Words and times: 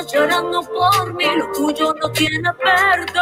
andas 0.00 0.12
llorando 0.12 0.62
por 0.62 1.14
mí, 1.14 1.24
lo 1.36 1.52
tuyo 1.52 1.94
no 2.00 2.10
tiene 2.12 2.50
perdón. 2.54 3.20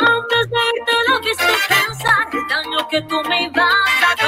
Antes 0.00 0.50
de 0.50 0.58
irte 0.76 0.92
lo 1.08 1.18
estoy 1.30 1.56
pensar, 1.68 2.28
el 2.32 2.48
daño 2.48 2.88
que 2.88 3.02
tú 3.02 3.20
me 3.28 3.44
ibas 3.44 3.64
a 4.08 4.19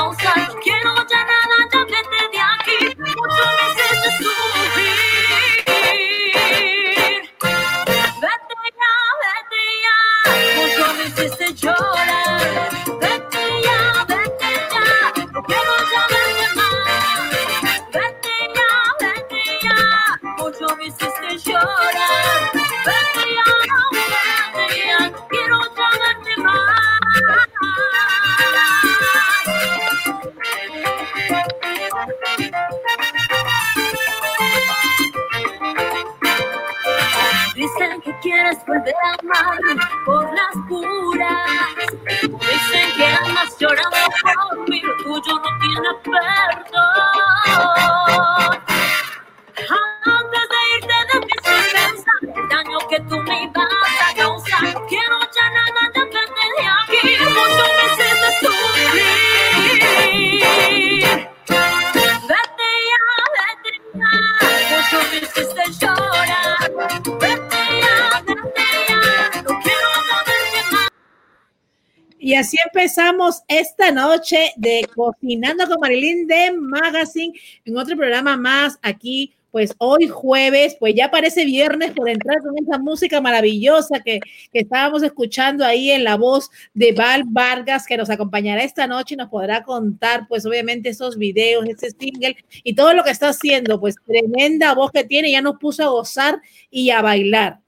esta 73.62 73.92
noche 73.92 74.50
de 74.56 74.84
Cocinando 74.92 75.68
con 75.68 75.78
Marilyn 75.80 76.26
de 76.26 76.50
Magazine 76.50 77.32
en 77.64 77.76
otro 77.76 77.96
programa 77.96 78.36
más 78.36 78.76
aquí. 78.82 79.32
Pues 79.52 79.74
hoy 79.78 80.08
jueves, 80.08 80.76
pues 80.80 80.94
ya 80.96 81.10
parece 81.10 81.44
viernes 81.44 81.92
por 81.92 82.08
entrar 82.08 82.40
con 82.40 82.54
esa 82.58 82.78
música 82.78 83.20
maravillosa 83.20 84.00
que, 84.02 84.18
que 84.50 84.60
estábamos 84.60 85.02
escuchando 85.02 85.64
ahí 85.64 85.90
en 85.90 86.04
la 86.04 86.16
voz 86.16 86.50
de 86.72 86.92
Val 86.92 87.24
Vargas, 87.26 87.86
que 87.86 87.98
nos 87.98 88.08
acompañará 88.10 88.64
esta 88.64 88.86
noche 88.86 89.14
y 89.14 89.18
nos 89.18 89.28
podrá 89.28 89.62
contar, 89.62 90.26
pues 90.26 90.44
obviamente 90.46 90.88
esos 90.88 91.18
videos, 91.18 91.68
ese 91.68 91.90
single 91.90 92.34
y 92.64 92.74
todo 92.74 92.94
lo 92.94 93.04
que 93.04 93.10
está 93.10 93.28
haciendo, 93.28 93.78
pues 93.78 93.94
tremenda 94.06 94.74
voz 94.74 94.90
que 94.90 95.04
tiene, 95.04 95.30
ya 95.30 95.42
nos 95.42 95.58
puso 95.58 95.84
a 95.84 95.88
gozar 95.88 96.40
y 96.70 96.90
a 96.90 97.02
bailar. 97.02 97.60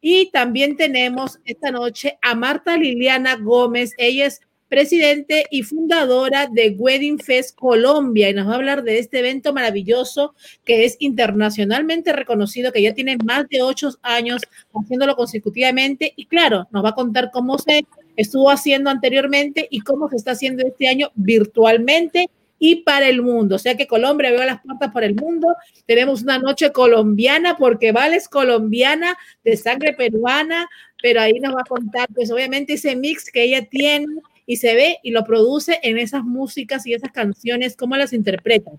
Y 0.00 0.30
también 0.30 0.76
tenemos 0.76 1.38
esta 1.44 1.70
noche 1.70 2.18
a 2.22 2.34
Marta 2.34 2.76
Liliana 2.76 3.36
Gómez. 3.36 3.94
Ella 3.96 4.26
es 4.26 4.40
presidente 4.68 5.46
y 5.50 5.62
fundadora 5.62 6.46
de 6.46 6.76
Wedding 6.78 7.18
Fest 7.18 7.56
Colombia 7.56 8.28
y 8.28 8.34
nos 8.34 8.48
va 8.48 8.52
a 8.52 8.56
hablar 8.56 8.82
de 8.82 8.98
este 8.98 9.20
evento 9.20 9.52
maravilloso 9.52 10.34
que 10.64 10.84
es 10.84 10.96
internacionalmente 10.98 12.12
reconocido, 12.12 12.72
que 12.72 12.82
ya 12.82 12.94
tiene 12.94 13.16
más 13.24 13.48
de 13.48 13.62
ocho 13.62 13.90
años 14.02 14.42
haciéndolo 14.72 15.16
consecutivamente 15.16 16.12
y 16.16 16.26
claro, 16.26 16.68
nos 16.70 16.84
va 16.84 16.90
a 16.90 16.94
contar 16.94 17.30
cómo 17.32 17.58
se 17.58 17.86
estuvo 18.16 18.50
haciendo 18.50 18.90
anteriormente 18.90 19.66
y 19.70 19.80
cómo 19.80 20.08
se 20.08 20.16
está 20.16 20.32
haciendo 20.32 20.66
este 20.66 20.88
año 20.88 21.10
virtualmente 21.14 22.28
y 22.58 22.82
para 22.82 23.08
el 23.08 23.22
mundo. 23.22 23.56
O 23.56 23.58
sea 23.58 23.76
que 23.76 23.86
Colombia 23.86 24.28
abrió 24.28 24.44
las 24.44 24.60
puertas 24.60 24.92
para 24.92 25.06
el 25.06 25.14
mundo. 25.14 25.54
Tenemos 25.86 26.22
una 26.22 26.38
noche 26.38 26.72
colombiana 26.72 27.56
porque 27.56 27.92
Val 27.92 28.14
es 28.14 28.28
colombiana 28.28 29.16
de 29.44 29.56
sangre 29.56 29.94
peruana, 29.94 30.68
pero 31.00 31.20
ahí 31.20 31.38
nos 31.40 31.54
va 31.54 31.60
a 31.60 31.68
contar, 31.68 32.08
pues 32.14 32.30
obviamente 32.30 32.74
ese 32.74 32.96
mix 32.96 33.30
que 33.30 33.44
ella 33.44 33.64
tiene 33.66 34.06
y 34.48 34.56
se 34.56 34.74
ve 34.74 34.98
y 35.02 35.10
lo 35.10 35.24
produce 35.24 35.78
en 35.82 35.98
esas 35.98 36.24
músicas 36.24 36.86
y 36.86 36.94
esas 36.94 37.12
canciones, 37.12 37.76
cómo 37.76 37.96
las 37.98 38.14
interpreta. 38.14 38.70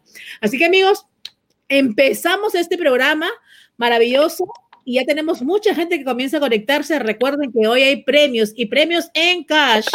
Así 0.42 0.58
que 0.58 0.66
amigos, 0.66 1.06
empezamos 1.70 2.56
este 2.56 2.76
programa 2.76 3.30
maravilloso 3.78 4.52
y 4.84 4.96
ya 4.96 5.06
tenemos 5.06 5.44
mucha 5.44 5.76
gente 5.76 6.00
que 6.00 6.04
comienza 6.04 6.38
a 6.38 6.40
conectarse. 6.40 6.98
Recuerden 6.98 7.52
que 7.52 7.68
hoy 7.68 7.84
hay 7.84 8.04
premios 8.04 8.52
y 8.56 8.66
premios 8.66 9.12
en 9.14 9.44
cash. 9.44 9.86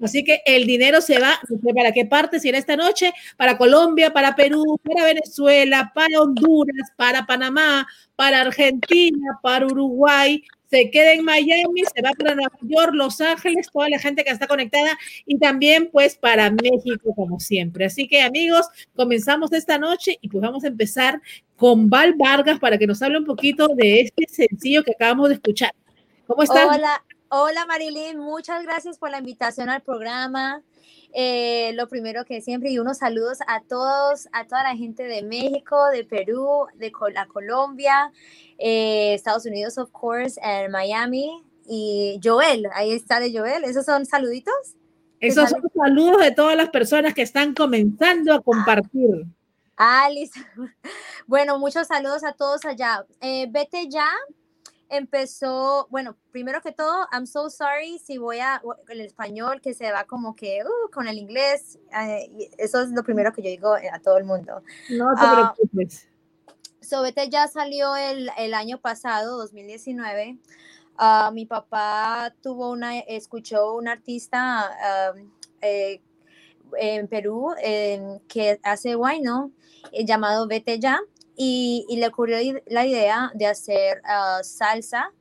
Así 0.00 0.22
que 0.22 0.40
el 0.46 0.66
dinero 0.66 1.00
se 1.00 1.18
va, 1.18 1.40
¿para 1.74 1.90
qué 1.90 2.04
parte? 2.04 2.38
Si 2.38 2.48
era 2.48 2.58
esta 2.58 2.76
noche, 2.76 3.12
para 3.36 3.58
Colombia, 3.58 4.12
para 4.12 4.36
Perú, 4.36 4.78
para 4.84 5.04
Venezuela, 5.04 5.90
para 5.92 6.20
Honduras, 6.20 6.92
para 6.96 7.26
Panamá, 7.26 7.88
para 8.14 8.42
Argentina, 8.42 9.40
para 9.42 9.66
Uruguay, 9.66 10.44
se 10.70 10.90
queda 10.90 11.12
en 11.12 11.24
Miami, 11.24 11.82
se 11.94 12.02
va 12.02 12.10
para 12.12 12.34
Nueva 12.34 12.58
York, 12.62 12.90
Los 12.94 13.20
Ángeles, 13.20 13.68
toda 13.72 13.88
la 13.88 13.98
gente 13.98 14.24
que 14.24 14.30
está 14.30 14.46
conectada 14.46 14.98
y 15.26 15.38
también 15.38 15.88
pues 15.92 16.16
para 16.16 16.50
México 16.50 17.14
como 17.14 17.38
siempre. 17.38 17.84
Así 17.84 18.08
que 18.08 18.22
amigos, 18.22 18.66
comenzamos 18.96 19.52
esta 19.52 19.78
noche 19.78 20.18
y 20.20 20.28
pues 20.28 20.42
vamos 20.42 20.64
a 20.64 20.68
empezar 20.68 21.20
con 21.56 21.88
Val 21.88 22.14
Vargas 22.14 22.58
para 22.58 22.78
que 22.78 22.86
nos 22.86 23.02
hable 23.02 23.18
un 23.18 23.24
poquito 23.24 23.68
de 23.68 24.00
este 24.00 24.26
sencillo 24.28 24.82
que 24.82 24.92
acabamos 24.92 25.28
de 25.28 25.34
escuchar. 25.34 25.72
¿Cómo 26.26 26.42
estás? 26.42 26.66
Hola, 26.66 27.04
hola 27.28 27.66
Marilyn, 27.66 28.18
muchas 28.18 28.62
gracias 28.62 28.98
por 28.98 29.10
la 29.10 29.18
invitación 29.18 29.68
al 29.68 29.82
programa. 29.82 30.62
Eh, 31.12 31.72
lo 31.74 31.88
primero 31.88 32.24
que 32.24 32.40
siempre 32.40 32.70
y 32.70 32.78
unos 32.80 32.98
saludos 32.98 33.38
a 33.46 33.62
todos, 33.62 34.28
a 34.32 34.46
toda 34.46 34.64
la 34.64 34.76
gente 34.76 35.04
de 35.04 35.22
México, 35.22 35.90
de 35.90 36.04
Perú, 36.04 36.66
de 36.74 36.92
la 37.12 37.26
Colombia, 37.26 38.10
eh, 38.58 39.14
Estados 39.14 39.46
Unidos, 39.46 39.78
of 39.78 39.90
course, 39.92 40.40
en 40.42 40.72
Miami 40.72 41.44
y 41.66 42.18
Joel, 42.22 42.66
ahí 42.74 42.92
está 42.92 43.20
de 43.20 43.32
Joel. 43.36 43.62
¿Esos 43.64 43.86
son 43.86 44.06
saluditos? 44.06 44.54
Esos 45.20 45.50
son 45.50 45.62
saludos 45.74 46.20
de 46.20 46.32
todas 46.32 46.56
las 46.56 46.70
personas 46.70 47.14
que 47.14 47.22
están 47.22 47.54
comenzando 47.54 48.34
a 48.34 48.40
compartir. 48.40 49.26
Ah, 49.76 50.08
listo. 50.10 50.40
Bueno, 51.26 51.58
muchos 51.58 51.86
saludos 51.86 52.22
a 52.22 52.34
todos 52.34 52.66
allá. 52.66 53.06
Eh, 53.22 53.46
vete 53.50 53.88
ya 53.88 54.10
empezó, 54.96 55.86
bueno, 55.90 56.16
primero 56.30 56.60
que 56.60 56.72
todo, 56.72 57.06
I'm 57.12 57.26
so 57.26 57.50
sorry 57.50 57.98
si 57.98 58.18
voy 58.18 58.38
a 58.38 58.62
el 58.88 59.00
español 59.00 59.60
que 59.60 59.74
se 59.74 59.90
va 59.92 60.04
como 60.04 60.34
que 60.34 60.62
uh, 60.64 60.90
con 60.90 61.08
el 61.08 61.18
inglés, 61.18 61.78
eh, 61.92 62.50
eso 62.58 62.82
es 62.82 62.90
lo 62.90 63.02
primero 63.02 63.32
que 63.32 63.42
yo 63.42 63.50
digo 63.50 63.74
a 63.74 63.98
todo 64.00 64.18
el 64.18 64.24
mundo. 64.24 64.62
No 64.90 65.14
te 65.14 65.24
uh, 65.24 65.54
preocupes. 65.54 66.08
Sobete 66.80 67.28
ya 67.30 67.48
salió 67.48 67.96
el, 67.96 68.30
el, 68.36 68.54
año 68.54 68.78
pasado, 68.78 69.38
2019. 69.38 70.38
Uh, 70.98 71.32
mi 71.32 71.46
papá 71.46 72.34
tuvo 72.42 72.70
una, 72.70 72.98
escuchó 72.98 73.74
un 73.74 73.88
artista 73.88 74.70
eh, 75.64 76.02
en 76.78 77.08
Perú 77.08 77.54
eh, 77.62 78.18
que 78.28 78.58
hace 78.62 78.94
guayno 78.94 79.52
eh, 79.92 80.04
llamado 80.04 80.48
Vete 80.48 80.78
Ya 80.78 81.00
y, 81.36 81.86
le 81.88 82.06
ocurrió 82.06 82.36
la 82.66 82.86
idea 82.86 83.30
de 83.34 83.46
hacer 83.46 84.02
uh, 84.04 84.42
salsa 84.42 85.12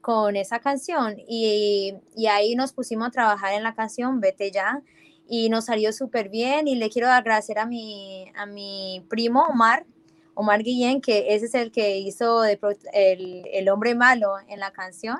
con 0.00 0.36
esa 0.36 0.58
canción 0.60 1.16
y, 1.26 1.94
ahí 2.28 2.54
nos 2.54 2.72
pusimos 2.72 3.08
a 3.08 3.10
trabajar 3.10 3.54
en 3.54 3.62
la 3.62 3.74
canción 3.74 4.20
Vete 4.20 4.50
ya 4.50 4.82
y 5.28 5.48
nos 5.50 5.66
salió 5.66 5.92
súper 5.92 6.28
bien 6.28 6.68
y 6.68 6.76
le 6.76 6.88
quiero 6.88 7.08
agradecer 7.08 7.58
a 7.58 7.66
mi, 7.66 8.30
a 8.34 8.46
mi 8.46 9.04
primo 9.10 9.42
Omar, 9.44 9.84
Omar 10.34 10.62
Guillén, 10.62 11.00
que 11.00 11.34
ese 11.34 11.46
es 11.46 11.54
el 11.54 11.70
que 11.72 11.98
hizo 11.98 12.44
el, 12.44 12.62
el 13.52 13.68
hombre 13.68 13.94
malo 13.94 14.36
en 14.48 14.60
la 14.60 14.70
canción 14.70 15.18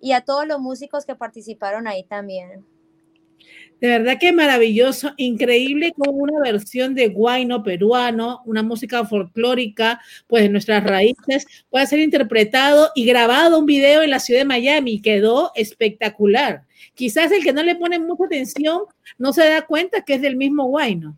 y 0.00 0.12
a 0.12 0.20
todos 0.20 0.46
los 0.46 0.60
músicos 0.60 1.06
que 1.06 1.14
participaron 1.14 1.86
ahí 1.86 2.04
también. 2.04 2.66
De 3.80 3.86
verdad 3.86 4.18
que 4.18 4.32
maravilloso, 4.32 5.12
increíble 5.16 5.92
como 5.96 6.10
una 6.10 6.40
versión 6.40 6.94
de 6.94 7.08
guayno 7.08 7.62
peruano, 7.62 8.42
una 8.44 8.64
música 8.64 9.04
folclórica, 9.04 10.00
pues 10.26 10.42
de 10.42 10.48
nuestras 10.48 10.82
raíces, 10.82 11.46
puede 11.70 11.86
ser 11.86 12.00
interpretado 12.00 12.90
y 12.96 13.06
grabado 13.06 13.58
un 13.58 13.66
video 13.66 14.02
en 14.02 14.10
la 14.10 14.18
ciudad 14.18 14.40
de 14.40 14.46
Miami. 14.46 15.00
Quedó 15.00 15.52
espectacular. 15.54 16.64
Quizás 16.94 17.30
el 17.30 17.44
que 17.44 17.52
no 17.52 17.62
le 17.62 17.76
pone 17.76 18.00
mucha 18.00 18.24
atención 18.24 18.82
no 19.16 19.32
se 19.32 19.48
da 19.48 19.62
cuenta 19.62 20.04
que 20.04 20.14
es 20.14 20.22
del 20.22 20.36
mismo 20.36 20.64
guayno. 20.64 21.16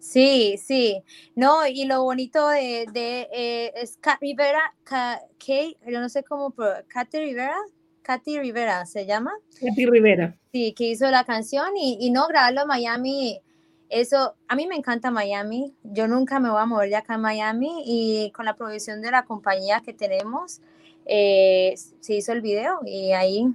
Sí, 0.00 0.56
sí, 0.62 1.02
no, 1.34 1.66
y 1.66 1.86
lo 1.86 2.02
bonito 2.02 2.48
de, 2.48 2.86
de 2.92 3.28
eh, 3.32 3.72
es 3.74 3.96
Cat 3.96 4.20
Rivera, 4.20 4.74
Kate, 4.84 5.76
yo 5.86 6.00
no 6.00 6.08
sé 6.08 6.22
cómo, 6.22 6.54
Cat 6.88 7.08
Rivera, 7.12 7.56
Katy 8.04 8.38
Rivera 8.38 8.84
se 8.86 9.06
llama. 9.06 9.32
Katy 9.60 9.86
Rivera. 9.86 10.36
Sí, 10.52 10.74
que 10.76 10.84
hizo 10.84 11.10
la 11.10 11.24
canción 11.24 11.76
y, 11.76 11.96
y 12.00 12.10
no 12.10 12.28
grabarlo 12.28 12.60
en 12.62 12.68
Miami. 12.68 13.40
Eso, 13.88 14.34
a 14.46 14.54
mí 14.54 14.66
me 14.66 14.76
encanta 14.76 15.10
Miami. 15.10 15.74
Yo 15.82 16.06
nunca 16.06 16.38
me 16.38 16.50
voy 16.50 16.60
a 16.60 16.66
mover 16.66 16.90
de 16.90 16.96
acá 16.96 17.14
en 17.14 17.22
Miami 17.22 17.82
y 17.86 18.30
con 18.32 18.44
la 18.44 18.54
provisión 18.56 19.00
de 19.00 19.10
la 19.10 19.24
compañía 19.24 19.82
que 19.84 19.94
tenemos, 19.94 20.60
eh, 21.06 21.74
se 22.00 22.14
hizo 22.14 22.32
el 22.32 22.42
video 22.42 22.80
y 22.84 23.12
ahí. 23.12 23.46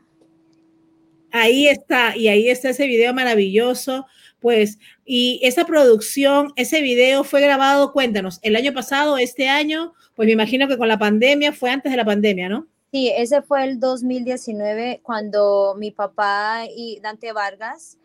Ahí 1.32 1.68
está, 1.68 2.18
y 2.18 2.28
ahí 2.28 2.50
está 2.50 2.70
ese 2.70 2.88
video 2.88 3.14
maravilloso. 3.14 4.08
Pues, 4.40 4.80
y 5.06 5.40
esa 5.44 5.66
producción, 5.66 6.54
ese 6.56 6.82
video 6.82 7.24
fue 7.24 7.42
grabado, 7.42 7.92
cuéntanos, 7.92 8.40
el 8.42 8.56
año 8.56 8.74
pasado, 8.74 9.18
este 9.18 9.48
año, 9.50 9.94
pues 10.16 10.26
me 10.26 10.32
imagino 10.32 10.68
que 10.68 10.78
con 10.78 10.88
la 10.88 10.98
pandemia, 10.98 11.52
fue 11.52 11.70
antes 11.70 11.92
de 11.92 11.98
la 11.98 12.06
pandemia, 12.06 12.50
¿no? 12.50 12.66
Sí, 12.92 13.12
ese 13.16 13.42
fue 13.42 13.64
el 13.64 13.80
2019 13.80 15.02
cuando 15.04 15.76
mi 15.78 15.92
papá 15.92 16.64
y 16.76 17.00
Dante 17.02 17.32
Vargas 17.34 17.98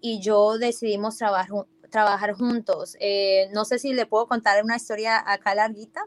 y 0.00 0.20
yo 0.20 0.58
decidimos 0.58 1.16
trabajar, 1.16 1.66
trabajar 1.90 2.32
juntos. 2.34 2.96
Eh, 3.00 3.48
no 3.52 3.64
sé 3.64 3.78
si 3.78 3.92
le 3.92 4.06
puedo 4.06 4.26
contar 4.26 4.62
una 4.62 4.76
historia 4.76 5.22
acá 5.26 5.54
larguita. 5.54 6.02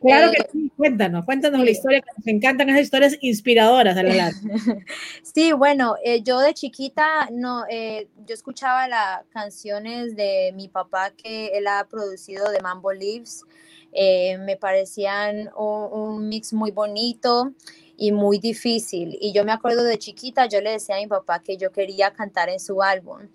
Claro 0.00 0.32
que 0.32 0.42
eh, 0.42 0.48
sí, 0.52 0.72
cuéntanos, 0.76 1.24
cuéntanos 1.24 1.60
sí. 1.60 1.64
la 1.64 1.70
historia, 1.70 2.00
que 2.00 2.10
nos 2.16 2.26
encantan 2.26 2.68
esas 2.68 2.82
historias 2.82 3.18
inspiradoras 3.20 3.94
de 3.94 4.02
la 4.02 4.32
Sí, 5.22 5.52
bueno, 5.52 5.94
eh, 6.04 6.22
yo 6.22 6.40
de 6.40 6.54
chiquita, 6.54 7.28
no, 7.30 7.64
eh, 7.70 8.08
yo 8.26 8.34
escuchaba 8.34 8.88
las 8.88 9.24
canciones 9.30 10.16
de 10.16 10.52
mi 10.54 10.68
papá 10.68 11.12
que 11.12 11.48
él 11.54 11.66
ha 11.68 11.86
producido 11.88 12.50
de 12.50 12.60
Mambo 12.60 12.92
Leaves. 12.92 13.44
Eh, 13.92 14.38
me 14.38 14.56
parecían 14.56 15.50
un, 15.56 16.28
mix 16.28 16.52
muy 16.52 16.70
bonito 16.70 17.52
y 17.96 18.12
muy 18.12 18.38
difícil. 18.38 19.18
Y 19.20 19.32
yo 19.32 19.44
me 19.44 19.52
acuerdo 19.52 19.84
de 19.84 19.98
chiquita, 19.98 20.46
yo 20.46 20.60
le 20.60 20.72
decía 20.72 20.96
a 20.96 20.98
mi 20.98 21.06
papá 21.06 21.42
que 21.42 21.56
yo 21.56 21.70
quería 21.72 22.12
cantar 22.12 22.48
en 22.48 22.58
su 22.58 22.82
álbum. 22.82 23.28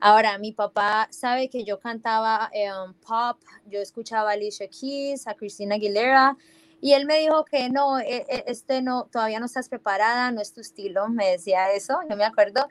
Ahora, 0.00 0.38
mi 0.38 0.52
papá 0.52 1.08
sabe 1.10 1.48
que 1.48 1.64
yo 1.64 1.78
cantaba 1.78 2.50
um, 2.84 2.94
pop, 2.94 3.38
yo 3.68 3.80
escuchaba 3.80 4.30
a 4.30 4.32
Alicia 4.32 4.66
Keys, 4.68 5.26
a 5.26 5.34
Christina 5.34 5.76
Aguilera, 5.76 6.36
y 6.80 6.94
él 6.94 7.04
me 7.04 7.18
dijo 7.18 7.44
que 7.44 7.68
no, 7.68 7.98
e, 8.00 8.24
e, 8.28 8.44
este 8.46 8.80
no, 8.80 9.04
todavía 9.12 9.38
no 9.38 9.46
estás 9.46 9.68
preparada, 9.68 10.30
no 10.32 10.40
es 10.40 10.54
tu 10.54 10.62
estilo, 10.62 11.08
me 11.08 11.32
decía 11.32 11.70
eso, 11.72 11.98
yo 12.08 12.16
me 12.16 12.24
acuerdo. 12.24 12.66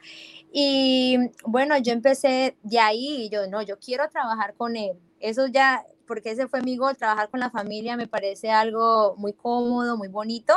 Y 0.52 1.18
bueno, 1.46 1.78
yo 1.78 1.94
empecé 1.94 2.58
de 2.64 2.80
ahí, 2.80 3.26
y 3.26 3.30
yo 3.30 3.48
no, 3.48 3.62
yo 3.62 3.78
quiero 3.78 4.10
trabajar 4.10 4.56
con 4.56 4.76
él. 4.76 4.98
Eso 5.20 5.48
ya, 5.48 5.86
porque 6.08 6.32
ese 6.32 6.48
fue 6.48 6.62
mi 6.62 6.78
gol, 6.78 6.98
trabajar 6.98 7.30
con 7.30 7.40
la 7.40 7.50
familia 7.50 7.98
me 7.98 8.08
parece 8.08 8.50
algo 8.50 9.16
muy 9.18 9.34
cómodo, 9.34 9.98
muy 9.98 10.08
bonito. 10.08 10.54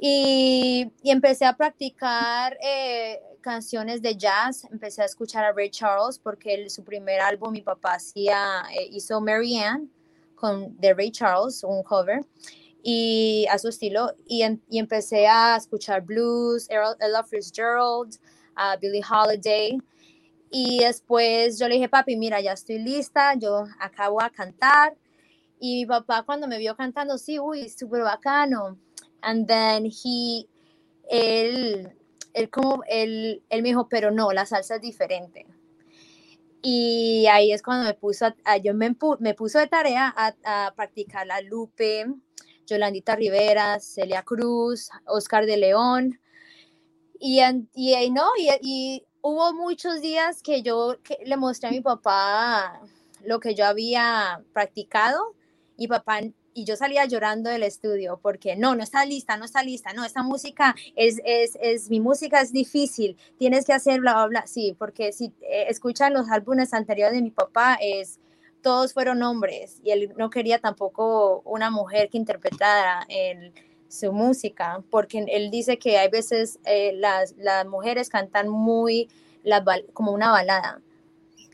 Y, 0.00 0.90
y 1.02 1.10
empecé 1.10 1.44
a 1.44 1.56
practicar 1.56 2.56
eh, 2.62 3.20
canciones 3.40 4.00
de 4.02 4.16
jazz, 4.16 4.64
empecé 4.70 5.02
a 5.02 5.06
escuchar 5.06 5.44
a 5.44 5.52
Ray 5.52 5.70
Charles 5.70 6.18
porque 6.18 6.54
él, 6.54 6.70
su 6.70 6.84
primer 6.84 7.20
álbum 7.20 7.52
mi 7.52 7.62
papá 7.62 7.94
hacía, 7.94 8.62
eh, 8.78 8.88
hizo 8.92 9.20
Mary 9.20 9.56
Ann 9.56 9.90
con, 10.34 10.78
de 10.78 10.94
Ray 10.94 11.10
Charles, 11.10 11.64
un 11.64 11.82
cover, 11.82 12.24
y 12.82 13.46
a 13.50 13.58
su 13.58 13.68
estilo, 13.68 14.14
y, 14.26 14.42
en, 14.42 14.62
y 14.68 14.78
empecé 14.78 15.26
a 15.26 15.56
escuchar 15.56 16.02
blues, 16.02 16.68
Ella 16.70 17.24
Fitzgerald, 17.24 18.18
a 18.54 18.74
uh, 18.74 18.78
Billie 18.80 19.02
Holiday, 19.02 19.78
y 20.50 20.80
después 20.80 21.58
yo 21.58 21.68
le 21.68 21.74
dije, 21.74 21.88
papi, 21.88 22.16
mira, 22.16 22.40
ya 22.40 22.52
estoy 22.52 22.78
lista, 22.78 23.34
yo 23.34 23.64
acabo 23.80 24.22
a 24.22 24.30
cantar, 24.30 24.96
y 25.60 25.80
mi 25.80 25.86
papá 25.86 26.22
cuando 26.22 26.48
me 26.48 26.58
vio 26.58 26.76
cantando, 26.76 27.18
sí, 27.18 27.38
uy, 27.38 27.68
súper 27.68 28.02
bacano, 28.02 28.78
and 29.22 29.46
then 29.46 29.86
he, 29.86 30.46
él, 31.10 31.92
él 32.34 32.50
como, 32.50 32.82
él, 32.88 33.42
él 33.48 33.62
me 33.62 33.68
dijo, 33.70 33.88
pero 33.88 34.10
no, 34.10 34.32
la 34.32 34.46
salsa 34.46 34.76
es 34.76 34.82
diferente. 34.82 35.46
Y 36.62 37.26
ahí 37.30 37.52
es 37.52 37.62
cuando 37.62 37.84
me 37.84 37.94
puso, 37.94 38.26
a, 38.44 38.56
yo 38.56 38.74
me, 38.74 38.96
me, 39.20 39.34
puso 39.34 39.58
de 39.58 39.68
tarea 39.68 40.12
a, 40.16 40.34
a, 40.44 40.74
practicar 40.74 41.26
la 41.26 41.40
Lupe, 41.40 42.06
Yolandita 42.66 43.16
Rivera, 43.16 43.78
Celia 43.80 44.22
Cruz, 44.22 44.90
Oscar 45.06 45.46
de 45.46 45.56
León. 45.56 46.20
Y, 47.20 47.40
y 47.74 48.10
no, 48.10 48.28
y, 48.38 48.48
y, 48.60 49.07
hubo 49.22 49.52
muchos 49.52 50.00
días 50.00 50.42
que 50.42 50.62
yo 50.62 50.96
le 51.24 51.36
mostré 51.36 51.68
a 51.68 51.72
mi 51.72 51.80
papá 51.80 52.80
lo 53.24 53.40
que 53.40 53.54
yo 53.54 53.66
había 53.66 54.42
practicado 54.52 55.34
y 55.76 55.88
papá 55.88 56.20
y 56.54 56.64
yo 56.64 56.76
salía 56.76 57.04
llorando 57.04 57.50
del 57.50 57.62
estudio 57.62 58.18
porque 58.20 58.56
no, 58.56 58.74
no 58.74 58.82
está 58.82 59.04
lista, 59.04 59.36
no 59.36 59.44
está 59.44 59.62
lista, 59.62 59.92
no, 59.92 60.04
esta 60.04 60.22
música 60.22 60.74
es, 60.96 61.20
es, 61.24 61.56
es 61.60 61.88
mi 61.88 62.00
música 62.00 62.40
es 62.40 62.52
difícil, 62.52 63.16
tienes 63.38 63.64
que 63.64 63.72
hacer 63.72 64.00
bla, 64.00 64.14
bla, 64.14 64.26
bla, 64.26 64.46
sí, 64.46 64.74
porque 64.76 65.12
si 65.12 65.26
eh, 65.42 65.66
escuchan 65.68 66.14
los 66.14 66.28
álbumes 66.30 66.74
anteriores 66.74 67.14
de 67.14 67.22
mi 67.22 67.30
papá, 67.30 67.78
es, 67.80 68.18
todos 68.60 68.92
fueron 68.92 69.22
hombres 69.22 69.80
y 69.84 69.90
él 69.90 70.12
no 70.16 70.30
quería 70.30 70.58
tampoco 70.58 71.42
una 71.44 71.70
mujer 71.70 72.08
que 72.10 72.18
interpretara 72.18 73.06
en 73.08 73.52
su 73.88 74.12
música, 74.12 74.82
porque 74.90 75.24
él 75.28 75.50
dice 75.50 75.78
que 75.78 75.98
hay 75.98 76.08
veces 76.08 76.58
eh, 76.64 76.92
las, 76.94 77.34
las 77.36 77.66
mujeres 77.66 78.08
cantan 78.08 78.48
muy 78.48 79.08
la, 79.42 79.64
como 79.92 80.12
una 80.12 80.30
balada. 80.30 80.80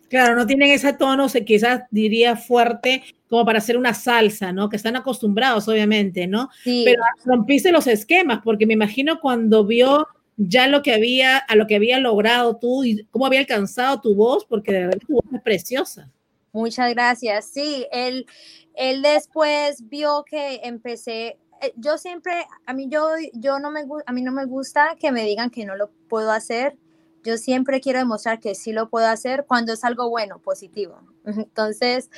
Claro, 0.09 0.37
no 0.37 0.47
tienen 0.47 0.71
ese 0.71 0.93
tono, 0.93 1.29
se 1.29 1.45
quizás 1.45 1.83
diría 1.91 2.37
fuerte, 2.37 3.03
como 3.29 3.45
para 3.45 3.59
hacer 3.59 3.77
una 3.77 3.95
salsa, 3.95 4.53
¿no? 4.53 4.69
Que 4.69 4.77
están 4.77 4.97
acostumbrados, 4.97 5.67
obviamente, 5.67 6.27
¿no? 6.27 6.51
Sí. 6.63 6.83
Pero 6.85 7.03
rompiste 7.25 7.73
los 7.73 7.87
esquemas, 7.87 8.41
porque 8.45 8.67
me 8.67 8.75
imagino 8.75 9.19
cuando 9.21 9.65
vio 9.65 10.07
ya 10.37 10.69
lo 10.69 10.83
que 10.83 10.93
había, 10.93 11.39
a 11.39 11.57
lo 11.57 11.67
que 11.67 11.77
había 11.77 11.99
logrado 11.99 12.57
tú 12.57 12.85
y 12.85 13.05
cómo 13.11 13.27
había 13.27 13.41
alcanzado 13.41 14.01
tu 14.01 14.15
voz, 14.15 14.45
porque 14.45 14.73
de 14.73 14.81
verdad 14.81 14.99
tu 15.07 15.15
voz 15.15 15.25
es 15.33 15.43
preciosa. 15.43 16.11
Muchas 16.53 16.91
gracias. 16.95 17.47
Sí, 17.47 17.87
él, 17.91 18.27
él 18.75 19.03
después 19.03 19.89
vio 19.89 20.25
que 20.25 20.61
empecé, 20.63 21.39
yo 21.77 21.99
siempre, 21.99 22.47
a 22.67 22.73
mí 22.73 22.89
yo, 22.89 23.09
yo 23.33 23.59
no 23.59 23.71
me, 23.71 23.85
a 24.07 24.13
mí 24.13 24.23
no 24.23 24.33
me 24.33 24.45
gusta 24.45 24.97
que 24.99 25.13
me 25.13 25.25
digan 25.25 25.51
que 25.51 25.65
no 25.65 25.77
lo 25.77 25.91
puedo 26.09 26.31
hacer. 26.31 26.77
Yo 27.23 27.39
siempre 27.39 27.81
quiero 27.81 27.99
demostrar 27.99 28.41
que 28.41 28.55
sí 28.55 28.73
lo 28.73 28.91
puedo 28.91 29.07
hacer 29.07 29.47
cuando 29.47 29.73
es 29.73 29.85
algo 29.85 30.11
bueno, 30.11 30.39
positivo. 30.39 31.01
Entonces, 31.25 32.11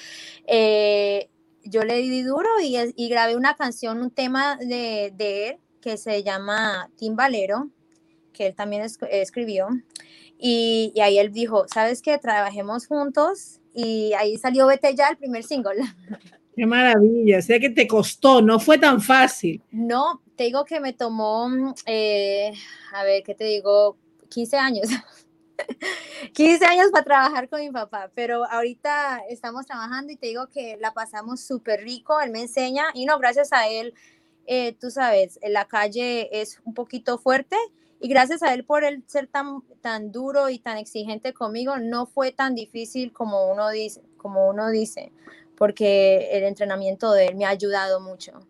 eh, 0.46 1.28
yo 1.62 1.84
le 1.84 1.96
di 1.98 2.22
duro 2.22 2.48
y, 2.62 2.76
y, 2.96 3.08
grabé 3.08 3.36
una 3.36 3.54
canción, 3.54 4.00
un 4.00 4.10
tema 4.10 4.56
de, 4.56 5.12
de, 5.16 5.48
él 5.48 5.56
que 5.80 5.96
se 5.96 6.22
llama 6.22 6.90
Timbalero, 6.96 7.70
que 8.32 8.48
él 8.48 8.54
también 8.54 8.82
es, 8.82 8.98
escribió. 9.10 9.68
Y, 10.38 10.92
y, 10.94 11.00
ahí 11.00 11.18
él 11.18 11.32
dijo, 11.32 11.66
¿sabes 11.68 12.02
qué? 12.02 12.18
Trabajemos 12.18 12.86
juntos. 12.86 13.60
Y 13.74 14.12
ahí 14.14 14.38
salió 14.38 14.66
Vete 14.66 14.94
ya, 14.94 15.08
el 15.08 15.16
primer 15.16 15.44
single. 15.44 15.82
Qué 16.56 16.64
maravilla, 16.64 17.42
sé 17.42 17.60
que 17.60 17.68
te 17.68 17.86
costó, 17.86 18.40
no 18.40 18.58
fue 18.58 18.78
tan 18.78 19.02
fácil. 19.02 19.62
No, 19.70 20.22
te 20.36 20.44
digo 20.44 20.64
que 20.64 20.80
me 20.80 20.94
tomó, 20.94 21.74
eh, 21.84 22.50
a 22.94 23.04
ver, 23.04 23.22
¿qué 23.22 23.34
te 23.34 23.44
digo? 23.44 23.98
15 24.30 24.56
años. 24.56 24.88
15 26.32 26.64
años 26.64 26.86
para 26.90 27.04
trabajar 27.04 27.50
con 27.50 27.60
mi 27.60 27.70
papá, 27.70 28.10
pero 28.14 28.46
ahorita 28.46 29.20
estamos 29.28 29.66
trabajando 29.66 30.12
y 30.12 30.16
te 30.16 30.28
digo 30.28 30.46
que 30.48 30.78
la 30.80 30.94
pasamos 30.94 31.42
súper 31.42 31.82
rico, 31.82 32.20
él 32.20 32.30
me 32.30 32.40
enseña 32.40 32.86
y 32.94 33.04
no, 33.04 33.18
gracias 33.18 33.52
a 33.52 33.68
él, 33.68 33.92
eh, 34.46 34.74
tú 34.80 34.90
sabes, 34.90 35.38
la 35.46 35.66
calle 35.66 36.40
es 36.40 36.62
un 36.64 36.72
poquito 36.72 37.18
fuerte 37.18 37.56
y 38.00 38.08
gracias 38.08 38.42
a 38.42 38.54
él 38.54 38.64
por 38.64 38.82
él 38.82 39.04
ser 39.06 39.26
tan, 39.26 39.62
tan 39.82 40.10
duro 40.10 40.48
y 40.48 40.58
tan 40.58 40.78
exigente 40.78 41.34
conmigo, 41.34 41.76
no 41.76 42.06
fue 42.06 42.32
tan 42.32 42.54
difícil 42.54 43.12
como 43.12 43.52
uno 43.52 43.68
dice, 43.68 44.02
como 44.16 44.48
uno 44.48 44.70
dice, 44.70 45.12
porque 45.56 46.28
el 46.32 46.44
entrenamiento 46.44 47.12
de 47.12 47.26
él 47.26 47.36
me 47.36 47.44
ha 47.44 47.50
ayudado 47.50 48.00
mucho. 48.00 48.46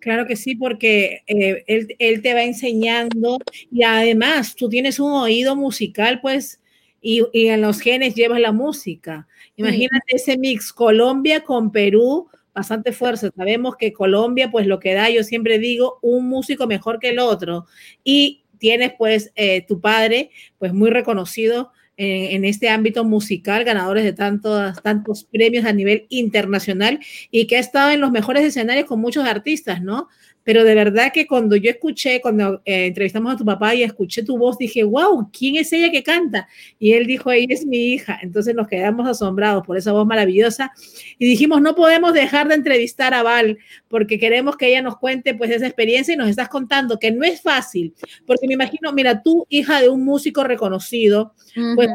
Claro 0.00 0.26
que 0.26 0.36
sí, 0.36 0.54
porque 0.54 1.22
eh, 1.26 1.62
él, 1.66 1.94
él, 1.98 2.22
te 2.22 2.32
va 2.32 2.42
enseñando 2.42 3.38
y 3.70 3.82
además 3.82 4.54
tú 4.54 4.68
tienes 4.68 4.98
un 4.98 5.12
oído 5.12 5.56
musical, 5.56 6.20
pues, 6.22 6.60
y, 7.02 7.22
y 7.32 7.48
en 7.48 7.60
los 7.60 7.80
genes 7.80 8.14
llevas 8.14 8.40
la 8.40 8.52
música. 8.52 9.28
Imagínate 9.56 10.04
sí. 10.08 10.16
ese 10.16 10.38
mix 10.38 10.72
Colombia 10.72 11.40
con 11.40 11.70
Perú, 11.70 12.28
bastante 12.54 12.92
fuerza. 12.92 13.30
Sabemos 13.36 13.76
que 13.76 13.92
Colombia, 13.92 14.50
pues 14.50 14.66
lo 14.66 14.80
que 14.80 14.94
da, 14.94 15.10
yo 15.10 15.22
siempre 15.22 15.58
digo, 15.58 15.98
un 16.02 16.26
músico 16.28 16.66
mejor 16.66 16.98
que 16.98 17.10
el 17.10 17.18
otro. 17.18 17.66
Y 18.02 18.44
tienes, 18.58 18.92
pues, 18.96 19.32
eh, 19.34 19.64
tu 19.66 19.80
padre, 19.80 20.30
pues 20.58 20.72
muy 20.72 20.90
reconocido 20.90 21.72
en, 22.02 22.46
este 22.46 22.70
ámbito 22.70 23.04
musical, 23.04 23.62
ganadores 23.62 24.04
de 24.04 24.14
tantos, 24.14 24.82
tantos 24.82 25.24
premios 25.24 25.66
a 25.66 25.72
nivel 25.72 26.06
internacional 26.08 26.98
y 27.30 27.46
que 27.46 27.56
ha 27.56 27.60
estado 27.60 27.90
en 27.90 28.00
los 28.00 28.10
mejores 28.10 28.42
escenarios 28.42 28.86
con 28.86 29.00
muchos 29.00 29.26
artistas, 29.26 29.82
¿no? 29.82 30.08
Pero 30.44 30.64
de 30.64 30.74
verdad 30.74 31.12
que 31.12 31.26
cuando 31.26 31.56
yo 31.56 31.70
escuché, 31.70 32.20
cuando 32.20 32.62
eh, 32.64 32.86
entrevistamos 32.86 33.34
a 33.34 33.36
tu 33.36 33.44
papá 33.44 33.74
y 33.74 33.82
escuché 33.82 34.22
tu 34.22 34.38
voz, 34.38 34.56
dije, 34.58 34.84
wow, 34.84 35.30
¿quién 35.30 35.56
es 35.56 35.72
ella 35.72 35.90
que 35.90 36.02
canta? 36.02 36.48
Y 36.78 36.92
él 36.92 37.06
dijo, 37.06 37.30
ella 37.30 37.54
es 37.54 37.66
mi 37.66 37.92
hija. 37.92 38.18
Entonces 38.22 38.54
nos 38.54 38.66
quedamos 38.66 39.08
asombrados 39.08 39.66
por 39.66 39.76
esa 39.76 39.92
voz 39.92 40.06
maravillosa 40.06 40.72
y 41.18 41.26
dijimos, 41.26 41.60
no 41.60 41.74
podemos 41.74 42.14
dejar 42.14 42.48
de 42.48 42.54
entrevistar 42.54 43.12
a 43.12 43.22
Val 43.22 43.58
porque 43.88 44.18
queremos 44.18 44.56
que 44.56 44.68
ella 44.68 44.82
nos 44.82 44.98
cuente 44.98 45.34
pues 45.34 45.50
esa 45.50 45.66
experiencia 45.66 46.14
y 46.14 46.16
nos 46.16 46.28
estás 46.28 46.48
contando 46.48 46.98
que 46.98 47.10
no 47.10 47.24
es 47.24 47.42
fácil, 47.42 47.94
porque 48.26 48.46
me 48.46 48.54
imagino, 48.54 48.92
mira, 48.92 49.22
tú, 49.22 49.46
hija 49.48 49.80
de 49.80 49.88
un 49.88 50.04
músico 50.04 50.44
reconocido, 50.44 51.34
pues 51.74 51.88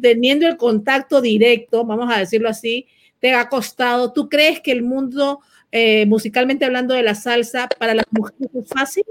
teniendo 0.00 0.46
el 0.46 0.56
contacto 0.56 1.20
directo, 1.20 1.84
vamos 1.84 2.14
a 2.14 2.18
decirlo 2.18 2.48
así, 2.48 2.86
te 3.18 3.32
ha 3.32 3.48
costado, 3.48 4.12
¿tú 4.12 4.28
crees 4.28 4.60
que 4.60 4.72
el 4.72 4.82
mundo 4.82 5.40
eh, 5.72 6.06
musicalmente 6.06 6.64
hablando 6.64 6.94
de 6.94 7.02
la 7.02 7.14
salsa, 7.14 7.68
para 7.78 7.94
las 7.94 8.06
mujeres 8.10 8.48
es 8.54 8.68
fácil? 8.68 9.04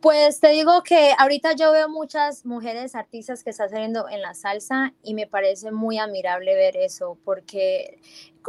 Pues 0.00 0.38
te 0.38 0.48
digo 0.48 0.82
que 0.82 1.12
ahorita 1.16 1.54
yo 1.54 1.72
veo 1.72 1.88
muchas 1.88 2.44
mujeres 2.44 2.94
artistas 2.94 3.42
que 3.42 3.48
están 3.48 3.70
saliendo 3.70 4.06
en 4.10 4.20
la 4.20 4.34
salsa 4.34 4.92
y 5.02 5.14
me 5.14 5.26
parece 5.26 5.72
muy 5.72 5.98
admirable 5.98 6.54
ver 6.54 6.76
eso, 6.76 7.16
porque 7.24 7.98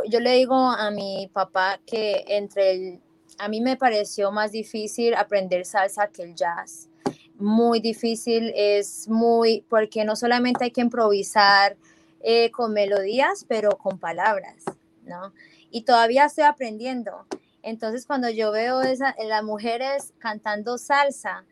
yo 0.09 0.19
le 0.19 0.33
digo 0.33 0.55
a 0.55 0.91
mi 0.91 1.29
papá 1.31 1.79
que 1.85 2.25
entre 2.27 2.71
el, 2.71 3.01
a 3.37 3.47
mí 3.47 3.61
me 3.61 3.77
pareció 3.77 4.33
más 4.33 4.51
difícil 4.51 5.13
aprender 5.15 5.65
salsa 5.65 6.07
que 6.07 6.23
el 6.23 6.35
jazz. 6.35 6.89
Muy 7.37 7.79
difícil, 7.79 8.51
es 8.53 9.07
muy, 9.07 9.65
porque 9.69 10.03
no 10.03 10.17
solamente 10.17 10.65
hay 10.65 10.71
que 10.71 10.81
improvisar 10.81 11.77
eh, 12.21 12.51
con 12.51 12.73
melodías, 12.73 13.45
pero 13.47 13.77
con 13.77 13.97
palabras, 13.97 14.63
¿no? 15.05 15.33
Y 15.75 15.81
todavía 15.81 16.23
estoy 16.23 16.45
aprendiendo. 16.45 17.25
Entonces, 17.61 18.05
cuando 18.05 18.29
yo 18.29 18.49
veo 18.53 18.81
esa, 18.81 19.13
las 19.27 19.43
mujeres 19.43 20.13
cantando 20.19 20.77
salsa, 20.77 21.43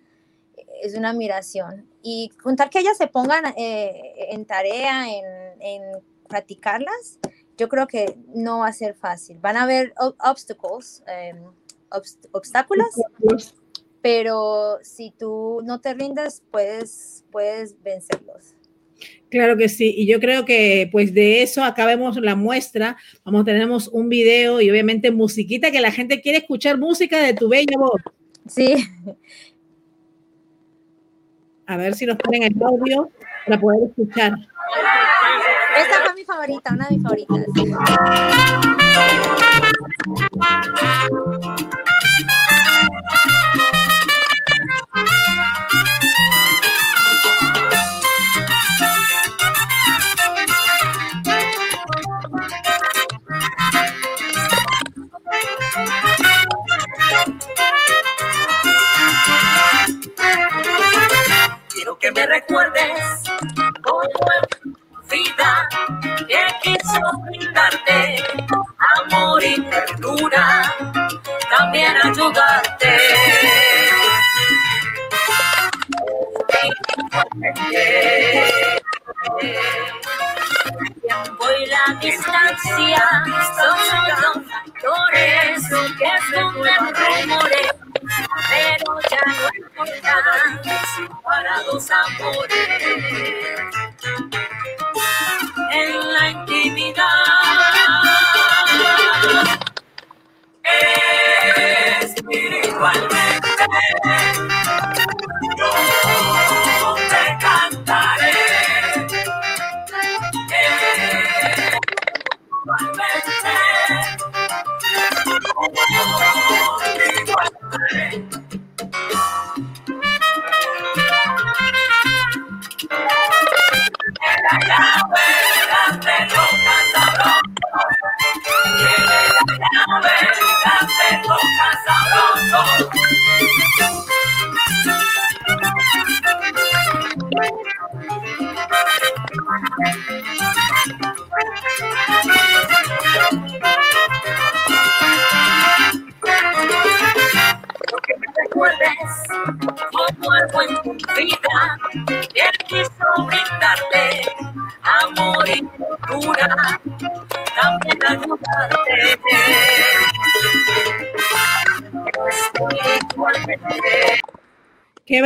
es 0.82 0.96
una 0.96 1.10
admiración. 1.10 1.90
Y 2.02 2.30
contar 2.42 2.70
que 2.70 2.80
ellas 2.80 2.98
se 2.98 3.08
pongan 3.08 3.54
eh, 3.58 4.14
en 4.30 4.46
tarea, 4.46 5.10
en, 5.10 5.26
en, 5.62 5.82
practicarlas, 6.30 7.20
yo 7.58 7.68
creo 7.68 7.86
que 7.86 8.18
no 8.28 8.60
va 8.60 8.68
a 8.68 8.74
ser 8.74 8.96
fácil. 8.96 9.40
Van 9.40 9.58
a 9.58 9.64
haber 9.64 9.94
obstáculos, 9.98 11.04
em, 11.06 11.44
obstáculos, 12.32 12.96
pero 14.02 14.80
si 14.84 15.12
tú 15.12 15.60
no 15.66 15.82
te 15.82 15.94
rindes, 15.96 16.42
puedes, 16.50 17.26
puedes 17.30 17.76
vencerlos. 17.84 18.56
Claro 19.34 19.58
que 19.58 19.68
sí, 19.68 19.92
y 19.98 20.06
yo 20.06 20.20
creo 20.20 20.46
que 20.46 20.88
pues 20.92 21.12
de 21.12 21.42
eso 21.42 21.64
acabemos 21.64 22.18
la 22.18 22.36
muestra. 22.36 22.98
Vamos, 23.26 23.46
tenemos 23.46 23.88
un 23.88 24.08
video 24.08 24.62
y 24.62 24.70
obviamente 24.70 25.10
musiquita 25.10 25.72
que 25.72 25.82
la 25.82 25.92
gente 25.92 26.22
quiere 26.22 26.38
escuchar 26.38 26.78
música 26.78 27.18
de 27.18 27.34
tu 27.34 27.50
bella 27.50 27.76
voz. 27.76 28.00
Sí. 28.48 28.76
A 31.66 31.78
ver 31.78 31.96
si 31.96 32.06
nos 32.06 32.18
ponen 32.18 32.44
el 32.44 32.54
audio 32.62 33.10
para 33.48 33.60
poder 33.60 33.90
escuchar. 33.90 34.34
Esta 35.80 36.04
fue 36.04 36.14
mi 36.14 36.26
favorita, 36.26 36.72
una 36.72 36.88
de 36.88 36.96
mis 36.96 37.02
favoritas. 37.02 37.48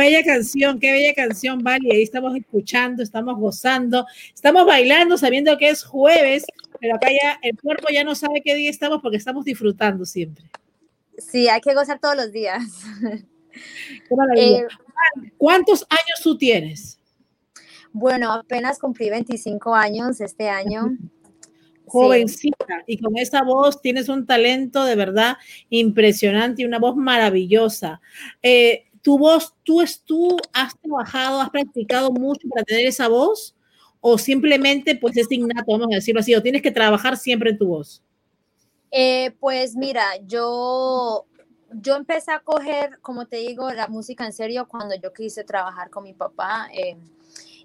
Bella 0.08 0.24
canción, 0.24 0.80
qué 0.80 0.92
bella 0.92 1.14
canción, 1.14 1.62
Vale. 1.62 1.90
Ahí 1.92 2.02
estamos 2.02 2.34
escuchando, 2.36 3.02
estamos 3.02 3.38
gozando, 3.38 4.06
estamos 4.34 4.66
bailando, 4.66 5.18
sabiendo 5.18 5.56
que 5.58 5.68
es 5.68 5.84
jueves, 5.84 6.44
pero 6.80 6.96
acá 6.96 7.08
ya 7.10 7.38
el 7.42 7.56
cuerpo 7.60 7.88
ya 7.92 8.04
no 8.04 8.14
sabe 8.14 8.40
qué 8.44 8.54
día 8.54 8.70
estamos 8.70 9.00
porque 9.02 9.16
estamos 9.16 9.44
disfrutando 9.44 10.04
siempre. 10.04 10.44
Sí, 11.18 11.48
hay 11.48 11.60
que 11.60 11.74
gozar 11.74 11.98
todos 11.98 12.16
los 12.16 12.32
días. 12.32 12.62
Eh, 14.36 14.64
¿Cuántos 15.36 15.84
años 15.90 16.20
tú 16.22 16.38
tienes? 16.38 17.00
bueno, 17.92 18.32
apenas 18.32 18.78
cumplí 18.78 19.10
25 19.10 19.74
años 19.74 20.20
este 20.20 20.48
año. 20.48 20.96
Jovencita, 21.86 22.84
y 22.86 22.98
con 22.98 23.16
esa 23.16 23.42
voz 23.42 23.80
tienes 23.80 24.08
un 24.08 24.26
talento 24.26 24.84
de 24.84 24.94
verdad 24.94 25.38
impresionante 25.70 26.62
y 26.62 26.64
una 26.66 26.78
voz 26.78 26.94
maravillosa. 26.96 28.00
Eh, 28.42 28.87
¿Tu 29.08 29.16
voz, 29.16 29.54
tú, 29.64 29.80
es, 29.80 30.02
tú 30.02 30.36
has 30.52 30.78
trabajado, 30.78 31.40
has 31.40 31.48
practicado 31.48 32.12
mucho 32.12 32.46
para 32.46 32.62
tener 32.62 32.86
esa 32.86 33.08
voz? 33.08 33.56
¿O 34.02 34.18
simplemente 34.18 34.94
pues 34.96 35.16
es 35.16 35.32
innato, 35.32 35.72
vamos 35.72 35.88
a 35.90 35.94
decirlo 35.94 36.20
así, 36.20 36.34
o 36.34 36.42
tienes 36.42 36.60
que 36.60 36.70
trabajar 36.70 37.16
siempre 37.16 37.48
en 37.48 37.56
tu 37.56 37.68
voz? 37.68 38.02
Eh, 38.90 39.34
pues 39.40 39.76
mira, 39.76 40.04
yo, 40.26 41.24
yo 41.72 41.96
empecé 41.96 42.32
a 42.32 42.40
coger, 42.40 42.98
como 43.00 43.24
te 43.24 43.38
digo, 43.38 43.72
la 43.72 43.88
música 43.88 44.26
en 44.26 44.34
serio 44.34 44.68
cuando 44.68 44.94
yo 44.94 45.10
quise 45.14 45.42
trabajar 45.42 45.88
con 45.88 46.04
mi 46.04 46.12
papá. 46.12 46.68
eh, 46.74 46.98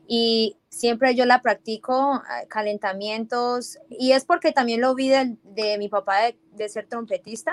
y 0.08 0.56
siempre 0.70 1.14
yo 1.14 1.26
la 1.26 1.42
practico, 1.42 2.24
eh, 2.24 2.48
calentamientos, 2.48 3.80
y 3.90 4.14
es 4.14 4.24
porque 4.24 4.54
también 4.54 4.80
lo 4.80 4.96
vi 4.96 5.10
de, 5.10 5.36
de 5.44 5.78
mi 5.78 5.90
papá 5.90 6.22
de, 6.22 6.38
de 6.54 6.70
ser 6.70 6.88
trompetista, 6.88 7.52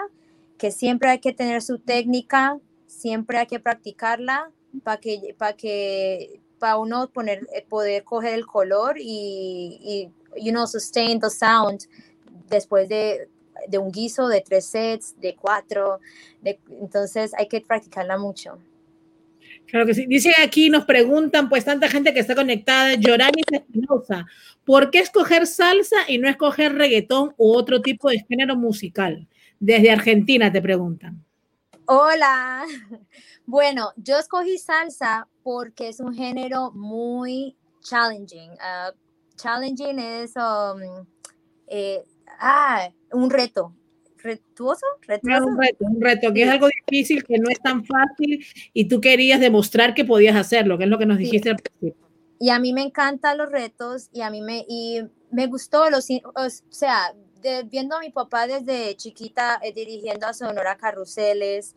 que 0.59 0.71
siempre 0.71 1.11
hay 1.11 1.19
que 1.19 1.33
tener 1.33 1.61
su 1.61 1.81
técnica, 1.81 2.57
siempre 2.91 3.39
hay 3.39 3.47
que 3.47 3.61
practicarla 3.61 4.51
para 4.83 5.01
que, 5.01 5.35
para 5.39 5.55
que, 5.55 6.41
para 6.59 6.77
uno 6.79 7.09
poner, 7.11 7.47
eh, 7.55 7.65
poder 7.69 8.05
coger 8.05 8.35
el 8.35 8.47
color 8.47 8.97
y, 8.99 9.79
y, 9.83 10.43
you 10.45 10.53
know, 10.53 10.67
sustain 10.67 11.21
the 11.21 11.31
sound 11.31 11.87
después 12.49 12.89
de 12.89 13.29
de 13.69 13.79
un 13.79 13.91
guiso 13.91 14.29
de 14.29 14.41
tres 14.41 14.67
sets, 14.67 15.21
de 15.21 15.35
cuatro, 15.35 16.01
de, 16.43 16.59
entonces 16.81 17.33
hay 17.35 17.49
que 17.49 17.61
practicarla 17.61 18.19
mucho. 18.19 18.59
Claro 19.67 19.87
que 19.87 19.95
sí. 19.95 20.07
Dice 20.07 20.33
aquí, 20.43 20.69
nos 20.69 20.85
preguntan, 20.85 21.49
pues 21.49 21.65
tanta 21.65 21.89
gente 21.89 22.13
que 22.13 22.21
está 22.21 22.35
conectada, 22.35 22.95
Yorani 22.95 23.43
Espinosa, 23.51 24.27
¿por 24.65 24.91
qué 24.91 24.99
escoger 24.99 25.47
salsa 25.47 25.97
y 26.09 26.19
no 26.19 26.29
escoger 26.29 26.75
reggaetón 26.75 27.35
u 27.37 27.53
otro 27.53 27.81
tipo 27.81 28.11
de 28.11 28.25
género 28.29 28.57
musical? 28.57 29.29
Desde 29.61 29.91
Argentina 29.91 30.51
te 30.51 30.63
preguntan. 30.63 31.25
Hola. 31.93 32.67
Bueno, 33.47 33.91
yo 33.97 34.17
escogí 34.17 34.59
salsa 34.59 35.27
porque 35.43 35.89
es 35.89 35.99
un 35.99 36.15
género 36.15 36.71
muy 36.71 37.57
challenging. 37.83 38.53
Uh, 38.53 38.97
challenging 39.35 39.99
es 39.99 40.35
um, 40.37 41.05
eh, 41.67 42.05
ah, 42.39 42.89
un 43.11 43.29
reto, 43.29 43.75
retuoso, 44.19 44.87
retuoso. 45.01 45.47
Un 45.47 45.59
reto, 45.59 45.85
un 45.85 46.01
reto, 46.01 46.33
que 46.33 46.45
es 46.45 46.49
algo 46.49 46.69
difícil, 46.87 47.25
que 47.25 47.39
no 47.39 47.51
es 47.51 47.59
tan 47.59 47.85
fácil 47.85 48.47
y 48.73 48.85
tú 48.87 49.01
querías 49.01 49.41
demostrar 49.41 49.95
que 49.95 50.05
podías 50.05 50.37
hacerlo, 50.37 50.79
que 50.79 50.85
es 50.85 50.91
lo 50.91 50.99
que 50.99 51.07
nos 51.07 51.19
dijiste 51.19 51.51
al 51.51 51.57
principio. 51.57 52.09
Y 52.39 52.51
a 52.51 52.61
mí 52.61 52.73
me 52.73 52.83
encantan 52.83 53.37
los 53.37 53.51
retos 53.51 54.11
y 54.13 54.21
a 54.21 54.31
mí 54.31 54.43
me, 54.43 54.65
y 54.69 55.01
me 55.33 55.49
gustó, 55.49 55.91
los, 55.91 56.07
o 56.09 56.51
sea, 56.69 57.17
viendo 57.67 57.97
a 57.97 58.01
mi 58.01 58.11
papá 58.11 58.47
desde 58.47 58.97
chiquita 58.97 59.61
eh, 59.63 59.73
dirigiendo 59.73 60.27
a 60.27 60.35
Sonora 60.35 60.77
Carruseles, 60.77 61.75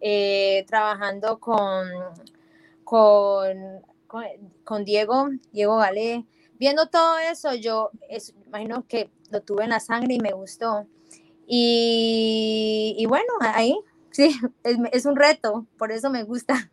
eh, 0.00 0.64
trabajando 0.66 1.38
con, 1.40 1.88
con, 2.84 3.82
con, 4.64 4.84
Diego, 4.84 5.30
Diego 5.52 5.76
Galé, 5.76 6.24
viendo 6.58 6.88
todo 6.88 7.18
eso, 7.18 7.54
yo 7.54 7.90
es, 8.08 8.34
imagino 8.46 8.86
que 8.86 9.10
lo 9.30 9.42
tuve 9.42 9.64
en 9.64 9.70
la 9.70 9.80
sangre 9.80 10.14
y 10.14 10.20
me 10.20 10.32
gustó. 10.32 10.86
Y, 11.46 13.04
bueno, 13.08 13.32
ahí 13.40 13.78
sí, 14.10 14.38
es, 14.92 15.06
un 15.06 15.16
reto, 15.16 15.66
por 15.78 15.92
eso 15.92 16.10
me 16.10 16.22
gusta. 16.22 16.70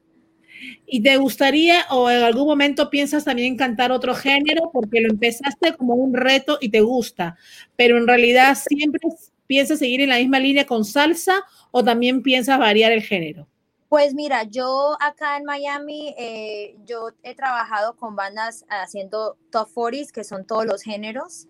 ¿Y 0.86 1.02
te 1.02 1.18
gustaría 1.18 1.86
o 1.90 2.10
en 2.10 2.24
algún 2.24 2.48
momento 2.48 2.90
piensas 2.90 3.26
también 3.26 3.58
cantar 3.58 3.92
otro 3.92 4.14
género 4.14 4.70
porque 4.72 5.02
lo 5.02 5.10
empezaste 5.10 5.76
como 5.76 5.96
un 5.96 6.14
reto 6.14 6.58
y 6.62 6.70
te 6.70 6.82
gusta, 6.82 7.38
pero 7.76 7.98
en 7.98 8.08
realidad 8.08 8.56
siempre 8.56 9.02
piensas 9.48 9.80
seguir 9.80 10.02
en 10.02 10.10
la 10.10 10.18
misma 10.18 10.40
línea 10.40 10.66
con 10.66 10.86
salsa 10.86 11.44
o 11.72 11.84
también 11.84 12.22
piensas 12.22 12.58
variar 12.58 12.92
el 12.92 13.02
género? 13.02 13.48
Pues 13.90 14.14
mira, 14.14 14.44
yo 14.44 14.96
acá 15.02 15.36
en 15.36 15.44
Miami, 15.44 16.16
eh, 16.18 16.78
yo 16.86 17.10
he 17.24 17.36
trabajado 17.36 17.98
con 17.98 18.16
bandas 18.16 18.64
haciendo 18.70 19.36
top 19.52 19.68
40s, 19.74 20.14
que 20.14 20.24
son 20.24 20.46
todos 20.46 20.66
los 20.66 20.82
géneros. 20.82 21.50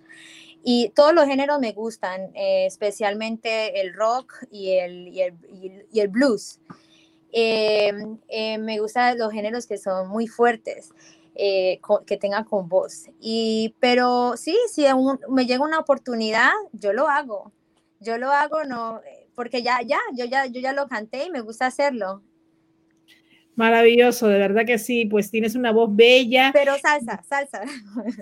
Y 0.63 0.89
todos 0.95 1.13
los 1.13 1.25
géneros 1.25 1.59
me 1.59 1.73
gustan, 1.73 2.31
eh, 2.35 2.65
especialmente 2.65 3.79
el 3.81 3.93
rock 3.93 4.33
y 4.49 4.71
el, 4.71 5.07
y 5.09 5.21
el, 5.21 5.85
y 5.91 5.99
el 5.99 6.07
blues. 6.07 6.59
Em, 7.31 8.17
eh, 8.27 8.57
me 8.57 8.79
gustan 8.79 9.17
los 9.17 9.31
géneros 9.31 9.65
que 9.65 9.77
son 9.77 10.09
muy 10.09 10.27
fuertes, 10.27 10.89
eh, 11.35 11.79
que 12.05 12.17
tengan 12.17 12.43
con 12.43 12.67
voz. 12.67 13.05
Y, 13.19 13.75
pero 13.79 14.35
sí, 14.37 14.57
si 14.71 14.85
me 15.29 15.45
llega 15.45 15.63
una 15.63 15.79
oportunidad, 15.79 16.51
yo 16.73 16.93
lo 16.93 17.07
hago. 17.07 17.51
Yo 17.99 18.17
lo 18.17 18.31
hago, 18.31 18.63
no, 18.63 18.99
porque 19.35 19.61
ya, 19.61 19.81
ya, 19.85 19.99
yo 20.13 20.25
ya, 20.25 20.47
yo 20.47 20.59
ya 20.59 20.73
lo 20.73 20.87
canté 20.87 21.25
y 21.25 21.29
me 21.29 21.41
gusta 21.41 21.67
hacerlo. 21.67 22.23
Maravilloso, 23.55 24.27
de 24.27 24.39
verdad 24.39 24.65
que 24.65 24.79
sí, 24.79 25.05
pues 25.05 25.29
tienes 25.29 25.55
una 25.55 25.71
voz 25.71 25.95
bella. 25.95 26.51
Pero 26.53 26.77
salsa, 26.79 27.21
salsa. 27.27 27.61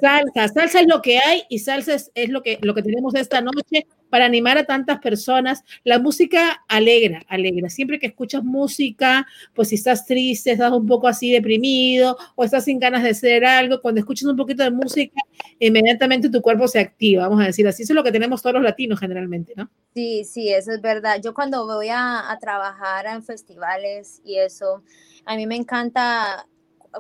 Salsa, 0.02 0.48
salsa 0.50 0.82
es 0.82 0.88
lo 0.88 1.02
que 1.02 1.20
hay 1.20 1.44
y 1.50 1.60
salsa 1.60 1.94
es, 1.94 2.30
lo, 2.30 2.42
que, 2.42 2.60
lo 2.62 2.74
que 2.74 2.82
tenemos 2.82 3.16
esta 3.16 3.40
noche 3.40 3.88
para 4.10 4.26
animar 4.26 4.58
a 4.58 4.66
tantas 4.66 5.00
personas. 5.00 5.64
La 5.84 6.00
música 6.00 6.64
alegra, 6.68 7.24
alegra. 7.28 7.70
Siempre 7.70 8.00
que 8.00 8.08
escuchas 8.08 8.44
música, 8.44 9.26
pues 9.54 9.70
si 9.70 9.76
estás 9.76 10.06
triste, 10.06 10.52
estás 10.52 10.72
un 10.72 10.88
poco 10.88 11.08
así 11.08 11.32
deprimido 11.32 12.18
o 12.36 12.44
estás 12.44 12.66
sin 12.66 12.80
ganas 12.80 13.04
de 13.04 13.10
hacer 13.10 13.46
algo, 13.46 13.82
cuando 13.82 14.00
escuchas 14.00 14.28
un 14.28 14.38
poquito 14.38 14.64
de 14.64 14.72
música, 14.72 15.22
inmediatamente 15.60 16.30
tu 16.30 16.42
cuerpo 16.42 16.68
se 16.68 16.80
activa, 16.80 17.28
vamos 17.28 17.44
a 17.44 17.48
decir 17.48 17.68
así. 17.68 17.84
Eso 17.84 17.94
es 17.94 17.96
lo 17.96 18.04
que 18.04 18.12
tenemos 18.12 18.42
todos 18.42 18.56
los 18.56 18.64
latinos 18.64 19.00
generalmente, 19.00 19.54
¿no? 19.56 19.70
Sí, 19.94 20.24
sí, 20.24 20.50
eso 20.50 20.72
es 20.72 20.82
verdad. 20.82 21.22
Yo 21.24 21.34
cuando 21.34 21.66
voy 21.66 21.90
a, 21.90 22.32
a 22.32 22.40
trabajar 22.40 23.06
en 23.06 23.24
festivales 23.24 24.22
y 24.24 24.38
eso, 24.38 24.84
a 25.26 25.36
mí 25.36 25.46
me 25.48 25.56
encanta 25.56 26.48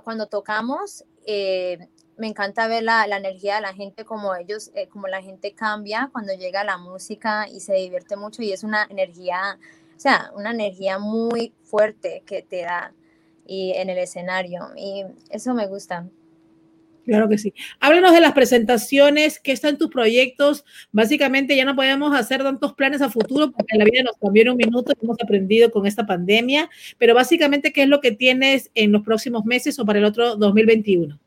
cuando 0.04 0.28
tocamos, 0.28 1.04
eh, 1.26 1.78
me 2.20 2.28
encanta 2.28 2.68
ver 2.68 2.84
la, 2.84 3.06
energía 3.06 3.56
de 3.56 3.62
la 3.62 3.74
gente, 3.74 4.04
como 4.04 4.36
ellos, 4.36 4.72
eh, 4.76 4.88
como 4.88 5.08
la 5.08 5.22
gente 5.22 5.54
cambia 5.54 6.10
cuando 6.12 6.34
llega 6.34 6.64
la 6.64 6.78
música 6.78 7.48
y 7.48 7.62
se 7.62 7.74
divierte 7.74 8.18
mucho 8.18 8.44
y 8.44 8.52
es 8.52 8.64
una 8.64 8.86
energía, 8.90 9.58
o 9.96 10.00
sea, 10.00 10.32
una 10.36 10.52
energía 10.52 11.00
muy 11.00 11.54
fuerte 11.64 12.24
que 12.26 12.42
te 12.42 12.64
da 12.64 12.94
y 13.48 13.72
en 13.72 13.90
el 13.90 13.98
escenario 13.98 14.70
y 14.76 15.06
eso 15.30 15.54
me 15.54 15.68
gusta. 15.68 16.06
Claro 17.06 17.28
que 17.28 17.40
sí. 17.40 17.54
Háblanos 17.80 18.12
de 18.12 18.22
las 18.22 18.34
presentaciones, 18.34 19.40
qué 19.40 19.52
están 19.52 19.80
tus 19.80 19.90
proyectos. 19.90 20.64
Básicamente 20.92 21.56
ya 21.56 21.66
no 21.66 21.76
podemos 21.76 22.14
hacer 22.16 22.44
tantos 22.44 22.74
planes 22.74 23.02
a 23.02 23.10
futuro 23.10 23.52
porque 23.52 23.78
la 23.78 23.86
vida 23.86 24.04
nos 24.04 24.18
cambió 24.18 24.44
en 24.44 24.50
un 24.50 24.58
minuto, 24.58 24.94
hemos 25.02 25.18
aprendido 25.20 25.72
con 25.72 25.88
esta 25.88 26.06
pandemia, 26.06 26.70
pero 27.00 27.16
básicamente, 27.16 27.72
¿qué 27.72 27.84
es 27.84 27.88
lo 27.88 28.02
que 28.02 28.12
tienes 28.12 28.70
en 28.76 28.92
los 28.92 29.02
próximos 29.02 29.44
meses 29.46 29.80
o 29.80 29.86
para 29.86 29.98
el 29.98 30.06
otro 30.06 30.36
2021? 30.36 31.20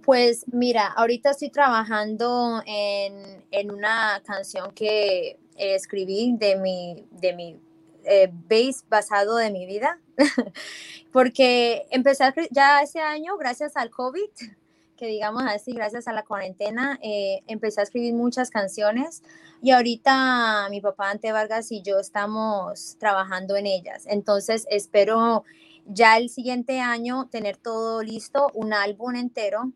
Pues 0.00 0.44
mira, 0.50 0.86
ahorita 0.86 1.32
estoy 1.32 1.50
trabajando 1.50 2.62
en, 2.64 3.44
en 3.50 3.70
una 3.70 4.22
canción 4.24 4.72
que 4.72 5.38
escribí 5.56 6.34
de 6.38 6.56
mi, 6.56 7.06
de 7.10 7.34
mi 7.34 7.60
eh, 8.04 8.30
base 8.32 8.84
basado 8.88 9.36
de 9.36 9.50
mi 9.50 9.66
vida, 9.66 10.00
porque 11.12 11.86
empecé 11.90 12.24
ya 12.50 12.80
ese 12.82 13.00
año, 13.00 13.36
gracias 13.36 13.76
al 13.76 13.90
COVID, 13.90 14.28
que 14.96 15.06
digamos 15.06 15.44
así, 15.46 15.72
gracias 15.72 16.08
a 16.08 16.12
la 16.12 16.24
cuarentena, 16.24 16.98
eh, 17.02 17.42
empecé 17.46 17.80
a 17.80 17.84
escribir 17.84 18.14
muchas 18.14 18.50
canciones 18.50 19.22
y 19.62 19.70
ahorita 19.72 20.68
mi 20.70 20.80
papá 20.80 21.10
Ante 21.10 21.32
Vargas 21.32 21.70
y 21.70 21.82
yo 21.82 21.98
estamos 21.98 22.96
trabajando 22.98 23.56
en 23.56 23.66
ellas. 23.66 24.04
Entonces 24.06 24.66
espero 24.70 25.44
ya 25.86 26.16
el 26.18 26.28
siguiente 26.28 26.80
año 26.80 27.28
tener 27.30 27.56
todo 27.56 28.02
listo, 28.02 28.50
un 28.54 28.72
álbum 28.72 29.16
entero 29.16 29.72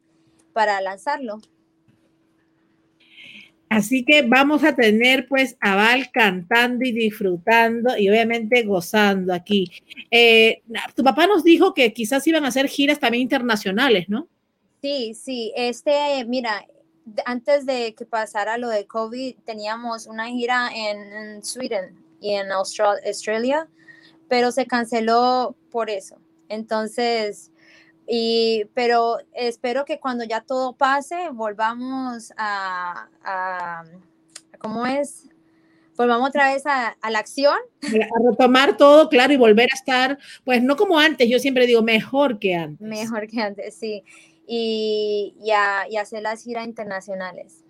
para 0.56 0.80
lanzarlo. 0.80 1.38
Así 3.68 4.06
que 4.06 4.22
vamos 4.22 4.64
a 4.64 4.74
tener 4.74 5.28
pues 5.28 5.54
a 5.60 5.74
Val 5.74 6.10
cantando 6.10 6.82
y 6.82 6.92
disfrutando 6.92 7.94
y 7.98 8.08
obviamente 8.08 8.62
gozando 8.62 9.34
aquí. 9.34 9.70
Eh, 10.10 10.62
tu 10.94 11.04
papá 11.04 11.26
nos 11.26 11.44
dijo 11.44 11.74
que 11.74 11.92
quizás 11.92 12.26
iban 12.26 12.46
a 12.46 12.48
hacer 12.48 12.68
giras 12.68 12.98
también 12.98 13.20
internacionales, 13.20 14.08
¿no? 14.08 14.28
Sí, 14.80 15.12
sí, 15.12 15.52
este, 15.54 16.24
mira, 16.24 16.64
antes 17.26 17.66
de 17.66 17.94
que 17.94 18.06
pasara 18.06 18.56
lo 18.56 18.70
de 18.70 18.86
COVID, 18.86 19.34
teníamos 19.44 20.06
una 20.06 20.28
gira 20.28 20.70
en, 20.74 21.44
Sweden 21.44 22.02
y 22.18 22.32
en 22.32 22.50
Australia, 22.50 23.68
pero 24.26 24.52
se 24.52 24.64
canceló 24.64 25.54
por 25.70 25.90
eso. 25.90 26.16
Entonces, 26.48 27.50
y, 28.06 28.66
pero 28.74 29.18
espero 29.32 29.84
que 29.84 29.98
cuando 29.98 30.24
ya 30.24 30.40
todo 30.40 30.74
pase, 30.74 31.28
volvamos 31.32 32.32
a, 32.36 33.08
a 33.24 33.84
¿cómo 34.58 34.86
es? 34.86 35.28
Volvamos 35.96 36.28
otra 36.28 36.52
vez 36.52 36.66
a, 36.66 36.88
a, 36.88 37.10
la 37.10 37.20
acción. 37.20 37.56
A 37.82 38.30
retomar 38.30 38.76
todo, 38.76 39.08
claro, 39.08 39.32
y 39.32 39.36
volver 39.38 39.70
a 39.72 39.74
estar, 39.74 40.18
pues 40.44 40.62
no 40.62 40.76
como 40.76 40.98
antes, 40.98 41.28
yo 41.28 41.38
siempre 41.38 41.66
digo, 41.66 41.82
mejor 41.82 42.38
que 42.38 42.54
antes. 42.54 42.86
Mejor 42.86 43.26
que 43.26 43.40
antes, 43.40 43.74
sí 43.74 44.04
y, 44.46 45.34
y, 45.42 45.96
hacer 45.96 46.22
las 46.22 46.42
giras 46.44 46.66
internacionales. 46.66 47.64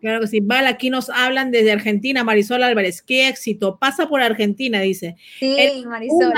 Claro 0.00 0.20
que 0.20 0.26
sí. 0.26 0.40
Vale, 0.40 0.68
aquí 0.68 0.90
nos 0.90 1.10
hablan 1.10 1.50
desde 1.50 1.72
Argentina, 1.72 2.24
Marisol 2.24 2.62
Álvarez. 2.62 3.02
Qué 3.02 3.28
éxito. 3.28 3.78
Pasa 3.78 4.08
por 4.08 4.20
Argentina, 4.20 4.80
dice. 4.80 5.16
Sí, 5.38 5.84
Marisol. 5.86 6.32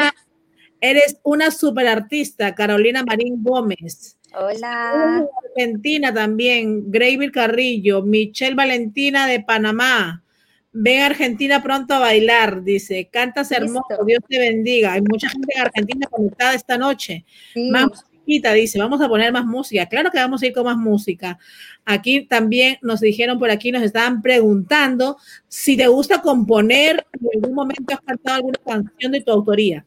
Eres 0.80 1.18
una 1.22 1.50
super 1.50 1.86
artista, 1.86 2.54
Carolina 2.54 3.02
Marín 3.04 3.42
Gómez. 3.42 4.18
Hola. 4.34 5.26
Argentina 5.48 6.14
también, 6.14 6.90
Gravy 6.90 7.30
Carrillo, 7.30 8.02
Michelle 8.02 8.54
Valentina 8.54 9.26
de 9.26 9.40
Panamá. 9.40 10.22
Ven 10.72 11.02
a 11.02 11.06
Argentina 11.06 11.62
pronto 11.62 11.94
a 11.94 11.98
bailar, 11.98 12.62
dice. 12.62 13.08
Cantas 13.10 13.50
hermoso, 13.50 14.04
Dios 14.06 14.20
te 14.28 14.38
bendiga. 14.38 14.92
Hay 14.92 15.02
mucha 15.02 15.28
gente 15.28 15.52
en 15.56 15.62
Argentina 15.62 16.06
conectada 16.08 16.54
esta 16.54 16.78
noche. 16.78 17.24
Sí 17.54 17.70
dice, 18.54 18.78
vamos 18.78 19.00
a 19.00 19.08
poner 19.08 19.32
más 19.32 19.44
música. 19.44 19.86
Claro 19.86 20.10
que 20.10 20.18
vamos 20.18 20.42
a 20.42 20.46
ir 20.46 20.52
con 20.52 20.64
más 20.64 20.76
música. 20.76 21.38
Aquí 21.84 22.26
también 22.26 22.78
nos 22.82 23.00
dijeron 23.00 23.38
por 23.38 23.50
aquí, 23.50 23.72
nos 23.72 23.82
estaban 23.82 24.22
preguntando 24.22 25.16
si 25.48 25.76
te 25.76 25.88
gusta 25.88 26.22
componer, 26.22 27.04
en 27.12 27.28
algún 27.34 27.54
momento 27.54 27.94
has 27.94 28.00
cantado 28.00 28.36
alguna 28.36 28.58
canción 28.64 29.12
de 29.12 29.22
tu 29.22 29.32
autoría. 29.32 29.84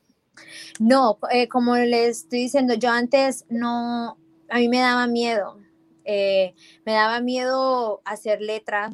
No, 0.79 1.19
eh, 1.31 1.47
como 1.47 1.75
les 1.75 2.23
estoy 2.23 2.39
diciendo, 2.39 2.73
yo 2.73 2.89
antes 2.89 3.45
no, 3.49 4.17
a 4.49 4.57
mí 4.57 4.69
me 4.69 4.79
daba 4.79 5.07
miedo. 5.07 5.59
Eh, 6.05 6.53
me 6.85 6.93
daba 6.93 7.21
miedo 7.21 8.01
hacer 8.05 8.41
letra 8.41 8.91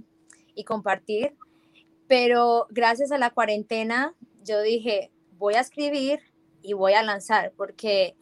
y 0.55 0.63
compartir. 0.63 1.35
pero 2.07 2.65
gracias 2.71 3.11
a 3.11 3.19
la 3.19 3.29
cuarentena 3.29 4.15
yo 4.43 4.61
dije, 4.61 5.11
voy 5.37 5.53
a 5.53 5.61
escribir 5.61 6.19
y 6.61 6.73
voy 6.73 6.93
a 6.93 7.03
lanzar, 7.03 7.53
porque 7.55 8.15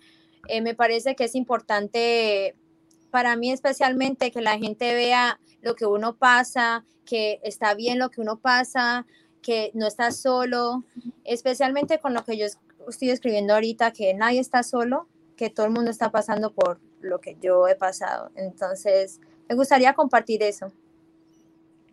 eh, 0.50 0.62
me 0.62 0.76
parece 0.76 1.16
que 1.16 1.24
es 1.24 1.36
importante 1.36 2.56
para 3.12 3.36
mí 3.38 3.52
especialmente 3.52 4.32
que 4.32 4.42
la 4.42 4.58
gente 4.58 4.94
vea 4.94 5.40
lo 5.62 5.76
que 5.76 5.86
uno 5.86 6.18
pasa, 6.18 6.86
que 7.06 7.40
está 7.44 7.74
bien 7.74 7.98
lo 7.98 8.10
que 8.12 8.22
uno 8.22 8.40
pasa, 8.40 9.06
que 9.42 9.72
no 9.74 9.88
está 9.88 10.12
solo, 10.12 10.84
especialmente 11.24 12.00
con 12.00 12.14
lo 12.14 12.26
que 12.26 12.38
yo 12.38 12.46
estoy 12.88 13.10
escribiendo 13.10 13.54
ahorita, 13.54 13.92
que 13.92 14.14
nadie 14.14 14.40
está 14.40 14.64
solo, 14.64 15.08
que 15.36 15.50
todo 15.50 15.66
el 15.66 15.72
mundo 15.72 15.92
está 15.92 16.12
pasando 16.12 16.54
por 16.54 16.80
lo 17.02 17.20
que 17.20 17.38
yo 17.42 17.68
he 17.68 17.76
pasado. 17.76 18.32
Entonces, 18.36 19.20
me 19.48 19.56
gustaría 19.56 19.94
compartir 19.94 20.44
eso. 20.44 20.72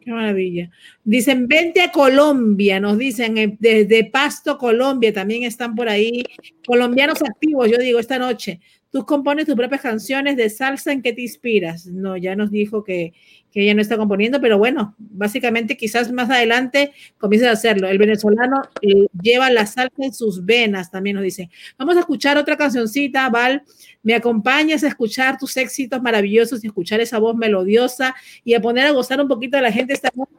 Qué 0.01 0.11
maravilla. 0.11 0.71
Dicen, 1.03 1.49
vente 1.49 1.81
a 1.81 1.91
Colombia, 1.91 2.79
nos 2.79 2.99
dicen, 2.99 3.39
eh, 3.39 3.57
desde 3.59 4.05
Pasto, 4.05 4.59
Colombia, 4.59 5.13
también 5.15 5.45
están 5.45 5.75
por 5.75 5.89
ahí 5.89 6.25
colombianos 6.67 7.23
activos, 7.23 7.71
yo 7.71 7.79
digo, 7.79 7.99
esta 7.99 8.19
noche. 8.19 8.61
Tú 8.95 9.05
compones 9.05 9.47
tus 9.47 9.57
propias 9.57 9.81
canciones 9.81 10.37
de 10.37 10.49
salsa, 10.49 10.93
¿en 10.93 11.03
qué 11.03 11.13
te 11.13 11.21
inspiras? 11.21 11.87
No, 11.87 12.17
ya 12.17 12.37
nos 12.37 12.53
dijo 12.53 12.85
que, 12.85 13.13
que 13.51 13.65
ella 13.65 13.75
no 13.75 13.81
está 13.81 13.97
componiendo, 13.97 14.41
pero 14.41 14.57
bueno, 14.57 14.95
básicamente 14.99 15.77
quizás 15.77 16.13
más 16.13 16.31
adelante 16.31 16.93
comiences 17.19 17.49
a 17.49 17.55
hacerlo. 17.55 17.89
El 17.89 17.99
venezolano 17.99 18.63
eh, 18.83 19.09
lleva 19.21 19.51
la 19.51 19.67
salsa 19.67 19.97
en 19.99 20.15
sus 20.15 20.45
venas, 20.45 20.93
también 20.93 21.17
nos 21.17 21.25
dice. 21.25 21.51
Vamos 21.77 21.97
a 21.97 22.01
escuchar 22.01 22.39
otra 22.39 22.57
cancioncita, 22.57 23.29
Val. 23.31 23.65
Me 24.05 24.15
acompañas 24.15 24.85
a 24.85 24.87
escuchar 24.87 25.39
tus 25.39 25.57
éxitos 25.57 26.01
maravillosos 26.01 26.63
y 26.63 26.69
escuchar 26.69 27.01
esa 27.01 27.19
voz 27.19 27.35
melodiosa 27.35 28.15
y 28.45 28.55
a 28.55 28.61
poner 28.61 28.87
a 28.87 28.93
gozar 28.93 29.21
un 29.21 29.27
poquito 29.27 29.59
a 29.59 29.61
la 29.61 29.73
gente 29.73 29.93
esta 29.93 30.11
noche, 30.15 30.31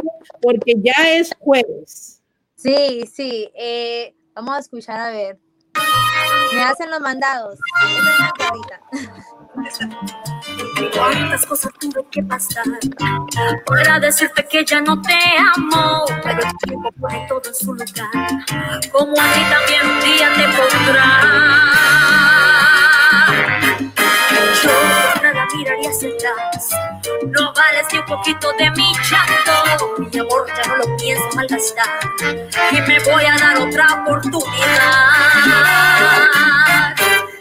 porque 0.41 0.75
ya 0.77 1.13
es 1.13 1.35
jueves. 1.39 2.21
Sí, 2.55 3.03
sí. 3.13 3.49
Eh, 3.53 4.15
vamos 4.33 4.55
a 4.55 4.59
escuchar 4.59 4.97
a 4.97 5.11
ver. 5.11 5.39
Me 6.53 6.63
hacen 6.63 6.89
los 6.89 6.99
mandados. 7.01 7.59
Cuántas 10.93 11.45
cosas 11.45 11.71
tuve 11.79 12.05
que 12.11 12.23
pasar 12.23 12.65
para 13.65 13.99
decirte 13.99 14.45
que 14.45 14.65
ya 14.65 14.81
no 14.81 15.01
te 15.01 15.17
amo, 15.55 16.05
pero 16.23 16.39
el 16.41 16.57
tiempo 16.57 16.91
pone 16.99 17.25
todo 17.27 17.41
en 17.45 17.55
su 17.55 17.73
lugar, 17.73 17.87
como 18.91 19.19
a 19.19 19.25
mí 19.27 19.43
también 19.49 19.89
un 19.89 19.99
día 20.01 20.33
te 20.33 20.43
pondrá. 20.57 22.34
Miraría 25.53 25.89
hacia 25.89 26.09
atrás, 26.09 26.69
no 27.27 27.53
vales 27.53 27.85
ni 27.91 27.99
un 27.99 28.05
poquito 28.05 28.51
de 28.53 28.71
mi 28.71 28.93
chato, 29.07 29.95
mi 29.97 30.19
amor 30.19 30.47
ya 30.47 30.67
no 30.67 30.77
lo 30.77 30.97
pienso 30.97 31.27
malgastar 31.35 31.99
y 32.71 32.81
me 32.81 32.99
voy 32.99 33.25
a 33.25 33.37
dar 33.37 33.57
otra 33.57 34.01
oportunidad. 34.01 35.35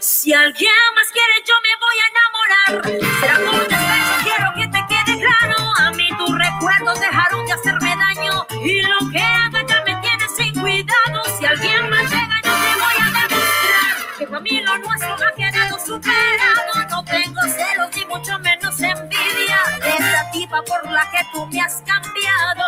Si 0.01 0.33
alguien 0.33 0.71
más 0.95 1.09
quiere, 1.13 1.43
yo 1.47 1.55
me 1.63 1.77
voy 1.85 1.97
a 2.01 2.07
enamorar. 2.13 2.83
Será 3.21 3.37
por 3.51 3.61
despecho, 3.69 4.15
quiero 4.23 4.49
que 4.57 4.67
te 4.69 4.81
quede 4.89 5.21
claro. 5.21 5.57
A 5.79 5.91
mí 5.93 6.09
tus 6.17 6.39
recuerdos 6.39 7.01
dejaron 7.01 7.45
de 7.47 7.53
hacerme 7.53 7.95
daño. 7.97 8.47
Y 8.65 8.83
lo 8.83 8.99
que 9.11 9.19
haga 9.19 9.64
por 20.63 20.91
la 20.91 21.11
que 21.11 21.19
tú 21.33 21.47
me 21.47 21.61
has 21.61 21.83
cambiado. 21.83 22.65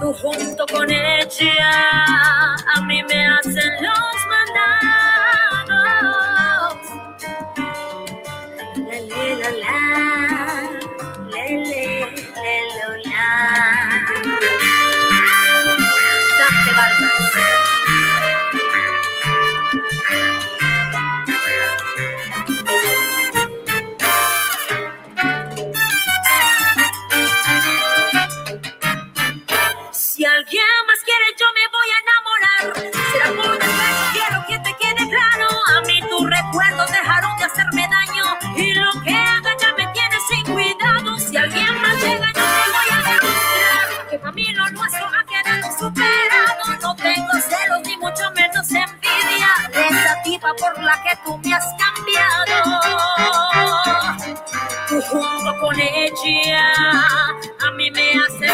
Tú 0.00 0.12
junto 0.14 0.66
con 0.66 0.90
ella, 0.90 1.70
a 2.74 2.80
mí 2.82 3.02
me 3.02 3.26
hacen 3.26 3.82
los 3.82 4.26
mandados. 4.30 5.68
La, 8.76 9.00
le, 9.00 9.36
la, 9.36 9.50
la, 9.50 9.76
le, 11.30 12.06
la. 13.04 14.79
Por 50.58 50.82
la 50.82 51.02
que 51.02 51.16
tú 51.24 51.38
me 51.38 51.54
has 51.54 51.64
cambiado. 51.78 52.80
Tú 54.88 55.00
junto 55.02 55.60
con 55.60 55.78
ella 55.78 56.72
a 57.60 57.70
mí 57.76 57.90
me 57.90 58.12
hace 58.14 58.48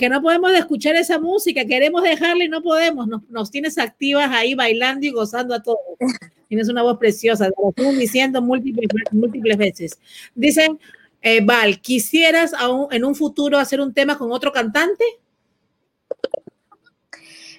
que 0.00 0.08
no 0.08 0.22
podemos 0.22 0.50
escuchar 0.52 0.96
esa 0.96 1.18
música, 1.18 1.62
queremos 1.66 2.02
dejarla 2.02 2.42
y 2.42 2.48
no 2.48 2.62
podemos. 2.62 3.06
Nos, 3.06 3.22
nos 3.28 3.50
tienes 3.50 3.76
activas 3.76 4.30
ahí 4.30 4.54
bailando 4.54 5.04
y 5.04 5.10
gozando 5.10 5.54
a 5.54 5.62
todos. 5.62 5.78
Tienes 6.48 6.70
una 6.70 6.82
voz 6.82 6.96
preciosa, 6.98 7.48
lo 7.48 7.68
estoy 7.68 7.94
diciendo 7.96 8.40
múltiples, 8.40 8.88
múltiples 9.12 9.58
veces. 9.58 10.00
Dicen, 10.34 10.80
eh, 11.20 11.44
Val, 11.44 11.82
¿quisieras 11.82 12.54
aún 12.54 12.88
en 12.90 13.04
un 13.04 13.14
futuro 13.14 13.58
hacer 13.58 13.78
un 13.78 13.92
tema 13.92 14.16
con 14.16 14.32
otro 14.32 14.50
cantante? 14.50 15.04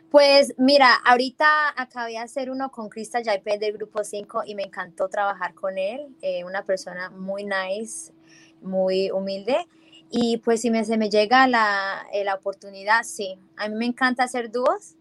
Pues 0.10 0.56
mira, 0.58 0.96
ahorita 1.06 1.46
acabé 1.78 2.14
de 2.14 2.18
hacer 2.18 2.50
uno 2.50 2.72
con 2.72 2.90
Crista 2.90 3.22
Yaipe 3.22 3.60
del 3.60 3.74
Grupo 3.74 4.04
5 4.04 4.44
y 4.48 4.56
me 4.56 4.64
encantó 4.64 5.08
trabajar 5.10 5.54
con 5.54 5.78
él. 5.78 6.08
eh, 6.24 6.44
una 6.44 6.66
persona 6.66 7.12
muy 7.12 7.46
nice, 7.46 8.12
muy 8.62 9.12
humilde. 9.12 9.68
Y 10.12 10.38
pues 10.38 10.62
si 10.62 10.70
me, 10.70 10.84
se 10.84 10.98
me 10.98 11.10
llega 11.10 11.48
la, 11.48 12.06
eh, 12.14 12.24
la 12.26 12.36
oportunidad, 12.36 13.04
sí. 13.04 13.38
A 13.56 13.70
mí 13.70 13.76
me 13.76 13.86
encanta 13.86 14.24
hacer 14.24 14.52
dúos. 14.52 14.96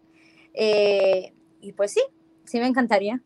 eh, 0.53 1.33
y 1.61 1.73
pues 1.73 1.91
sí, 1.93 2.01
sí 2.45 2.59
me 2.59 2.67
encantaría. 2.67 3.21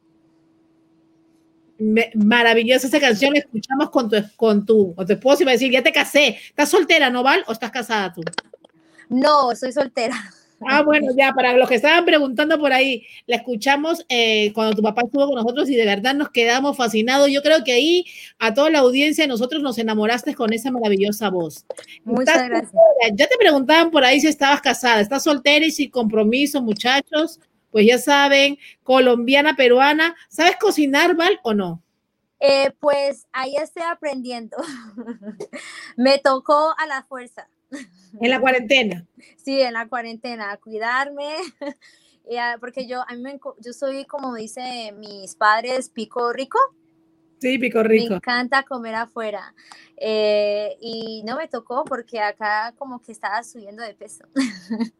Me- 1.77 2.11
maravillosa 2.15 2.87
esa 2.87 2.99
canción, 2.99 3.33
la 3.33 3.39
escuchamos 3.39 3.89
con 3.89 4.09
tu, 4.09 4.17
con 4.35 4.65
tu, 4.65 4.95
con 4.95 5.05
tu 5.05 5.13
esposo 5.13 5.43
y 5.43 5.45
va 5.45 5.51
a 5.51 5.53
decir, 5.53 5.71
ya 5.71 5.83
te 5.83 5.91
casé. 5.91 6.37
¿Estás 6.49 6.69
soltera, 6.69 7.09
no, 7.09 7.21
Val? 7.23 7.43
¿O 7.47 7.51
estás 7.51 7.71
casada 7.71 8.13
tú? 8.13 8.21
No, 9.09 9.55
soy 9.55 9.71
soltera. 9.71 10.15
Ah, 10.61 10.81
bueno, 10.83 11.11
ya, 11.17 11.33
para 11.33 11.53
los 11.53 11.67
que 11.67 11.75
estaban 11.75 12.05
preguntando 12.05 12.57
por 12.57 12.71
ahí, 12.71 13.05
la 13.27 13.37
escuchamos 13.37 14.05
eh, 14.09 14.51
cuando 14.53 14.75
tu 14.75 14.81
papá 14.81 15.01
estuvo 15.05 15.27
con 15.27 15.35
nosotros 15.35 15.69
y 15.69 15.75
de 15.75 15.85
verdad 15.85 16.15
nos 16.15 16.29
quedamos 16.29 16.77
fascinados. 16.77 17.29
Yo 17.29 17.41
creo 17.41 17.63
que 17.63 17.73
ahí 17.73 18.05
a 18.39 18.53
toda 18.53 18.69
la 18.69 18.79
audiencia, 18.79 19.27
nosotros 19.27 19.61
nos 19.61 19.77
enamoraste 19.77 20.33
con 20.33 20.53
esa 20.53 20.71
maravillosa 20.71 21.29
voz. 21.29 21.65
Muchas 22.03 22.35
¿Estás 22.35 22.49
gracias. 22.49 22.71
soltera? 22.71 23.15
Ya 23.15 23.27
te 23.27 23.37
preguntaban 23.37 23.91
por 23.91 24.03
ahí 24.03 24.19
si 24.19 24.27
estabas 24.27 24.61
casada. 24.61 25.01
¿Estás 25.01 25.23
soltera 25.23 25.65
y 25.65 25.71
sin 25.71 25.91
compromiso, 25.91 26.61
muchachos? 26.61 27.39
Pues 27.71 27.85
ya 27.85 27.97
saben, 27.97 28.57
colombiana, 28.83 29.55
peruana. 29.55 30.15
¿Sabes 30.29 30.55
cocinar, 30.57 31.15
Val, 31.15 31.39
o 31.43 31.53
no? 31.53 31.83
Eh, 32.39 32.71
pues 32.79 33.27
ahí 33.33 33.55
estoy 33.55 33.83
aprendiendo. 33.83 34.57
me 35.97 36.19
tocó 36.19 36.73
a 36.77 36.85
la 36.85 37.03
fuerza. 37.03 37.47
En 38.19 38.29
la 38.29 38.39
cuarentena. 38.39 39.05
Sí, 39.37 39.61
en 39.61 39.73
la 39.73 39.87
cuarentena, 39.87 40.51
a 40.51 40.57
cuidarme, 40.57 41.35
porque 42.59 42.87
yo, 42.87 43.01
a 43.07 43.13
mí 43.13 43.21
me 43.21 43.39
yo 43.59 43.73
soy, 43.73 44.05
como 44.05 44.33
dice 44.35 44.91
mis 44.97 45.35
padres, 45.35 45.89
pico 45.89 46.33
rico, 46.33 46.57
Sí, 47.39 47.59
pico 47.59 47.79
me 47.79 47.89
rico. 47.89 48.15
encanta 48.15 48.63
comer 48.63 48.95
afuera, 48.95 49.53
eh, 49.97 50.77
y 50.81 51.21
no 51.25 51.37
me 51.37 51.47
tocó 51.47 51.83
porque 51.85 52.19
acá 52.19 52.73
como 52.77 53.01
que 53.01 53.11
estaba 53.11 53.43
subiendo 53.43 53.83
de 53.83 53.93
peso. 53.93 54.25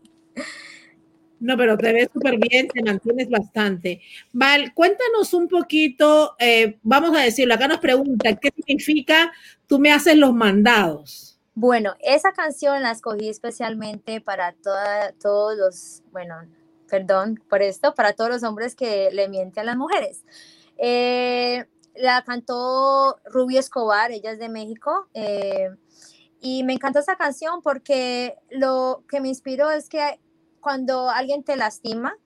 No, 1.38 1.58
pero 1.58 1.78
te 1.78 1.92
ves 1.92 2.08
súper 2.14 2.38
bien, 2.38 2.70
te 2.70 2.82
mantienes 2.82 3.30
bastante. 3.30 4.02
Val, 4.32 4.74
cuéntanos 4.74 5.34
un 5.34 5.50
poquito, 5.50 6.34
eh, 6.40 6.80
vamos 6.82 7.16
a 7.16 7.22
decirlo, 7.22 7.54
acá 7.54 7.68
nos 7.68 7.80
pregunta, 7.80 8.36
¿qué 8.38 8.52
significa 8.56 9.34
tú 9.68 9.78
me 9.78 9.92
haces 9.92 10.16
los 10.16 10.34
mandados? 10.34 11.35
Bueno, 11.58 11.96
esa 12.02 12.34
canción 12.34 12.84
la 12.84 12.92
escogí 12.92 13.30
especialmente 13.30 14.20
para 14.20 14.52
toda, 14.52 15.14
todos 15.14 15.58
los, 15.58 16.04
bueno, 16.12 16.36
perdón 16.90 17.42
por 17.50 17.62
esto, 17.62 17.96
para 17.96 18.12
todos 18.12 18.30
los 18.30 18.44
hombres 18.44 18.76
que 18.76 19.10
le 19.12 19.30
mienten 19.30 19.62
a 19.62 19.66
las 19.66 19.78
mujeres. 19.78 20.26
Eh, 20.78 21.66
la 21.96 22.24
cantó 22.26 23.18
Ruby 23.24 23.58
Escobar, 23.58 24.12
ella 24.12 24.32
es 24.32 24.40
de 24.40 24.50
México. 24.50 25.08
Eh, 25.14 25.70
y 26.42 26.64
me 26.64 26.74
encantó 26.74 27.00
esa 27.00 27.16
canción 27.16 27.62
porque 27.62 28.36
lo 28.50 29.06
que 29.08 29.22
me 29.22 29.30
inspiró 29.30 29.72
es 29.72 29.88
que 29.88 30.20
cuando 30.60 31.10
alguien 31.10 31.44
te 31.44 31.56
lastima 31.56 32.18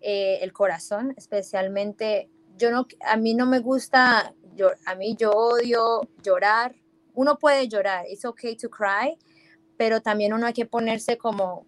eh, 0.00 0.38
el 0.40 0.54
corazón, 0.54 1.12
especialmente, 1.18 2.30
yo 2.56 2.70
no, 2.70 2.86
a 3.04 3.18
mí 3.18 3.34
no 3.34 3.44
me 3.44 3.58
gusta, 3.58 4.34
yo, 4.54 4.70
a 4.86 4.94
mí 4.94 5.14
yo 5.14 5.30
odio 5.32 6.08
llorar. 6.22 6.74
Uno 7.16 7.36
puede 7.38 7.66
llorar, 7.66 8.04
it's 8.08 8.24
okay 8.24 8.54
to 8.54 8.70
cry, 8.70 9.18
pero 9.76 10.00
también 10.00 10.32
uno 10.32 10.46
hay 10.46 10.52
que 10.52 10.66
ponerse 10.66 11.18
como, 11.18 11.66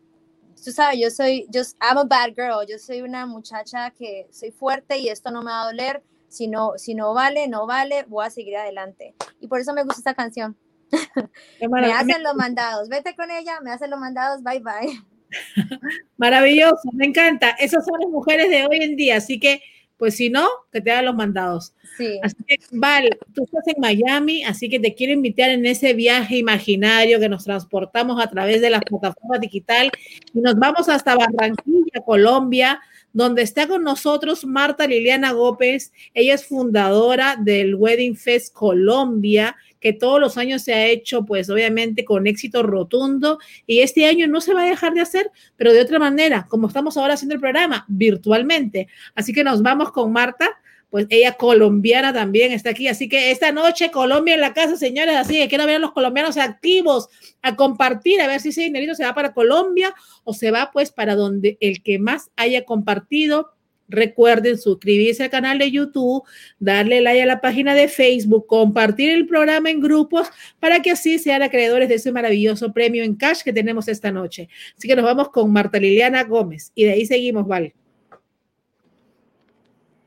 tú 0.63 0.71
sabes, 0.71 1.01
yo 1.01 1.11
soy, 1.11 1.47
yo, 1.49 1.63
I'm 1.81 1.99
a 1.99 2.05
bad 2.05 2.35
girl, 2.37 2.65
yo 2.69 2.79
soy 2.79 3.01
una 3.01 3.27
muchacha 3.27 3.91
que 3.91 4.29
soy 4.31 4.53
fuerte 4.53 4.99
y 4.99 5.09
esto 5.09 5.31
no 5.31 5.43
me 5.43 5.51
va 5.51 5.63
a 5.63 5.67
doler, 5.67 6.05
si 6.29 6.47
no, 6.47 6.75
si 6.77 6.95
no 6.95 7.15
vale, 7.15 7.49
no 7.49 7.67
vale, 7.67 8.05
voy 8.05 8.27
a 8.27 8.31
seguir 8.31 8.57
adelante. 8.57 9.15
Y 9.41 9.49
por 9.49 9.61
eso 9.61 9.73
me 9.73 9.83
gusta 9.83 9.99
esta 9.99 10.15
canción. 10.15 10.57
me 11.71 11.93
hacen 11.93 12.23
los 12.23 12.35
mandados, 12.35 12.89
vete 12.89 13.17
con 13.17 13.31
ella, 13.31 13.61
me 13.63 13.71
hacen 13.71 13.91
los 13.91 13.99
mandados, 13.99 14.43
bye 14.43 14.61
bye. 14.61 15.03
Maravilloso, 16.17 16.91
me 16.93 17.07
encanta. 17.07 17.51
Esas 17.53 17.85
son 17.85 18.01
las 18.01 18.11
mujeres 18.11 18.49
de 18.49 18.67
hoy 18.67 18.83
en 18.83 18.97
día, 18.97 19.17
así 19.17 19.41
que, 19.41 19.63
pues 19.99 20.17
si 20.17 20.31
no, 20.31 20.49
que 20.73 20.81
te 20.81 20.93
hagan 20.93 21.07
los 21.07 21.17
mandados. 21.17 21.75
Sí. 21.97 22.19
Así 22.23 22.37
que, 22.47 22.57
Val, 22.73 23.19
tú 23.35 23.45
estás 23.45 23.67
en 23.67 23.81
Miami, 23.81 24.45
así 24.45 24.69
que 24.69 24.79
te 24.79 24.95
quiero 24.95 25.13
invitar 25.13 25.51
en 25.51 25.67
ese 25.67 25.93
viaje 25.93 26.37
imaginario 26.37 27.19
que 27.19 27.29
nos 27.29 27.45
transportamos 27.45 28.23
a 28.23 28.31
través 28.31 28.61
de 28.61 28.71
la 28.71 28.81
plataforma 28.81 29.39
digital 29.39 29.91
y 30.33 30.41
nos 30.41 30.55
vamos 30.55 30.89
hasta 30.89 31.17
Barranquilla, 31.17 32.01
Colombia, 32.07 32.81
donde 33.13 33.43
está 33.43 33.67
con 33.67 33.83
nosotros 33.83 34.45
Marta 34.45 34.87
Liliana 34.87 35.33
Gópez. 35.33 35.93
Ella 36.15 36.35
es 36.35 36.47
fundadora 36.47 37.37
del 37.37 37.75
Wedding 37.75 38.17
Fest 38.17 38.55
Colombia, 38.55 39.57
que 39.81 39.93
todos 39.93 40.21
los 40.21 40.37
años 40.37 40.63
se 40.63 40.75
ha 40.75 40.87
hecho, 40.87 41.25
pues 41.25 41.51
obviamente 41.51 42.05
con 42.05 42.27
éxito 42.27 42.63
rotundo. 42.63 43.39
Y 43.67 43.81
este 43.81 44.07
año 44.07 44.27
no 44.27 44.41
se 44.41 44.55
va 44.55 44.63
a 44.63 44.69
dejar 44.69 44.95
de 44.95 45.01
hacer, 45.01 45.31
pero 45.57 45.73
de 45.73 45.81
otra 45.81 45.99
manera, 45.99 46.47
como 46.49 46.69
estamos 46.69 46.97
ahora 46.97 47.15
haciendo 47.15 47.35
el 47.35 47.41
programa, 47.41 47.85
virtualmente. 47.89 48.89
Así 49.15 49.33
que 49.33 49.45
nos 49.45 49.63
vamos 49.63 49.93
con 49.93 50.13
Marta 50.13 50.59
pues 50.91 51.07
ella 51.11 51.35
colombiana 51.35 52.13
también 52.13 52.53
está 52.53 52.71
aquí. 52.71 52.89
Así 52.89 53.09
que 53.09 53.31
esta 53.31 53.53
noche 53.53 53.91
Colombia 53.91 54.35
en 54.35 54.41
la 54.41 54.55
casa, 54.55 54.77
señores, 54.77 55.17
así 55.17 55.35
que 55.35 55.49
quiero 55.49 55.67
ver 55.67 55.77
a 55.77 55.81
los 55.81 55.93
colombianos 55.93 56.37
activos, 56.37 57.09
a 57.43 57.57
compartir, 57.57 58.21
a 58.21 58.27
ver 58.27 58.41
si 58.41 58.51
ese 58.51 58.63
dinerito 58.63 58.95
se 58.95 59.05
va 59.05 59.15
para 59.15 59.35
Colombia 59.35 59.95
o 60.25 60.33
se 60.33 60.51
va 60.51 60.71
pues 60.73 60.91
para 60.91 61.15
donde 61.15 61.59
el 61.61 61.83
que 61.83 61.99
más 61.99 62.31
haya 62.37 62.65
compartido. 62.65 63.53
Recuerden 63.89 64.59
suscribirse 64.59 65.25
al 65.25 65.31
canal 65.31 65.59
de 65.59 65.71
YouTube, 65.71 66.23
darle 66.59 67.01
like 67.01 67.23
a 67.23 67.27
la 67.27 67.41
página 67.41 67.75
de 67.75 67.89
Facebook, 67.89 68.47
compartir 68.47 69.11
el 69.11 69.27
programa 69.27 69.71
en 69.71 69.81
grupos 69.81 70.29
para 70.61 70.81
que 70.81 70.91
así 70.91 71.19
sean 71.19 71.43
acreedores 71.43 71.89
de 71.89 71.95
ese 71.95 72.13
maravilloso 72.13 72.73
premio 72.73 73.03
en 73.03 73.15
cash 73.15 73.43
que 73.43 73.53
tenemos 73.53 73.89
esta 73.89 74.11
noche. 74.11 74.49
Así 74.77 74.87
que 74.87 74.97
nos 74.97 75.05
vamos 75.05 75.31
con 75.31 75.53
Marta 75.53 75.79
Liliana 75.79 76.25
Gómez 76.25 76.71
y 76.75 76.85
de 76.85 76.93
ahí 76.93 77.07
seguimos, 77.07 77.47
¿vale? 77.47 77.75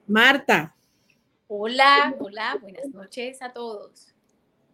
Marta. 0.08 0.76
Hola, 1.48 2.16
hola, 2.20 2.58
buenas 2.62 2.88
noches 2.90 3.42
a 3.42 3.52
todos. 3.52 4.14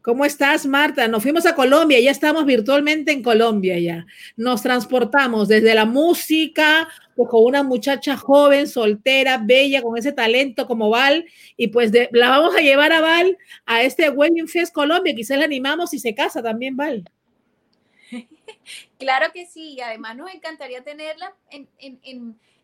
¿Cómo 0.08 0.24
estás, 0.24 0.66
Marta? 0.66 1.08
Nos 1.08 1.22
fuimos 1.22 1.46
a 1.46 1.54
Colombia, 1.54 2.00
ya 2.00 2.12
estamos 2.12 2.46
virtualmente 2.46 3.12
en 3.12 3.22
Colombia 3.22 3.78
ya. 3.78 4.06
Nos 4.38 4.62
transportamos 4.62 5.50
desde 5.50 5.76
la 5.76 5.84
música, 5.84 6.88
pues 7.18 7.30
con 7.30 7.44
una 7.44 7.64
muchacha 7.64 8.16
joven, 8.16 8.68
soltera, 8.68 9.42
bella, 9.44 9.82
con 9.82 9.98
ese 9.98 10.14
talento 10.14 10.68
como 10.68 10.90
Val, 10.90 11.26
y 11.58 11.68
pues 11.68 11.92
la 12.12 12.30
vamos 12.30 12.56
a 12.56 12.62
llevar 12.62 12.94
a 12.94 13.02
Val 13.02 13.38
a 13.66 13.82
este 13.82 14.10
Wedding 14.10 14.48
Fest 14.48 14.74
Colombia, 14.74 15.14
quizás 15.14 15.38
la 15.38 15.46
animamos 15.46 15.94
y 15.94 16.00
se 16.00 16.16
casa 16.16 16.42
también, 16.42 16.78
Val. 16.78 17.04
Claro 18.98 19.32
que 19.32 19.46
sí, 19.46 19.80
además 19.82 20.16
nos 20.16 20.34
encantaría 20.34 20.84
tenerla 20.84 21.36
en, 21.52 21.68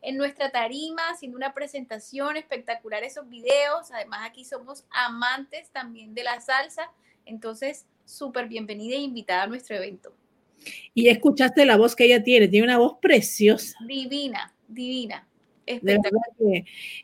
en 0.04 0.18
nuestra 0.18 0.52
tarima, 0.52 1.10
haciendo 1.10 1.38
una 1.38 1.54
presentación 1.54 2.36
espectacular, 2.36 3.04
esos 3.04 3.28
videos. 3.30 3.90
Además, 3.92 4.22
aquí 4.24 4.44
somos 4.44 4.86
amantes 4.90 5.70
también 5.70 6.14
de 6.14 6.24
la 6.24 6.42
salsa. 6.42 6.92
Entonces, 7.26 7.86
súper 8.06 8.48
bienvenida 8.48 8.96
e 8.96 9.00
invitada 9.00 9.44
a 9.44 9.48
nuestro 9.48 9.78
evento. 9.78 10.14
Y 10.94 11.08
escuchaste 11.08 11.66
la 11.66 11.78
voz 11.78 11.96
que 11.96 12.06
ella 12.06 12.24
tiene, 12.24 12.48
tiene 12.48 12.66
una 12.66 12.78
voz 12.78 12.98
preciosa. 13.02 13.78
Divina, 13.88 14.54
divina. 14.68 15.28
Espectacular. 15.66 16.24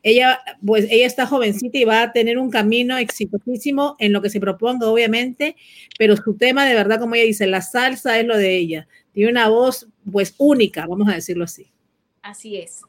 ella, 0.04 0.40
pues 0.66 0.86
ella 0.90 1.08
está 1.08 1.26
jovencita 1.26 1.78
y 1.78 1.86
va 1.86 2.02
a 2.02 2.12
tener 2.12 2.38
un 2.38 2.50
camino 2.50 2.98
exitosísimo 2.98 3.96
en 4.00 4.12
lo 4.12 4.22
que 4.22 4.30
se 4.30 4.42
proponga, 4.42 4.88
obviamente, 4.90 5.56
pero 5.98 6.18
su 6.18 6.36
tema 6.36 6.66
de 6.66 6.76
verdad, 6.76 7.00
como 7.00 7.16
ella 7.16 7.24
dice, 7.24 7.48
la 7.48 7.62
salsa 7.62 8.20
es 8.20 8.26
lo 8.26 8.38
de 8.38 8.58
ella. 8.58 8.88
Tiene 9.14 9.32
una 9.32 9.48
voz, 9.48 9.88
pues, 10.12 10.36
única, 10.38 10.86
vamos 10.88 11.08
a 11.08 11.16
decirlo 11.16 11.46
así. 11.46 11.72
Así 12.22 12.58
es. 12.58 12.82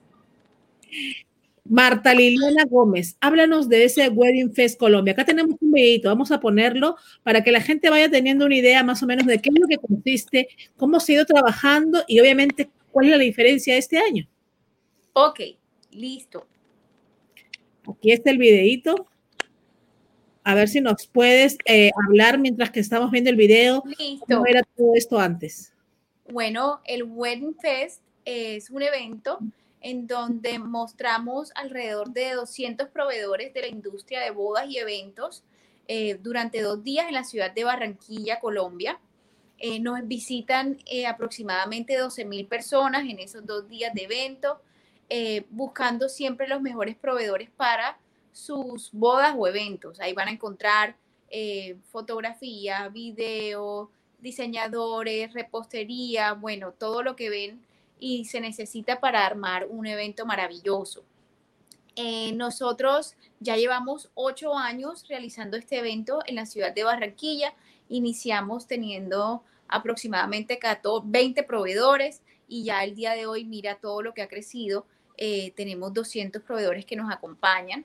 Marta 1.64 2.14
Liliana 2.14 2.64
Gómez, 2.64 3.16
háblanos 3.20 3.68
de 3.68 3.85
ese 3.85 4.09
Wedding 4.09 4.53
Fest 4.53 4.79
Colombia. 4.79 5.12
Acá 5.12 5.25
tenemos 5.25 5.57
un 5.61 5.73
videito, 5.73 6.09
vamos 6.09 6.31
a 6.31 6.40
ponerlo 6.40 6.96
para 7.23 7.42
que 7.42 7.53
la 7.53 7.61
gente 7.61 7.90
vaya 7.90 8.11
teniendo 8.11 8.46
una 8.46 8.57
idea 8.57 8.83
más 8.83 9.03
o 9.03 9.07
menos 9.07 9.27
de 9.27 9.40
qué 9.40 9.51
es 9.51 9.61
lo 9.61 9.66
que 9.68 9.79
consiste, 9.79 10.49
cómo 10.77 11.01
se 11.01 11.12
ha 11.12 11.14
ido 11.16 11.27
trabajando 11.27 12.03
y 12.09 12.20
obviamente 12.20 12.70
cuál 12.90 13.07
es 13.07 13.12
la 13.12 13.18
diferencia 13.18 13.75
de 13.75 13.81
este 13.81 13.99
año. 13.99 14.27
Ok, 15.12 15.40
listo. 15.90 16.46
Aquí 17.88 18.12
está 18.12 18.31
el 18.31 18.38
videito. 18.38 19.07
A 20.42 20.55
ver 20.55 20.68
si 20.68 20.81
nos 20.81 21.07
puedes 21.07 21.59
eh, 21.66 21.90
hablar 22.07 22.38
mientras 22.38 22.70
que 22.70 22.81
estamos 22.81 23.11
viendo 23.11 23.31
el 23.31 23.37
video. 23.37 23.83
Listo. 23.99 24.25
¿Cómo 24.27 24.46
era 24.46 24.62
todo 24.77 24.94
esto 24.94 25.18
antes? 25.18 25.73
Bueno, 26.31 26.81
el 26.85 27.03
Wedding 27.03 27.57
Fest 27.57 28.03
es 28.25 28.70
un 28.70 28.83
evento 28.83 29.38
en 29.80 30.06
donde 30.06 30.58
mostramos 30.58 31.52
alrededor 31.54 32.10
de 32.10 32.32
200 32.32 32.88
proveedores 32.88 33.54
de 33.54 33.62
la 33.62 33.68
industria 33.68 34.20
de 34.20 34.30
bodas 34.30 34.68
y 34.68 34.78
eventos 34.78 35.42
eh, 35.88 36.18
durante 36.20 36.60
dos 36.60 36.84
días 36.84 37.08
en 37.08 37.14
la 37.14 37.24
ciudad 37.24 37.50
de 37.52 37.64
Barranquilla, 37.64 38.40
Colombia. 38.40 39.00
Eh, 39.58 39.80
nos 39.80 40.06
visitan 40.06 40.78
eh, 40.86 41.06
aproximadamente 41.06 41.96
12 41.96 42.24
mil 42.24 42.46
personas 42.46 43.04
en 43.08 43.18
esos 43.18 43.44
dos 43.44 43.68
días 43.68 43.92
de 43.94 44.04
evento, 44.04 44.60
buscando 45.50 46.08
siempre 46.08 46.46
los 46.46 46.62
mejores 46.62 46.94
proveedores 46.94 47.50
para 47.50 47.98
sus 48.30 48.92
bodas 48.92 49.34
o 49.36 49.48
eventos. 49.48 49.98
Ahí 49.98 50.12
van 50.12 50.28
a 50.28 50.30
encontrar 50.30 50.94
fotografía, 51.90 52.88
video, 52.88 53.90
diseñadores, 54.20 55.32
repostería, 55.32 56.34
bueno, 56.34 56.70
todo 56.70 57.02
lo 57.02 57.16
que 57.16 57.28
ven 57.28 57.60
y 58.00 58.24
se 58.24 58.40
necesita 58.40 58.98
para 58.98 59.24
armar 59.24 59.66
un 59.68 59.86
evento 59.86 60.26
maravilloso. 60.26 61.04
Eh, 61.96 62.32
nosotros 62.32 63.14
ya 63.40 63.56
llevamos 63.56 64.10
ocho 64.14 64.56
años 64.56 65.06
realizando 65.08 65.56
este 65.56 65.78
evento 65.78 66.20
en 66.26 66.36
la 66.36 66.46
ciudad 66.46 66.74
de 66.74 66.84
Barranquilla. 66.84 67.54
Iniciamos 67.88 68.66
teniendo 68.66 69.44
aproximadamente 69.68 70.58
20 71.04 71.42
proveedores 71.42 72.22
y 72.48 72.64
ya 72.64 72.82
el 72.84 72.94
día 72.94 73.12
de 73.12 73.26
hoy 73.26 73.44
mira 73.44 73.76
todo 73.76 74.02
lo 74.02 74.14
que 74.14 74.22
ha 74.22 74.28
crecido. 74.28 74.86
Eh, 75.16 75.52
tenemos 75.54 75.92
200 75.92 76.42
proveedores 76.42 76.86
que 76.86 76.96
nos 76.96 77.12
acompañan. 77.12 77.84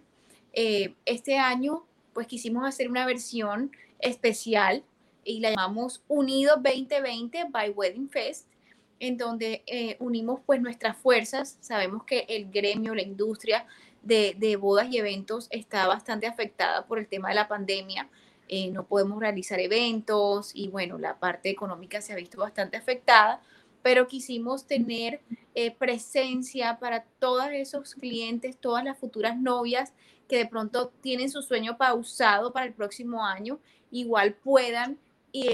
Eh, 0.54 0.96
este 1.06 1.38
año 1.38 1.86
pues 2.14 2.28
quisimos 2.28 2.66
hacer 2.66 2.90
una 2.90 3.06
versión 3.06 3.72
especial 4.00 4.84
y 5.26 5.42
la 5.42 5.50
llamamos 5.50 6.02
Unidos 6.08 6.60
2020 6.64 7.48
by 7.50 7.72
Wedding 7.72 8.10
Fest 8.10 8.48
en 9.06 9.18
donde 9.18 9.64
eh, 9.68 9.98
unimos 10.00 10.40
pues 10.46 10.60
nuestras 10.62 10.98
fuerzas. 10.98 11.58
Sabemos 11.62 12.04
que 12.06 12.26
el 12.28 12.50
gremio, 12.50 12.96
la 12.96 13.04
industria 13.04 13.66
de, 14.02 14.36
de, 14.38 14.56
bodas 14.56 14.88
y 14.90 14.98
eventos 14.98 15.48
está 15.52 15.88
bastante 15.88 16.26
afectada 16.26 16.86
por 16.88 16.98
el 16.98 17.08
tema 17.08 17.30
de 17.30 17.36
la 17.36 17.48
pandemia. 17.48 18.10
Eh, 18.48 18.72
no 18.72 18.86
podemos 18.86 19.20
realizar 19.20 19.60
eventos 19.60 20.52
y 20.54 20.70
bueno, 20.70 20.98
la 20.98 21.20
parte 21.20 21.50
económica 21.50 22.02
se 22.02 22.14
ha 22.14 22.16
visto 22.16 22.40
bastante 22.40 22.78
afectada, 22.78 23.42
pero 23.84 24.08
quisimos 24.08 24.66
tener 24.66 25.22
eh, 25.54 25.72
presencia 25.72 26.80
para 26.80 27.04
todos 27.20 27.48
esos 27.52 27.94
clientes, 27.94 28.58
todas 28.58 28.84
las 28.84 28.98
futuras 28.98 29.38
novias 29.38 29.94
que 30.28 30.38
de 30.38 30.48
pronto 30.48 30.92
tienen 31.02 31.30
su 31.30 31.44
sueño 31.44 31.78
pausado 31.78 32.52
para 32.52 32.66
el 32.66 32.74
próximo 32.74 33.24
año, 33.24 33.60
igual 33.92 34.34
puedan 34.34 34.98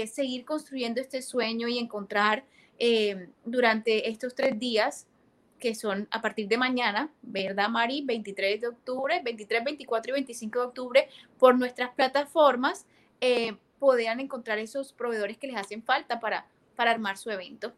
seguir 0.06 0.44
construyendo 0.44 1.00
este 1.00 1.22
sueño 1.22 1.66
y 1.66 1.76
encontrar 1.76 2.44
eh, 2.84 3.28
durante 3.44 4.10
estos 4.10 4.34
tres 4.34 4.58
días 4.58 5.06
que 5.60 5.76
son 5.76 6.08
a 6.10 6.20
partir 6.20 6.48
de 6.48 6.56
mañana, 6.56 7.12
¿verdad, 7.22 7.68
Mari? 7.68 8.02
23 8.04 8.60
de 8.60 8.66
octubre, 8.66 9.20
23, 9.22 9.62
24 9.62 10.10
y 10.10 10.12
25 10.14 10.58
de 10.58 10.64
octubre, 10.64 11.08
por 11.38 11.56
nuestras 11.56 11.94
plataformas, 11.94 12.84
eh, 13.20 13.52
podrían 13.78 14.18
encontrar 14.18 14.58
esos 14.58 14.92
proveedores 14.92 15.38
que 15.38 15.46
les 15.46 15.54
hacen 15.54 15.84
falta 15.84 16.18
para, 16.18 16.48
para 16.74 16.90
armar 16.90 17.16
su 17.18 17.30
evento. 17.30 17.72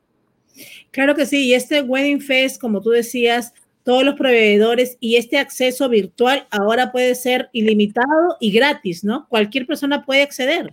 Claro 0.90 1.14
que 1.14 1.26
sí, 1.26 1.48
y 1.48 1.52
este 1.52 1.82
Wedding 1.82 2.22
Fest, 2.22 2.58
como 2.58 2.80
tú 2.80 2.88
decías, 2.88 3.52
todos 3.82 4.04
los 4.04 4.14
proveedores 4.14 4.96
y 5.00 5.16
este 5.16 5.36
acceso 5.36 5.90
virtual 5.90 6.46
ahora 6.50 6.92
puede 6.92 7.14
ser 7.14 7.50
ilimitado 7.52 8.38
y 8.40 8.52
gratis, 8.52 9.04
¿no? 9.04 9.28
Cualquier 9.28 9.66
persona 9.66 10.06
puede 10.06 10.22
acceder. 10.22 10.70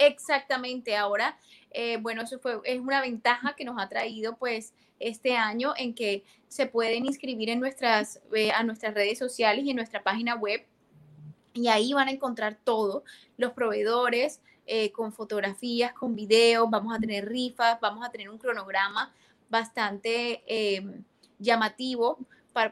Exactamente, 0.00 0.96
ahora, 0.96 1.38
eh, 1.70 1.98
bueno, 1.98 2.22
eso 2.22 2.38
fue, 2.38 2.58
es 2.64 2.80
una 2.80 3.02
ventaja 3.02 3.54
que 3.54 3.66
nos 3.66 3.78
ha 3.78 3.86
traído 3.86 4.34
pues 4.38 4.72
este 4.98 5.36
año 5.36 5.74
en 5.76 5.94
que 5.94 6.24
se 6.48 6.64
pueden 6.64 7.04
inscribir 7.04 7.50
en 7.50 7.60
nuestras, 7.60 8.18
eh, 8.34 8.50
a 8.50 8.62
nuestras 8.62 8.94
redes 8.94 9.18
sociales 9.18 9.62
y 9.62 9.70
en 9.70 9.76
nuestra 9.76 10.02
página 10.02 10.36
web 10.36 10.64
y 11.52 11.68
ahí 11.68 11.92
van 11.92 12.08
a 12.08 12.12
encontrar 12.12 12.58
todo, 12.64 13.04
los 13.36 13.52
proveedores 13.52 14.40
eh, 14.66 14.90
con 14.90 15.12
fotografías, 15.12 15.92
con 15.92 16.16
videos, 16.16 16.70
vamos 16.70 16.96
a 16.96 16.98
tener 16.98 17.28
rifas, 17.28 17.78
vamos 17.78 18.02
a 18.02 18.10
tener 18.10 18.30
un 18.30 18.38
cronograma 18.38 19.12
bastante 19.50 20.42
llamativo 21.38 22.18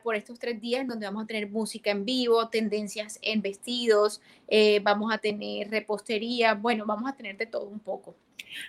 por 0.03 0.17
estos 0.17 0.39
tres 0.39 0.61
días 0.61 0.83
en 0.83 0.89
donde 0.89 1.07
vamos 1.07 1.25
a 1.25 1.27
tener 1.27 1.49
música 1.49 1.91
en 1.91 2.05
vivo, 2.05 2.49
tendencias 2.49 3.19
en 3.23 3.41
vestidos, 3.41 4.21
eh, 4.49 4.81
vamos 4.83 5.13
a 5.13 5.19
tener 5.19 5.71
repostería, 5.71 6.55
bueno, 6.55 6.85
vamos 6.87 7.11
a 7.11 7.17
tener 7.17 7.37
de 7.37 7.47
todo 7.47 7.69
un 7.69 7.81
poco. 7.81 8.17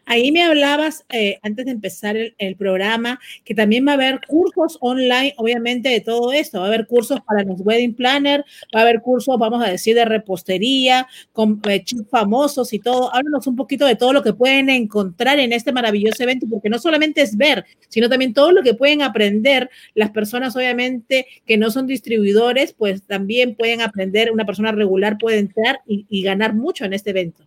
Ahí 0.05 0.31
me 0.31 0.43
hablabas 0.43 1.05
eh, 1.09 1.39
antes 1.41 1.65
de 1.65 1.71
empezar 1.71 2.15
el, 2.17 2.55
programa 2.55 3.19
que 3.45 3.55
también 3.55 3.87
va 3.87 3.91
a 3.91 3.95
haber 3.95 4.19
cursos 4.27 4.77
online, 4.81 5.33
obviamente, 5.37 5.89
de 5.89 6.01
todo 6.01 6.33
esto. 6.33 6.59
Va 6.59 6.65
a 6.65 6.67
haber 6.67 6.87
cursos 6.87 7.19
para 7.21 7.43
los 7.43 7.61
wedding 7.61 7.93
planner, 7.93 8.43
va 8.75 8.81
a 8.81 8.83
haber 8.83 9.01
cursos, 9.01 9.37
vamos 9.37 9.63
a 9.63 9.69
decir, 9.69 9.95
de 9.95 10.05
repostería, 10.05 11.07
con 11.31 11.61
eh, 11.69 11.83
famosos 12.09 12.73
y 12.73 12.79
todo. 12.79 13.13
Háblanos 13.13 13.47
un 13.47 13.55
poquito 13.55 13.85
de 13.85 13.95
todo 13.95 14.13
lo 14.13 14.23
que 14.23 14.33
pueden 14.33 14.69
encontrar 14.69 15.39
en 15.39 15.53
este 15.53 15.71
maravilloso 15.71 16.23
evento, 16.23 16.47
porque 16.49 16.69
no 16.69 16.79
solamente 16.79 17.21
es 17.21 17.37
ver, 17.37 17.65
sino 17.87 18.09
también 18.09 18.33
todo 18.33 18.51
lo 18.51 18.61
que 18.61 18.73
pueden 18.73 19.01
aprender 19.01 19.69
las 19.93 20.11
personas, 20.11 20.55
obviamente, 20.55 21.27
que 21.45 21.57
no 21.57 21.71
son 21.71 21.87
distribuidores, 21.87 22.73
pues 22.73 23.03
también 23.03 23.55
pueden 23.55 23.81
aprender, 23.81 24.31
una 24.31 24.45
persona 24.45 24.71
regular 24.71 25.17
puede 25.17 25.37
entrar 25.37 25.68
y 25.85 26.23
ganar 26.23 26.53
mucho 26.53 26.85
en 26.85 26.93
este 26.93 27.11
evento. 27.11 27.45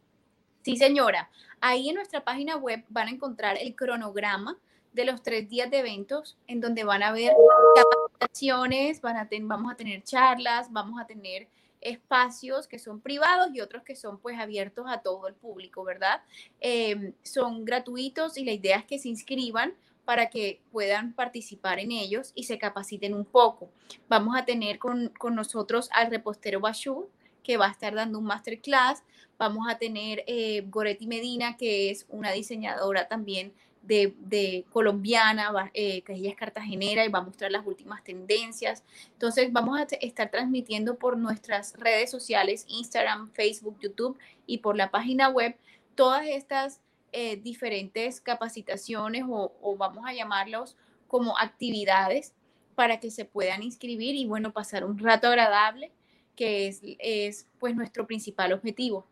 Sí, 0.62 0.76
señora. 0.76 1.28
Ahí 1.60 1.88
en 1.88 1.96
nuestra 1.96 2.24
página 2.24 2.56
web 2.56 2.84
van 2.88 3.08
a 3.08 3.10
encontrar 3.10 3.56
el 3.60 3.74
cronograma 3.74 4.58
de 4.92 5.04
los 5.04 5.22
tres 5.22 5.48
días 5.48 5.70
de 5.70 5.78
eventos 5.78 6.36
en 6.46 6.60
donde 6.60 6.84
van 6.84 7.02
a 7.02 7.12
ver 7.12 7.32
capacitaciones, 7.74 9.00
van 9.00 9.16
a 9.16 9.28
vamos 9.42 9.72
a 9.72 9.76
tener 9.76 10.02
charlas, 10.02 10.72
vamos 10.72 11.00
a 11.00 11.06
tener 11.06 11.48
espacios 11.80 12.68
que 12.68 12.78
son 12.78 13.00
privados 13.00 13.48
y 13.52 13.60
otros 13.60 13.82
que 13.82 13.96
son 13.96 14.18
pues 14.18 14.38
abiertos 14.38 14.86
a 14.88 15.02
todo 15.02 15.26
el 15.26 15.34
público, 15.34 15.82
¿verdad? 15.82 16.22
Em, 16.60 17.12
son 17.22 17.64
gratuitos 17.64 18.38
y 18.38 18.44
la 18.44 18.52
idea 18.52 18.78
es 18.78 18.84
que 18.84 18.98
se 18.98 19.08
inscriban 19.08 19.74
para 20.04 20.30
que 20.30 20.60
puedan 20.70 21.12
participar 21.12 21.78
en 21.78 21.90
ellos 21.90 22.32
y 22.34 22.44
se 22.44 22.58
capaciten 22.58 23.14
un 23.14 23.24
poco. 23.24 23.70
Vamos 24.08 24.36
a 24.36 24.44
tener 24.44 24.78
con, 24.78 25.08
con 25.18 25.34
nosotros 25.34 25.88
al 25.92 26.10
repostero 26.10 26.60
Bashu, 26.60 27.08
que 27.42 27.56
va 27.56 27.66
a 27.68 27.70
estar 27.70 27.94
dando 27.94 28.18
un 28.18 28.24
masterclass. 28.24 29.02
Vamos 29.38 29.66
a 29.68 29.78
tener 29.78 30.24
eh, 30.26 30.64
Goretti 30.68 31.06
Medina, 31.06 31.56
que 31.56 31.90
es 31.90 32.06
una 32.08 32.32
diseñadora 32.32 33.08
también 33.08 33.52
de, 33.82 34.64
colombiana, 34.70 35.70
eh, 35.74 36.02
que 36.02 36.14
ella 36.14 36.30
es 36.30 36.36
cartagenera 36.36 37.04
y 37.04 37.08
va 37.08 37.18
a 37.18 37.22
mostrar 37.22 37.50
las 37.50 37.66
últimas 37.66 38.02
tendencias. 38.04 38.84
Entonces 39.12 39.52
vamos 39.52 39.80
a 39.80 39.86
estar 40.00 40.30
transmitiendo 40.30 40.96
por 40.96 41.18
nuestras 41.18 41.74
redes 41.78 42.10
sociales, 42.10 42.64
Instagram, 42.68 43.30
Facebook, 43.32 43.78
YouTube 43.80 44.18
y 44.46 44.58
por 44.58 44.76
la 44.76 44.90
página 44.90 45.28
web 45.28 45.56
todas 45.94 46.26
estas 46.26 46.80
eh, 47.12 47.36
diferentes 47.36 48.20
capacitaciones 48.20 49.24
o, 49.28 49.52
o 49.60 49.76
vamos 49.76 50.04
a 50.06 50.14
llamarlos 50.14 50.76
como 51.08 51.36
actividades 51.38 52.32
para 52.74 53.00
que 53.00 53.10
se 53.10 53.26
puedan 53.26 53.62
inscribir 53.62 54.14
y 54.14 54.24
bueno, 54.24 54.52
pasar 54.52 54.84
un 54.84 54.98
rato 54.98 55.26
agradable 55.26 55.90
que 56.36 56.68
es, 56.68 56.80
es 56.82 57.46
pues 57.58 57.74
nuestro 57.74 58.06
principal 58.06 58.52
objetivo. 58.52 59.06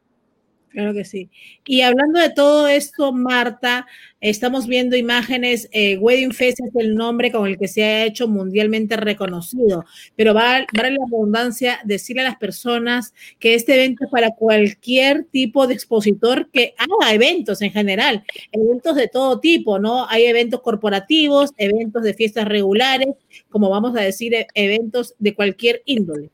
Claro 0.71 0.95
que 0.95 1.05
sí. 1.05 1.31
Y 1.67 1.81
hablando 1.81 2.21
de 2.21 2.31
todo 2.31 2.69
esto, 2.69 3.13
Marta, 3.13 3.89
estamos 4.21 4.69
viendo 4.69 4.97
imágenes, 4.97 5.69
eh, 5.73 5.99
Wedding 5.99 6.33
Fest 6.33 6.61
es 6.61 6.71
el 6.77 6.95
nombre 6.95 7.33
con 7.33 7.49
el 7.49 7.59
que 7.59 7.67
se 7.67 7.83
ha 7.83 8.05
hecho 8.05 8.29
mundialmente 8.29 8.97
reconocido, 8.97 9.85
pero 10.15 10.33
va, 10.33 10.65
vale 10.77 10.91
la 10.93 11.05
abundancia 11.05 11.81
decirle 11.85 12.23
a 12.23 12.27
las 12.27 12.37
personas 12.37 13.15
que 13.41 13.55
este 13.55 13.75
evento 13.75 14.05
es 14.05 14.11
para 14.13 14.31
cualquier 14.31 15.25
tipo 15.25 15.67
de 15.67 15.75
expositor 15.75 16.49
que 16.53 16.75
haga 16.79 17.15
eventos 17.15 17.63
en 17.63 17.73
general, 17.73 18.25
eventos 18.53 18.95
de 18.95 19.09
todo 19.09 19.41
tipo, 19.41 19.81
¿no? 19.81 20.09
Hay 20.09 20.27
eventos 20.27 20.61
corporativos, 20.61 21.51
eventos 21.57 22.05
de 22.05 22.15
fiestas 22.15 22.47
regulares, 22.47 23.09
como 23.49 23.71
vamos 23.71 23.97
a 23.97 24.03
decir, 24.03 24.35
e, 24.35 24.47
eventos 24.55 25.17
de 25.19 25.35
cualquier 25.35 25.83
índole. 25.85 26.31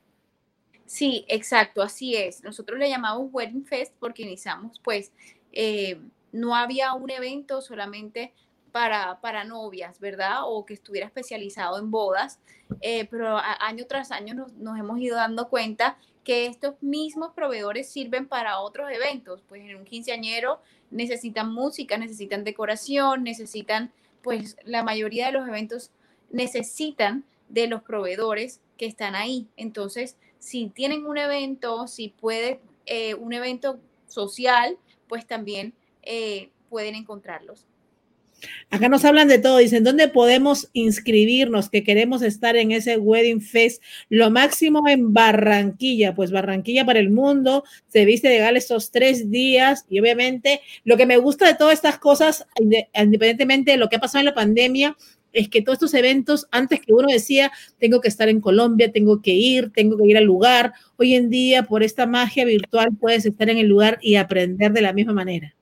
Sí, 0.86 1.24
exacto, 1.28 1.82
así 1.82 2.14
es. 2.16 2.42
Nosotros 2.44 2.78
le 2.78 2.88
llamamos 2.88 3.28
Wedding 3.32 3.64
Fest 3.64 3.94
porque 3.98 4.22
iniciamos, 4.22 4.80
pues, 4.82 5.12
eh, 5.52 6.00
no 6.32 6.54
había 6.54 6.94
un 6.94 7.10
evento 7.10 7.60
solamente 7.60 8.32
para, 8.70 9.20
para 9.20 9.44
novias, 9.44 9.98
¿verdad? 10.00 10.40
O 10.44 10.64
que 10.64 10.74
estuviera 10.74 11.06
especializado 11.06 11.78
en 11.78 11.90
bodas, 11.90 12.38
eh, 12.82 13.06
pero 13.10 13.38
año 13.38 13.86
tras 13.86 14.10
año 14.12 14.34
nos, 14.34 14.52
nos, 14.52 14.78
hemos 14.78 15.00
ido 15.00 15.16
dando 15.16 15.48
cuenta 15.48 15.96
que 16.24 16.46
estos 16.46 16.74
mismos 16.82 17.32
proveedores 17.32 17.88
sirven 17.88 18.28
para 18.28 18.60
otros 18.60 18.90
eventos, 18.90 19.42
pues 19.48 19.62
en 19.62 19.76
un 19.76 19.84
quinceañero 19.84 20.60
necesitan 20.90 21.52
música, 21.52 21.96
necesitan 21.96 22.44
decoración, 22.44 23.24
necesitan, 23.24 23.92
pues 24.22 24.56
la 24.64 24.82
mayoría 24.82 25.26
de 25.26 25.32
los 25.32 25.48
eventos 25.48 25.90
necesitan 26.30 27.24
de 27.48 27.68
los 27.68 27.82
proveedores 27.82 28.60
que 28.76 28.86
están 28.86 29.14
ahí. 29.14 29.48
Entonces, 29.56 30.16
si 30.46 30.68
tienen 30.68 31.06
un 31.06 31.18
evento, 31.18 31.88
si 31.88 32.10
puede, 32.10 32.60
eh, 32.86 33.14
un 33.14 33.32
evento 33.32 33.80
social, 34.06 34.78
pues 35.08 35.26
también 35.26 35.74
eh, 36.02 36.50
pueden 36.68 36.94
encontrarlos. 36.94 37.66
Acá 38.70 38.88
nos 38.88 39.04
hablan 39.04 39.26
de 39.26 39.40
todo, 39.40 39.58
dicen, 39.58 39.82
¿dónde 39.82 40.06
podemos 40.06 40.68
inscribirnos? 40.72 41.68
Que 41.68 41.82
queremos 41.82 42.22
estar 42.22 42.54
en 42.54 42.70
ese 42.70 42.96
Wedding 42.96 43.40
Fest, 43.40 43.82
lo 44.08 44.30
máximo 44.30 44.86
en 44.88 45.12
Barranquilla, 45.12 46.14
pues 46.14 46.30
Barranquilla 46.30 46.84
para 46.84 47.00
el 47.00 47.10
mundo, 47.10 47.64
se 47.88 48.04
viste 48.04 48.28
legal 48.28 48.56
estos 48.56 48.92
tres 48.92 49.32
días 49.32 49.84
y 49.88 49.98
obviamente 49.98 50.60
lo 50.84 50.96
que 50.96 51.06
me 51.06 51.16
gusta 51.16 51.48
de 51.48 51.54
todas 51.54 51.74
estas 51.74 51.98
cosas, 51.98 52.46
independientemente 52.60 53.72
de 53.72 53.78
lo 53.78 53.88
que 53.88 53.96
ha 53.96 54.00
pasado 54.00 54.20
en 54.20 54.26
la 54.26 54.34
pandemia, 54.34 54.96
es 55.36 55.50
que 55.50 55.60
todos 55.60 55.76
estos 55.76 55.92
eventos, 55.92 56.48
antes 56.50 56.80
que 56.80 56.94
uno 56.94 57.08
decía, 57.08 57.52
tengo 57.78 58.00
que 58.00 58.08
estar 58.08 58.30
en 58.30 58.40
Colombia, 58.40 58.90
tengo 58.90 59.20
que 59.20 59.32
ir, 59.32 59.70
tengo 59.70 59.98
que 59.98 60.06
ir 60.06 60.16
al 60.16 60.24
lugar, 60.24 60.72
hoy 60.96 61.14
en 61.14 61.28
día 61.28 61.64
por 61.64 61.82
esta 61.82 62.06
magia 62.06 62.46
virtual 62.46 62.88
puedes 62.98 63.26
estar 63.26 63.50
en 63.50 63.58
el 63.58 63.66
lugar 63.66 63.98
y 64.00 64.16
aprender 64.16 64.72
de 64.72 64.80
la 64.80 64.94
misma 64.94 65.12
manera. 65.12 65.54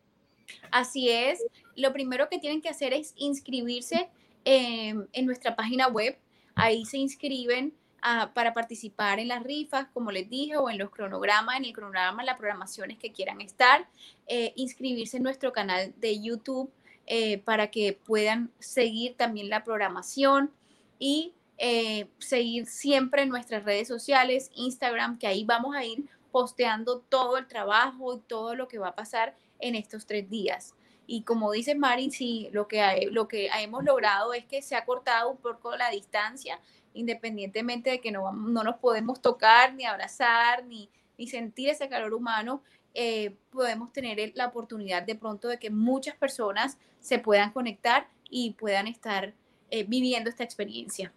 Así 0.71 1.11
es. 1.11 1.45
Lo 1.75 1.93
primero 1.93 2.29
que 2.29 2.39
tienen 2.39 2.63
que 2.63 2.69
hacer 2.69 2.93
es 2.93 3.15
inscribirse 3.17 4.09
em, 4.45 5.07
en 5.13 5.27
nuestra 5.27 5.57
página 5.57 5.89
web. 5.89 6.17
Ahí 6.55 6.85
se 6.85 6.99
inscriben 6.99 7.75
ah, 8.01 8.31
para 8.33 8.55
participar 8.55 9.19
en 9.19 9.27
las 9.27 9.43
rifas, 9.43 9.89
como 9.93 10.13
les 10.13 10.31
dije, 10.31 10.57
o 10.57 10.71
en 10.71 10.79
los 10.79 10.91
cronogramas, 10.91 11.57
en 11.57 11.65
el 11.65 11.73
cronograma, 11.73 12.23
las 12.23 12.37
programaciones 12.37 12.97
que 12.99 13.11
quieran 13.11 13.41
estar. 13.41 13.89
Eh, 14.29 14.53
inscribirse 14.55 15.17
en 15.17 15.25
nuestro 15.25 15.53
canal 15.53 15.93
de 15.97 16.23
YouTube 16.23 16.71
eh, 17.07 17.39
para 17.39 17.71
que 17.71 17.99
puedan 18.05 18.51
seguir 18.59 19.17
también 19.17 19.49
la 19.49 19.65
programación 19.65 20.51
y 20.99 21.35
eh, 21.59 22.09
seguir 22.19 22.67
siempre 22.67 23.27
nuestras 23.27 23.65
redes 23.65 23.89
sociales, 23.89 24.51
Instagram, 24.55 25.19
que 25.19 25.27
ahí 25.27 25.45
vamos 25.45 25.77
a 25.77 25.85
ir 25.85 26.07
posteando 26.33 27.01
todo 27.01 27.37
el 27.37 27.47
trabajo 27.47 28.17
y 28.17 28.21
todo 28.21 28.55
lo 28.57 28.67
que 28.67 28.79
va 28.79 28.89
a 28.89 28.95
pasar 28.95 29.37
en 29.61 29.75
estos 29.75 30.07
tres 30.07 30.29
días. 30.29 30.75
Y 31.07 31.23
como 31.23 31.53
dice 31.53 31.75
Mari, 31.75 32.11
sí, 32.11 32.49
lo 32.53 32.67
que, 32.67 33.09
lo 33.11 33.29
que 33.29 33.49
hemos 33.59 33.85
logrado 33.85 34.33
es 34.33 34.45
que 34.47 34.63
se 34.63 34.75
ha 34.75 34.85
cortado 34.85 35.31
un 35.31 35.37
poco 35.37 35.77
la 35.77 35.91
distancia, 35.91 36.59
independientemente 36.95 37.91
de 37.91 38.01
que 38.01 38.11
no, 38.11 38.33
no 38.33 38.65
nos 38.65 38.77
podemos 38.77 39.21
tocar, 39.21 39.75
ni 39.75 39.85
abrazar, 39.85 40.65
ni, 40.65 40.89
ni 41.19 41.29
sentir 41.29 41.69
ese 41.69 41.89
calor 41.89 42.15
humano, 42.15 42.63
eh, 42.95 43.35
podemos 43.51 43.93
tener 43.93 44.33
la 44.35 44.47
oportunidad 44.47 45.03
de 45.03 45.17
pronto 45.17 45.49
de 45.49 45.59
que 45.59 45.71
muchas 45.71 46.17
personas 46.17 46.79
se 47.01 47.19
puedan 47.19 47.53
conectar 47.53 48.09
y 48.31 48.53
puedan 48.53 48.87
estar 48.87 49.35
eh, 49.71 49.85
viviendo 49.85 50.31
esta 50.31 50.45
experiencia. 50.45 51.13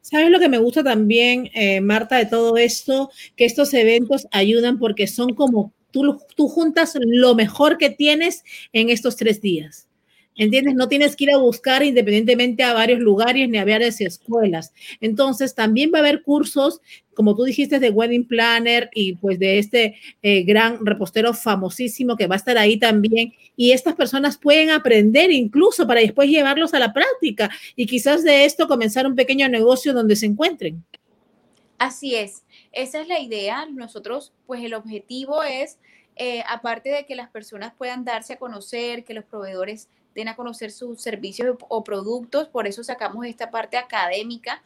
¿Sabes 0.00 0.30
lo 0.30 0.38
que 0.38 0.48
me 0.48 0.58
gusta 0.58 0.82
también, 0.82 1.50
eh, 1.54 1.80
Marta, 1.80 2.16
de 2.16 2.26
todo 2.26 2.56
esto? 2.56 3.10
Que 3.36 3.44
estos 3.44 3.72
eventos 3.74 4.26
ayudan 4.30 4.78
porque 4.78 5.06
son 5.06 5.34
como 5.34 5.72
tú, 5.90 6.20
tú 6.36 6.48
juntas 6.48 6.94
lo 7.00 7.34
mejor 7.34 7.78
que 7.78 7.90
tienes 7.90 8.44
en 8.72 8.90
estos 8.90 9.16
tres 9.16 9.40
días. 9.40 9.88
¿Entiendes? 10.36 10.74
No 10.74 10.88
tienes 10.88 11.14
que 11.14 11.24
ir 11.24 11.30
a 11.30 11.38
buscar 11.38 11.84
independientemente 11.84 12.64
a 12.64 12.74
varios 12.74 12.98
lugares 12.98 13.48
ni 13.48 13.58
a 13.58 13.64
varias 13.64 14.00
escuelas. 14.00 14.72
Entonces, 15.00 15.54
también 15.54 15.92
va 15.94 15.98
a 15.98 16.00
haber 16.00 16.22
cursos, 16.22 16.80
como 17.14 17.36
tú 17.36 17.44
dijiste, 17.44 17.78
de 17.78 17.90
Wedding 17.90 18.26
Planner 18.26 18.90
y 18.92 19.14
pues 19.14 19.38
de 19.38 19.58
este 19.58 19.96
eh, 20.22 20.42
gran 20.42 20.84
repostero 20.84 21.34
famosísimo 21.34 22.16
que 22.16 22.26
va 22.26 22.34
a 22.34 22.38
estar 22.38 22.58
ahí 22.58 22.78
también. 22.78 23.32
Y 23.56 23.70
estas 23.70 23.94
personas 23.94 24.36
pueden 24.36 24.70
aprender 24.70 25.30
incluso 25.30 25.86
para 25.86 26.00
después 26.00 26.28
llevarlos 26.28 26.74
a 26.74 26.80
la 26.80 26.92
práctica 26.92 27.48
y 27.76 27.86
quizás 27.86 28.24
de 28.24 28.44
esto 28.44 28.66
comenzar 28.66 29.06
un 29.06 29.14
pequeño 29.14 29.48
negocio 29.48 29.92
donde 29.92 30.16
se 30.16 30.26
encuentren. 30.26 30.84
Así 31.78 32.14
es, 32.14 32.44
esa 32.72 33.00
es 33.00 33.08
la 33.08 33.20
idea. 33.20 33.66
Nosotros, 33.66 34.32
pues 34.46 34.64
el 34.64 34.74
objetivo 34.74 35.42
es, 35.42 35.78
eh, 36.16 36.42
aparte 36.48 36.88
de 36.90 37.06
que 37.06 37.14
las 37.14 37.30
personas 37.30 37.72
puedan 37.76 38.04
darse 38.04 38.34
a 38.34 38.38
conocer, 38.38 39.04
que 39.04 39.14
los 39.14 39.24
proveedores 39.24 39.88
den 40.14 40.28
a 40.28 40.36
conocer 40.36 40.70
sus 40.70 41.00
servicios 41.00 41.56
o 41.68 41.84
productos. 41.84 42.48
Por 42.48 42.66
eso 42.66 42.84
sacamos 42.84 43.26
esta 43.26 43.50
parte 43.50 43.76
académica 43.76 44.62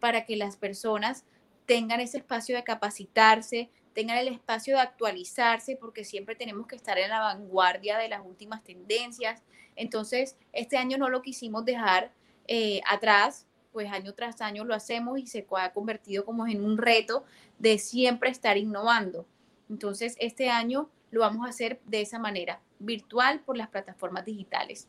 para 0.00 0.24
que 0.24 0.36
las 0.36 0.56
personas 0.56 1.24
tengan 1.66 2.00
ese 2.00 2.18
espacio 2.18 2.56
de 2.56 2.64
capacitarse, 2.64 3.70
tengan 3.92 4.18
el 4.18 4.28
espacio 4.28 4.76
de 4.76 4.82
actualizarse, 4.82 5.76
porque 5.76 6.04
siempre 6.04 6.34
tenemos 6.34 6.66
que 6.66 6.76
estar 6.76 6.98
en 6.98 7.10
la 7.10 7.20
vanguardia 7.20 7.98
de 7.98 8.08
las 8.08 8.24
últimas 8.24 8.62
tendencias. 8.64 9.42
Entonces, 9.76 10.36
este 10.52 10.76
año 10.76 10.98
no 10.98 11.08
lo 11.08 11.20
quisimos 11.22 11.64
dejar 11.64 12.12
eh, 12.46 12.80
atrás, 12.86 13.46
pues 13.72 13.92
año 13.92 14.14
tras 14.14 14.40
año 14.40 14.64
lo 14.64 14.74
hacemos 14.74 15.18
y 15.18 15.26
se 15.26 15.46
ha 15.56 15.72
convertido 15.72 16.24
como 16.24 16.46
en 16.46 16.64
un 16.64 16.78
reto 16.78 17.24
de 17.58 17.78
siempre 17.78 18.30
estar 18.30 18.56
innovando. 18.56 19.26
Entonces, 19.68 20.16
este 20.18 20.48
año 20.48 20.88
lo 21.10 21.20
vamos 21.20 21.46
a 21.46 21.50
hacer 21.50 21.80
de 21.86 22.00
esa 22.00 22.18
manera, 22.18 22.60
virtual 22.78 23.40
por 23.40 23.56
las 23.56 23.68
plataformas 23.68 24.24
digitales. 24.24 24.88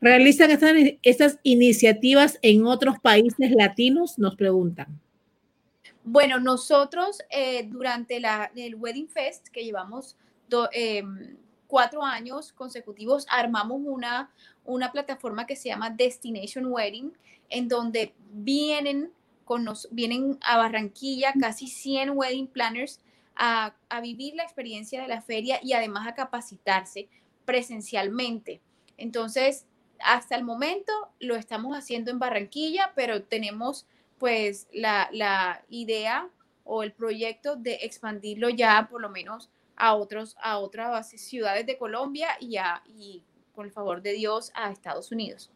¿Realizan 0.00 0.50
estas, 1.02 1.38
iniciativas 1.42 2.38
en 2.42 2.64
otros 2.64 2.98
países 3.00 3.50
latinos? 3.50 4.18
Nos 4.18 4.34
preguntan. 4.34 4.98
Bueno, 6.04 6.40
nosotros 6.40 7.18
eh, 7.30 7.68
durante 7.70 8.16
el 8.16 8.74
Wedding 8.74 9.08
Fest, 9.08 9.48
que 9.48 9.62
llevamos 9.62 10.16
em, 10.72 11.36
cuatro 11.66 12.02
años 12.02 12.52
consecutivos, 12.52 13.26
armamos 13.28 13.80
una, 13.84 14.30
una 14.64 14.90
plataforma 14.90 15.46
que 15.46 15.54
se 15.54 15.68
llama 15.68 15.90
Destination 15.90 16.66
Wedding, 16.66 17.12
en 17.50 17.68
donde 17.68 18.14
vienen, 18.32 19.12
con 19.44 19.64
nos, 19.64 19.86
vienen 19.90 20.38
a 20.40 20.56
Barranquilla 20.56 21.34
casi 21.38 21.66
100 21.66 22.10
wedding 22.16 22.46
planners 22.46 23.00
a, 23.36 23.74
vivir 24.02 24.34
la 24.34 24.44
experiencia 24.44 25.02
de 25.02 25.08
la 25.08 25.22
feria 25.22 25.60
y 25.62 25.72
además 25.72 26.06
a 26.06 26.14
capacitarse 26.14 27.08
presencialmente. 27.44 28.60
Entonces, 28.96 29.66
hasta 29.98 30.36
el 30.36 30.44
momento 30.44 30.92
lo 31.18 31.36
estamos 31.36 31.76
haciendo 31.76 32.10
en 32.10 32.18
Barranquilla, 32.18 32.92
pero 32.94 33.22
tenemos 33.22 33.86
pues 34.18 34.68
la, 34.72 35.08
la, 35.12 35.64
idea 35.70 36.28
o 36.64 36.82
el 36.82 36.92
proyecto 36.92 37.56
de 37.56 37.78
expandirlo 37.82 38.50
ya 38.50 38.86
por 38.90 39.00
lo 39.00 39.08
menos 39.08 39.50
a, 39.76 39.94
otros, 39.94 40.36
a 40.42 40.58
otras 40.58 41.08
ciudades 41.10 41.64
de 41.66 41.78
Colombia 41.78 42.28
y, 42.38 42.58
a, 42.58 42.82
y 42.86 43.22
con 43.54 43.66
el 43.66 43.72
favor 43.72 44.02
de 44.02 44.12
Dios 44.12 44.52
a 44.54 44.70
Estados 44.70 45.10
Unidos. 45.10 45.50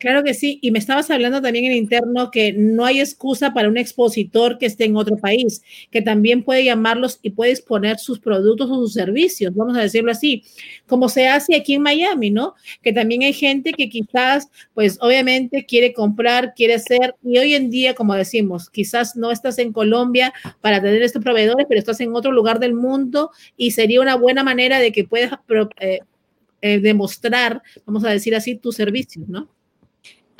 Claro 0.00 0.24
que 0.24 0.32
sí, 0.32 0.58
y 0.62 0.70
me 0.70 0.78
estabas 0.78 1.10
hablando 1.10 1.42
también 1.42 1.66
en 1.66 1.72
interno 1.72 2.30
que 2.30 2.54
no 2.54 2.86
hay 2.86 3.00
excusa 3.00 3.52
para 3.52 3.68
un 3.68 3.76
expositor 3.76 4.56
que 4.56 4.64
esté 4.64 4.86
en 4.86 4.96
otro 4.96 5.18
país, 5.18 5.60
que 5.90 6.00
también 6.00 6.42
puede 6.42 6.64
llamarlos 6.64 7.18
y 7.20 7.28
puede 7.30 7.50
exponer 7.50 7.98
sus 7.98 8.18
productos 8.18 8.70
o 8.70 8.76
sus 8.76 8.94
servicios, 8.94 9.54
vamos 9.54 9.76
a 9.76 9.82
decirlo 9.82 10.10
así, 10.10 10.42
como 10.86 11.10
se 11.10 11.28
hace 11.28 11.54
aquí 11.54 11.74
en 11.74 11.82
Miami, 11.82 12.30
¿no? 12.30 12.54
Que 12.80 12.94
también 12.94 13.20
hay 13.24 13.34
gente 13.34 13.74
que 13.74 13.90
quizás, 13.90 14.48
pues 14.72 14.96
obviamente 15.02 15.66
quiere 15.66 15.92
comprar, 15.92 16.54
quiere 16.54 16.74
hacer, 16.76 17.14
y 17.22 17.36
hoy 17.36 17.52
en 17.54 17.68
día, 17.68 17.94
como 17.94 18.14
decimos, 18.14 18.70
quizás 18.70 19.16
no 19.16 19.30
estás 19.30 19.58
en 19.58 19.70
Colombia 19.70 20.32
para 20.62 20.80
tener 20.80 21.02
estos 21.02 21.22
proveedores, 21.22 21.66
pero 21.68 21.78
estás 21.78 22.00
en 22.00 22.14
otro 22.14 22.32
lugar 22.32 22.58
del 22.58 22.72
mundo 22.72 23.32
y 23.54 23.72
sería 23.72 24.00
una 24.00 24.14
buena 24.16 24.42
manera 24.44 24.78
de 24.78 24.92
que 24.92 25.04
puedas 25.04 25.32
eh, 25.78 26.00
eh, 26.62 26.80
demostrar, 26.80 27.62
vamos 27.84 28.02
a 28.04 28.08
decir 28.10 28.34
así, 28.34 28.54
tus 28.56 28.76
servicios, 28.76 29.28
¿no? 29.28 29.50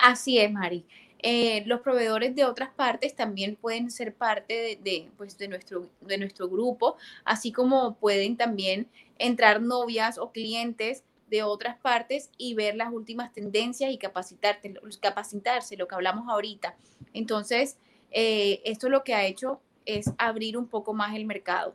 Así 0.02 0.38
es, 0.38 0.50
Mari. 0.50 0.86
Eh, 1.22 1.62
los 1.66 1.80
proveedores 1.80 2.34
de 2.34 2.44
otras 2.46 2.70
partes 2.70 3.14
también 3.14 3.56
pueden 3.56 3.90
ser 3.90 4.14
parte 4.14 4.78
de, 4.82 5.10
pues, 5.18 5.36
de 5.36 5.48
nuestro 6.18 6.48
grupo, 6.48 6.96
así 7.24 7.52
como 7.52 7.96
pueden 7.96 8.38
también 8.38 8.88
entrar 9.18 9.60
novias 9.60 10.16
o 10.16 10.32
clientes 10.32 11.04
de 11.28 11.42
otras 11.42 11.76
partes 11.76 12.30
y 12.38 12.54
ver 12.54 12.74
las 12.74 12.90
últimas 12.90 13.32
tendencias 13.34 13.92
y 13.92 13.98
capacitarte, 13.98 14.74
capacitarse, 15.00 15.76
lo 15.76 15.86
que 15.86 15.94
hablamos 15.94 16.26
ahorita. 16.28 16.74
Entonces, 17.12 17.76
eh, 18.10 18.62
esto 18.64 18.88
lo 18.88 19.04
que 19.04 19.14
ha 19.14 19.26
hecho 19.26 19.60
es 19.84 20.10
abrir 20.16 20.56
un 20.56 20.66
poco 20.66 20.94
más 20.94 21.14
el 21.14 21.26
mercado 21.26 21.74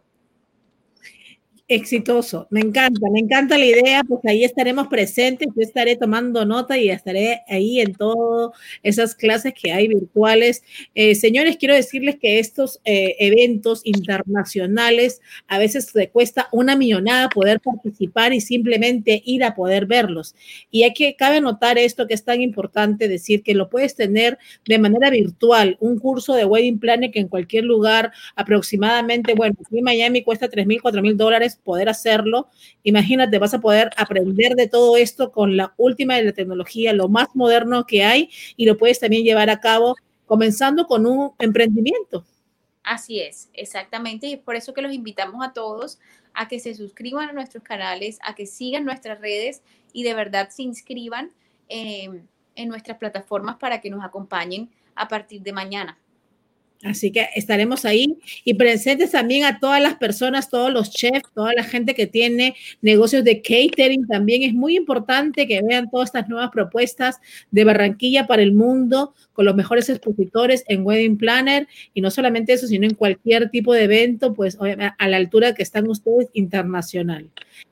exitoso. 1.68 2.47
Me 2.51 2.59
encanta, 2.59 3.09
me 3.11 3.20
encanta 3.20 3.57
la 3.57 3.66
idea, 3.66 4.03
pues 4.03 4.20
ahí 4.26 4.43
estaremos 4.43 4.88
presentes, 4.88 5.47
yo 5.55 5.61
estaré 5.63 5.95
tomando 5.95 6.45
nota 6.45 6.78
y 6.78 6.89
estaré 6.89 7.41
ahí 7.47 7.80
en 7.80 7.93
todas 7.93 8.51
esas 8.84 9.16
clases 9.16 9.53
que 9.53 9.72
hay 9.72 9.88
virtuales. 9.88 10.63
Eh, 10.93 11.16
señores, 11.16 11.57
quiero 11.57 11.74
decirles 11.74 12.18
que 12.22 12.38
estos 12.38 12.82
eh, 12.86 13.16
eventos 13.20 13.82
internacionales 13.84 15.22
a 15.47 15.57
veces 15.57 15.91
te 15.91 16.09
cuesta 16.09 16.49
una 16.51 16.76
millonada 16.76 17.30
poder 17.30 17.59
participar 17.59 18.34
y 18.34 18.41
simplemente 18.41 19.24
ir 19.26 19.43
a 19.43 19.55
poder 19.55 19.88
verlos. 19.88 20.36
Y 20.70 20.84
hay 20.84 20.93
que, 20.93 21.16
cabe 21.16 21.41
notar 21.41 21.80
esto 21.80 22.05
que 22.05 22.13
es 22.13 22.24
tan 22.24 22.41
importante 22.41 23.07
decir 23.07 23.41
que 23.41 23.55
lo 23.55 23.70
puedes 23.70 23.95
tener 23.95 24.38
de 24.68 24.78
manera 24.78 25.09
virtual, 25.09 25.78
un 25.80 25.97
curso 25.97 26.34
de 26.36 26.45
wedding 26.45 26.80
planning 26.80 27.11
que 27.11 27.20
en 27.20 27.28
cualquier 27.28 27.63
lugar 27.63 28.11
aproximadamente, 28.36 29.34
bueno, 29.34 29.55
aquí 29.66 29.80
en 29.80 29.84
Miami 29.84 30.22
cuesta 30.24 30.47
3 30.47 30.68
mil, 30.68 30.80
4 30.82 31.01
mil 31.01 31.18
dólares 31.18 31.54
poder 31.57 31.89
hacerlo. 31.89 32.47
Imagínate, 32.83 33.39
vas 33.39 33.53
a 33.53 33.61
poder 33.61 33.89
aprender 33.97 34.55
de 34.55 34.67
todo 34.67 34.97
esto 34.97 35.31
con 35.31 35.57
la 35.57 35.73
última 35.77 36.15
de 36.15 36.23
la 36.23 36.31
tecnología, 36.33 36.93
lo 36.93 37.09
más 37.09 37.29
moderno 37.33 37.85
que 37.85 38.03
hay, 38.03 38.29
y 38.55 38.65
lo 38.65 38.77
puedes 38.77 38.99
también 38.99 39.23
llevar 39.23 39.49
a 39.49 39.59
cabo 39.59 39.95
comenzando 40.25 40.87
con 40.87 41.05
un 41.05 41.31
emprendimiento. 41.39 42.25
Así 42.83 43.19
es, 43.19 43.49
exactamente. 43.53 44.27
Y 44.27 44.33
es 44.33 44.39
por 44.39 44.55
eso 44.55 44.73
que 44.73 44.81
los 44.81 44.93
invitamos 44.93 45.45
a 45.45 45.53
todos 45.53 45.99
a 46.35 46.47
que 46.47 46.59
se 46.59 46.75
suscriban 46.75 47.29
a 47.29 47.33
nuestros 47.33 47.63
canales, 47.63 48.19
a 48.21 48.35
que 48.35 48.45
sigan 48.45 48.85
nuestras 48.85 49.19
redes 49.19 49.63
y 49.93 50.03
de 50.03 50.13
verdad 50.13 50.49
se 50.49 50.63
inscriban 50.63 51.31
eh, 51.69 52.09
en 52.55 52.69
nuestras 52.69 52.97
plataformas 52.97 53.55
para 53.55 53.81
que 53.81 53.89
nos 53.89 54.03
acompañen 54.03 54.69
a 54.93 55.07
partir 55.07 55.41
de 55.41 55.53
mañana. 55.53 55.97
Así 56.84 57.11
que 57.11 57.28
estaremos 57.36 57.86
ahí 57.86 58.17
y 58.43 58.53
presentes 58.53 59.11
también 59.11 59.43
a 59.45 59.59
todas 59.59 59.82
las 59.82 59.95
personas, 59.95 60.49
todos 60.49 60.71
los 60.71 60.91
chefs, 60.91 61.32
toda 61.34 61.53
la 61.53 61.63
gente 61.63 61.95
que 61.95 62.05
tiene 62.05 62.55
negocios 62.82 63.23
de 63.23 63.41
catering. 63.41 64.05
También 64.07 64.43
es 64.43 64.53
muy 64.53 64.76
importante 64.76 65.47
que 65.47 65.61
vean 65.63 65.89
todas 65.89 66.09
estas 66.09 66.30
nuevas 66.30 66.51
propuestas 66.51 67.19
de 67.49 67.63
Barranquilla 67.63 68.28
para 68.28 68.43
el 68.43 68.53
mundo 68.53 69.13
con 69.34 69.45
los 69.45 69.55
mejores 69.55 69.89
expositores 69.89 70.63
en 70.67 70.86
Wedding 70.86 71.17
Planner 71.17 71.67
y 71.93 72.01
no 72.01 72.11
solamente 72.11 72.53
eso, 72.53 72.67
sino 72.67 72.86
en 72.86 72.93
cualquier 72.93 73.49
tipo 73.49 73.73
de 73.73 73.84
evento, 73.84 74.34
pues 74.34 74.57
a 74.59 75.07
la 75.07 75.17
altura 75.17 75.55
que 75.55 75.63
están 75.63 75.89
ustedes 75.89 76.30
internacional. 76.34 77.30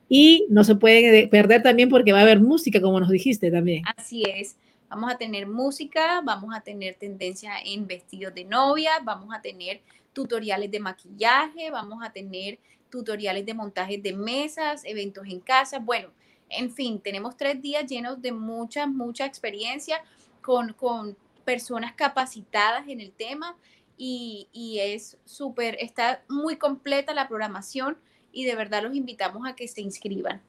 Y 0.08 0.46
no 0.48 0.64
se 0.64 0.74
pueden 0.74 1.28
perder 1.30 1.62
también 1.62 1.88
porque 1.88 2.12
va 2.12 2.18
a 2.18 2.22
haber 2.22 2.40
música, 2.40 2.80
como 2.80 3.00
nos 3.00 3.10
dijiste 3.10 3.50
también. 3.50 3.82
Así 3.96 4.22
es. 4.22 4.56
Vamos 4.94 5.12
a 5.12 5.18
tener 5.18 5.48
música, 5.48 6.20
vamos 6.20 6.54
a 6.54 6.60
tener 6.60 6.94
tendencia 6.94 7.54
en 7.64 7.84
vestidos 7.84 8.32
de 8.32 8.44
novia, 8.44 9.00
vamos 9.02 9.34
a 9.34 9.42
tener 9.42 9.80
tutoriales 10.12 10.70
de 10.70 10.78
maquillaje, 10.78 11.68
vamos 11.72 11.98
a 12.04 12.12
tener 12.12 12.60
tutoriales 12.90 13.44
de 13.44 13.54
montajes 13.54 14.00
de 14.00 14.12
mesas, 14.12 14.84
eventos 14.84 15.26
en 15.26 15.40
casa. 15.40 15.80
Bueno, 15.80 16.10
en 16.48 16.72
fin, 16.72 17.00
tenemos 17.00 17.36
tres 17.36 17.60
días 17.60 17.90
llenos 17.90 18.22
de 18.22 18.30
mucha, 18.30 18.86
mucha 18.86 19.24
experiencia 19.26 20.00
con, 20.40 20.74
con 20.74 21.16
personas 21.44 21.94
capacitadas 21.94 22.86
en 22.86 23.00
el 23.00 23.10
tema 23.10 23.56
y, 23.98 24.46
y 24.52 24.78
es 24.78 25.18
súper, 25.24 25.76
está 25.80 26.22
muy 26.28 26.54
completa 26.54 27.12
la 27.14 27.26
programación 27.26 27.98
y 28.30 28.44
de 28.44 28.54
verdad 28.54 28.84
los 28.84 28.94
invitamos 28.94 29.44
a 29.44 29.56
que 29.56 29.66
se 29.66 29.80
inscriban. 29.80 30.40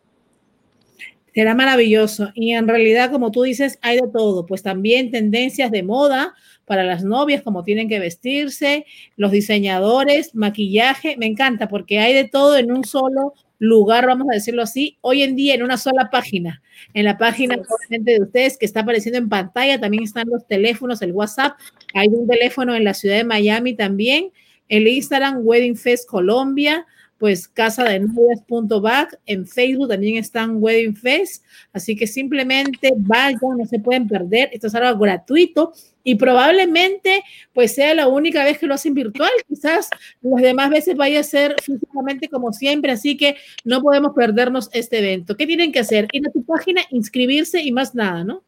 Será 1.36 1.54
maravilloso. 1.54 2.32
Y 2.34 2.54
en 2.54 2.66
realidad, 2.66 3.12
como 3.12 3.30
tú 3.30 3.44
dices, 3.44 3.78
hay 3.82 3.98
de 3.98 4.08
todo. 4.08 4.46
Pues 4.46 4.64
también 4.64 5.12
tendencias 5.12 5.70
de 5.70 5.84
moda 5.84 6.34
para 6.64 6.84
las 6.86 7.04
novias, 7.04 7.42
como 7.44 7.66
tienen 7.66 7.90
que 7.90 8.00
vestirse, 8.00 8.86
los 9.18 9.32
diseñadores, 9.32 10.34
maquillaje. 10.34 11.18
Me 11.18 11.26
encanta 11.26 11.68
porque 11.68 12.00
hay 12.00 12.14
de 12.14 12.24
todo 12.30 12.56
en 12.58 12.72
un 12.72 12.86
solo 12.86 13.34
lugar, 13.60 14.08
vamos 14.08 14.28
a 14.32 14.36
decirlo 14.36 14.64
así, 14.64 14.98
hoy 15.02 15.24
en 15.24 15.36
día 15.36 15.56
en 15.56 15.64
una 15.64 15.78
sola 15.78 16.10
página. 16.10 16.62
En 16.94 17.04
la 17.04 17.18
página 17.18 17.58
de 17.90 18.22
ustedes 18.22 18.58
que 18.58 18.66
está 18.66 18.82
apareciendo 18.82 19.18
en 19.18 19.28
pantalla 19.28 19.80
también 19.80 20.04
están 20.04 20.30
los 20.30 20.48
teléfonos, 20.48 21.02
el 21.02 21.12
WhatsApp. 21.12 21.58
Hay 21.94 22.08
un 22.08 22.28
teléfono 22.28 22.76
en 22.76 22.86
la 22.86 22.94
ciudad 22.94 23.18
de 23.18 23.26
Miami 23.26 23.76
también. 23.76 24.32
El 24.70 24.88
Instagram 24.88 25.40
Wedding 25.44 25.76
Fest 25.76 26.08
Colombia 26.08 26.86
pues 27.18 27.48
casa 27.48 27.84
de 27.86 28.00
novias.back, 28.00 29.20
en 29.26 29.48
Facebook 29.48 29.90
también 29.90 30.18
están 30.18 30.62
Wedding 30.62 30.96
Fest, 30.96 31.44
así 31.72 31.96
que 31.96 32.08
simplemente 32.08 32.92
vayan, 32.96 33.58
no 33.58 33.66
se 33.66 33.80
pueden 33.80 34.08
perder, 34.08 34.50
esto 34.52 34.68
es 34.68 34.76
algo 34.76 35.00
gratuito 35.00 35.74
y 36.04 36.16
probablemente 36.16 37.24
pues 37.54 37.74
sea 37.74 37.96
la 37.96 38.08
única 38.08 38.44
vez 38.44 38.58
que 38.58 38.68
lo 38.68 38.74
hacen 38.74 38.94
virtual, 38.94 39.32
quizás 39.48 39.90
las 40.22 40.42
demás 40.42 40.70
veces 40.70 40.96
vaya 40.96 41.22
a 41.22 41.24
ser 41.24 41.56
físicamente 41.64 42.28
como 42.28 42.52
siempre, 42.52 42.92
así 42.92 43.16
que 43.16 43.38
no 43.64 43.82
podemos 43.82 44.14
perdernos 44.14 44.70
este 44.74 45.00
evento. 45.00 45.38
¿Qué 45.38 45.48
tienen 45.48 45.72
que 45.72 45.80
hacer? 45.80 46.08
Ir 46.12 46.28
a 46.28 46.32
tu 46.32 46.44
página, 46.44 46.82
inscribirse 46.92 47.62
y 47.62 47.72
más 47.72 47.96
nada, 47.96 48.24
¿no? 48.24 48.44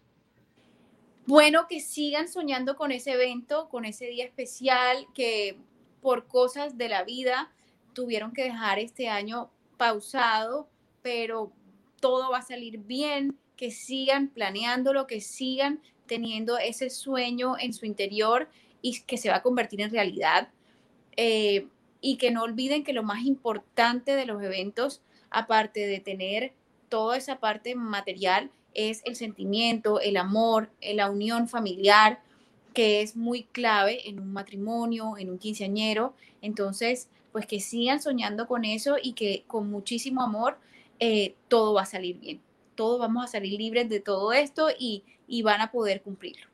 Bueno, 1.26 1.66
que 1.68 1.80
sigan 1.80 2.28
soñando 2.28 2.76
con 2.76 2.92
ese 2.92 3.14
evento, 3.14 3.68
con 3.68 3.84
ese 3.84 4.06
día 4.06 4.24
especial, 4.24 5.08
que 5.12 5.58
por 6.00 6.28
cosas 6.28 6.78
de 6.78 6.88
la 6.88 7.02
vida 7.02 7.50
tuvieron 7.92 8.32
que 8.32 8.44
dejar 8.44 8.78
este 8.78 9.08
año 9.08 9.50
pausado, 9.76 10.68
pero 11.02 11.50
todo 11.98 12.30
va 12.30 12.38
a 12.38 12.42
salir 12.42 12.78
bien, 12.78 13.36
que 13.56 13.72
sigan 13.72 14.28
planeándolo, 14.28 15.08
que 15.08 15.20
sigan 15.20 15.80
teniendo 16.06 16.58
ese 16.58 16.90
sueño 16.90 17.56
en 17.58 17.74
su 17.74 17.86
interior 17.86 18.48
y 18.82 19.00
que 19.00 19.16
se 19.16 19.30
va 19.30 19.38
a 19.38 19.42
convertir 19.42 19.80
en 19.80 19.90
realidad. 19.90 20.48
Eh, 21.16 21.66
y 22.00 22.16
que 22.16 22.30
no 22.30 22.42
olviden 22.42 22.84
que 22.84 22.92
lo 22.92 23.02
más 23.02 23.24
importante 23.24 24.16
de 24.16 24.26
los 24.26 24.42
eventos, 24.42 25.02
aparte 25.30 25.86
de 25.86 26.00
tener 26.00 26.52
toda 26.88 27.16
esa 27.16 27.38
parte 27.38 27.74
material, 27.74 28.50
es 28.74 29.02
el 29.04 29.16
sentimiento, 29.16 30.00
el 30.00 30.16
amor, 30.16 30.70
la 30.80 31.10
unión 31.10 31.48
familiar, 31.48 32.22
que 32.74 33.02
es 33.02 33.16
muy 33.16 33.44
clave 33.44 34.08
en 34.08 34.20
un 34.20 34.32
matrimonio, 34.32 35.16
en 35.18 35.30
un 35.30 35.38
quinceañero. 35.38 36.14
Entonces, 36.40 37.08
pues 37.32 37.46
que 37.46 37.60
sigan 37.60 38.00
soñando 38.00 38.46
con 38.46 38.64
eso 38.64 38.96
y 39.02 39.12
que 39.12 39.44
con 39.46 39.70
muchísimo 39.70 40.22
amor 40.22 40.58
eh, 40.98 41.34
todo 41.48 41.74
va 41.74 41.82
a 41.82 41.86
salir 41.86 42.18
bien. 42.18 42.40
Todos 42.74 43.00
vamos 43.00 43.24
a 43.24 43.28
salir 43.28 43.58
libres 43.58 43.88
de 43.88 44.00
todo 44.00 44.32
esto 44.32 44.68
y, 44.76 45.04
y 45.26 45.42
van 45.42 45.60
a 45.60 45.70
poder 45.70 46.02
cumplirlo. 46.02 46.49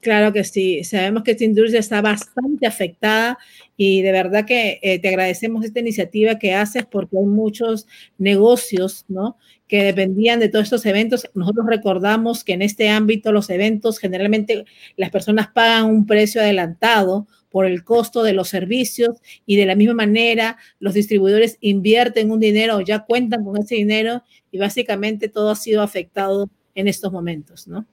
Claro 0.00 0.32
que 0.32 0.44
sí, 0.44 0.84
sabemos 0.84 1.22
que 1.22 1.32
esta 1.32 1.44
industria 1.44 1.80
está 1.80 2.00
bastante 2.00 2.66
afectada 2.66 3.38
y 3.76 4.02
de 4.02 4.12
verdad 4.12 4.44
que 4.44 4.78
eh, 4.82 4.98
te 4.98 5.08
agradecemos 5.08 5.64
esta 5.64 5.80
iniciativa 5.80 6.38
que 6.38 6.54
haces 6.54 6.86
porque 6.86 7.18
hay 7.18 7.24
muchos 7.24 7.86
negocios, 8.18 9.04
¿no? 9.08 9.36
Que 9.68 9.82
dependían 9.84 10.40
de 10.40 10.48
todos 10.48 10.64
estos 10.64 10.86
eventos. 10.86 11.28
Nosotros 11.34 11.66
recordamos 11.68 12.44
que 12.44 12.52
en 12.52 12.62
este 12.62 12.88
ámbito 12.88 13.32
los 13.32 13.50
eventos 13.50 13.98
generalmente 13.98 14.64
las 14.96 15.10
personas 15.10 15.48
pagan 15.48 15.86
un 15.86 16.06
precio 16.06 16.40
adelantado 16.40 17.26
por 17.50 17.66
el 17.66 17.84
costo 17.84 18.22
de 18.22 18.32
los 18.32 18.48
servicios 18.48 19.18
y 19.46 19.56
de 19.56 19.66
la 19.66 19.74
misma 19.74 19.94
manera 19.94 20.56
los 20.80 20.94
distribuidores 20.94 21.58
invierten 21.60 22.30
un 22.30 22.40
dinero 22.40 22.76
o 22.76 22.80
ya 22.80 23.04
cuentan 23.04 23.44
con 23.44 23.56
ese 23.58 23.74
dinero 23.74 24.22
y 24.50 24.58
básicamente 24.58 25.28
todo 25.28 25.50
ha 25.50 25.56
sido 25.56 25.82
afectado 25.82 26.50
en 26.74 26.88
estos 26.88 27.12
momentos, 27.12 27.68
¿no? 27.68 27.86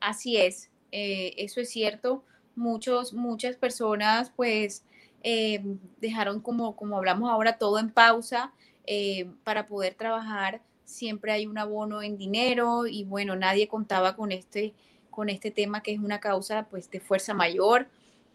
Así 0.00 0.36
es, 0.36 0.70
eh, 0.96 1.34
eso 1.38 1.60
es 1.60 1.70
cierto. 1.70 2.22
Muchos, 2.54 3.14
muchas 3.14 3.56
personas 3.56 4.30
pues 4.36 4.84
eh, 5.24 5.60
dejaron 6.00 6.40
como, 6.40 6.76
como 6.76 6.96
hablamos 6.96 7.28
ahora 7.32 7.58
todo 7.58 7.80
en 7.80 7.90
pausa 7.90 8.52
eh, 8.86 9.26
para 9.42 9.66
poder 9.66 9.94
trabajar. 9.94 10.62
Siempre 10.84 11.32
hay 11.32 11.46
un 11.48 11.58
abono 11.58 12.00
en 12.00 12.16
dinero 12.16 12.86
y 12.86 13.02
bueno, 13.02 13.34
nadie 13.34 13.66
contaba 13.66 14.14
con 14.14 14.30
este, 14.30 14.72
con 15.10 15.30
este 15.30 15.50
tema 15.50 15.82
que 15.82 15.92
es 15.92 15.98
una 15.98 16.20
causa 16.20 16.68
pues 16.70 16.88
de 16.92 17.00
fuerza 17.00 17.34
mayor 17.34 17.88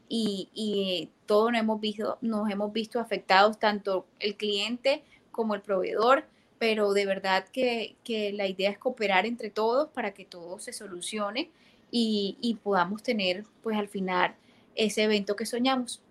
y, 0.09 0.49
y 0.53 1.07
todos 1.27 1.53
nos 1.53 1.61
hemos, 1.61 1.79
visto, 1.79 2.17
nos 2.19 2.49
hemos 2.51 2.73
visto 2.73 2.99
afectados, 2.99 3.57
tanto 3.57 4.05
el 4.19 4.35
cliente 4.35 5.05
como 5.31 5.55
el 5.55 5.61
proveedor, 5.61 6.25
pero 6.57 6.91
de 6.91 7.05
verdad 7.05 7.45
que, 7.53 7.95
que 8.03 8.33
la 8.33 8.47
idea 8.47 8.69
es 8.69 8.77
cooperar 8.77 9.25
entre 9.25 9.49
todos 9.49 9.87
para 9.91 10.13
que 10.13 10.25
todo 10.25 10.59
se 10.59 10.73
solucione 10.73 11.51
y, 11.91 12.57
podamos 12.63 13.03
tener 13.03 13.45
pues 13.63 13.77
al 13.77 13.87
final 13.87 14.35
ese 14.75 15.03
evento 15.03 15.35
que 15.35 15.45
soñamos. 15.45 16.01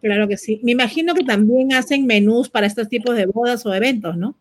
Claro 0.00 0.28
que 0.28 0.36
sí. 0.36 0.60
Me 0.62 0.72
imagino 0.72 1.14
que 1.14 1.24
también 1.24 1.72
hacen 1.72 2.06
menús 2.06 2.48
para 2.48 2.66
estos 2.66 2.88
tipos 2.88 3.16
de 3.16 3.26
bodas 3.26 3.64
o 3.64 3.72
eventos, 3.72 4.16
¿no? 4.16 4.34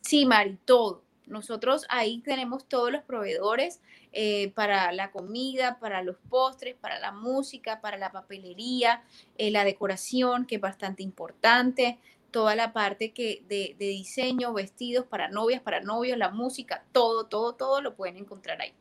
Sí, 0.00 0.26
Mari, 0.26 0.58
todo. 0.64 1.02
Nosotros 1.26 1.86
ahí 1.88 2.20
tenemos 2.20 2.66
todos 2.66 2.92
los 2.92 3.02
proveedores 3.02 3.80
eh, 4.12 4.52
para 4.54 4.92
la 4.92 5.10
comida, 5.10 5.78
para 5.78 6.02
los 6.02 6.16
postres, 6.28 6.74
para 6.74 6.98
la 6.98 7.12
música, 7.12 7.80
para 7.80 7.96
la 7.96 8.12
papelería, 8.12 9.02
eh, 9.38 9.50
la 9.50 9.64
decoración, 9.64 10.44
que 10.44 10.56
es 10.56 10.60
bastante 10.60 11.02
importante, 11.02 11.98
toda 12.30 12.54
la 12.54 12.72
parte 12.72 13.12
que 13.12 13.42
de, 13.48 13.76
de 13.78 13.86
diseño, 13.86 14.52
vestidos 14.52 15.06
para 15.06 15.28
novias, 15.28 15.62
para 15.62 15.80
novios, 15.80 16.18
la 16.18 16.30
música, 16.30 16.84
todo, 16.92 17.24
todo, 17.24 17.54
todo 17.54 17.80
lo 17.80 17.94
pueden 17.94 18.16
encontrar 18.16 18.60
ahí. 18.60 18.72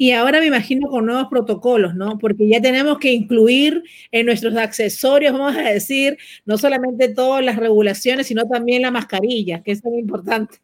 Y 0.00 0.12
ahora 0.12 0.38
me 0.38 0.46
imagino 0.46 0.88
con 0.88 1.06
nuevos 1.06 1.26
protocolos, 1.28 1.96
¿no? 1.96 2.18
Porque 2.18 2.48
ya 2.48 2.60
tenemos 2.60 2.98
que 2.98 3.10
incluir 3.10 3.82
en 4.12 4.26
nuestros 4.26 4.56
accesorios, 4.56 5.32
vamos 5.32 5.56
a 5.56 5.62
decir, 5.62 6.16
no 6.46 6.56
solamente 6.56 7.12
todas 7.12 7.44
las 7.44 7.56
regulaciones, 7.56 8.28
sino 8.28 8.46
también 8.46 8.82
la 8.82 8.92
mascarilla, 8.92 9.60
que 9.60 9.72
es 9.72 9.84
muy 9.84 9.98
importante. 9.98 10.58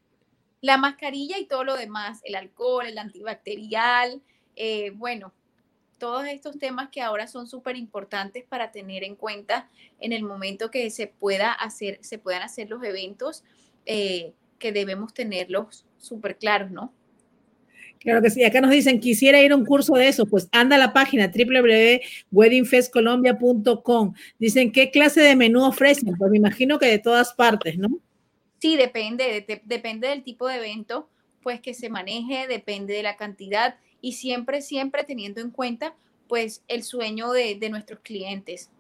La 0.61 0.79
mascarilla 0.79 1.37
y 1.37 1.47
todo 1.47 1.65
lo 1.65 1.77
demás, 1.77 2.21
el 2.23 2.37
alcohol, 2.37 2.87
el 2.87 2.97
antibacterial, 2.97 4.23
eh, 4.55 4.93
bueno, 4.95 5.35
todos 5.99 6.27
estos 6.27 6.57
temas 6.59 6.91
que 6.91 7.03
ahora 7.03 7.27
son 7.27 7.49
súper 7.49 7.77
importantes 7.77 8.45
para 8.45 8.71
tener 8.71 9.03
en 9.03 9.17
cuenta 9.17 9.69
en 9.99 10.13
el 10.13 10.23
momento 10.23 10.71
que 10.71 10.91
se 10.91 11.09
pueda 11.09 11.53
hacer, 11.53 11.99
se 12.03 12.19
puedan 12.19 12.43
hacer 12.43 12.71
los 12.71 12.85
eventos, 12.85 13.43
eh, 13.85 14.33
que 14.61 14.71
debemos 14.71 15.13
tenerlos 15.13 15.87
súper 15.99 16.39
claros, 16.39 16.71
¿no? 16.71 16.93
Claro 18.05 18.23
que 18.23 18.31
sí. 18.31 18.45
Acá 18.45 18.61
nos 18.61 18.71
dicen, 18.71 19.01
quisiera 19.01 19.43
ir 19.43 19.51
a 19.53 19.57
un 19.57 19.65
curso 19.65 19.95
de 19.95 20.09
eso. 20.09 20.27
Pues 20.27 20.51
anda 20.53 20.77
a 20.77 20.79
la 20.79 20.93
página 20.93 21.33
www.weddingfestcolombia.com. 21.35 24.13
Dicen, 24.39 24.73
¿qué 24.73 24.91
clase 24.91 25.23
de 25.23 25.35
menú 25.35 25.65
ofrecen? 25.65 26.15
Pues 26.17 26.31
me 26.31 26.37
imagino 26.37 26.79
que 26.79 26.85
de 26.87 26.99
todas 26.99 27.33
partes, 27.33 27.79
¿no? 27.79 27.89
Sí, 28.61 28.77
depende. 28.77 29.47
depende 29.65 30.09
del 30.09 30.23
tipo 30.23 30.47
de 30.47 30.57
evento, 30.57 31.09
pues 31.43 31.63
que 31.63 31.73
se 31.73 31.89
maneje, 31.89 32.47
depende 32.47 32.93
de 32.93 33.03
la 33.03 33.17
cantidad 33.17 33.77
y 34.03 34.13
siempre, 34.13 34.61
siempre 34.61 35.05
teniendo 35.05 35.41
en 35.41 35.51
cuenta, 35.51 35.95
pues, 36.29 36.63
el 36.69 36.83
sueño 36.83 37.33
de, 37.33 37.55
de 37.55 37.71
nuestros 37.71 38.01
clientes. 38.01 38.71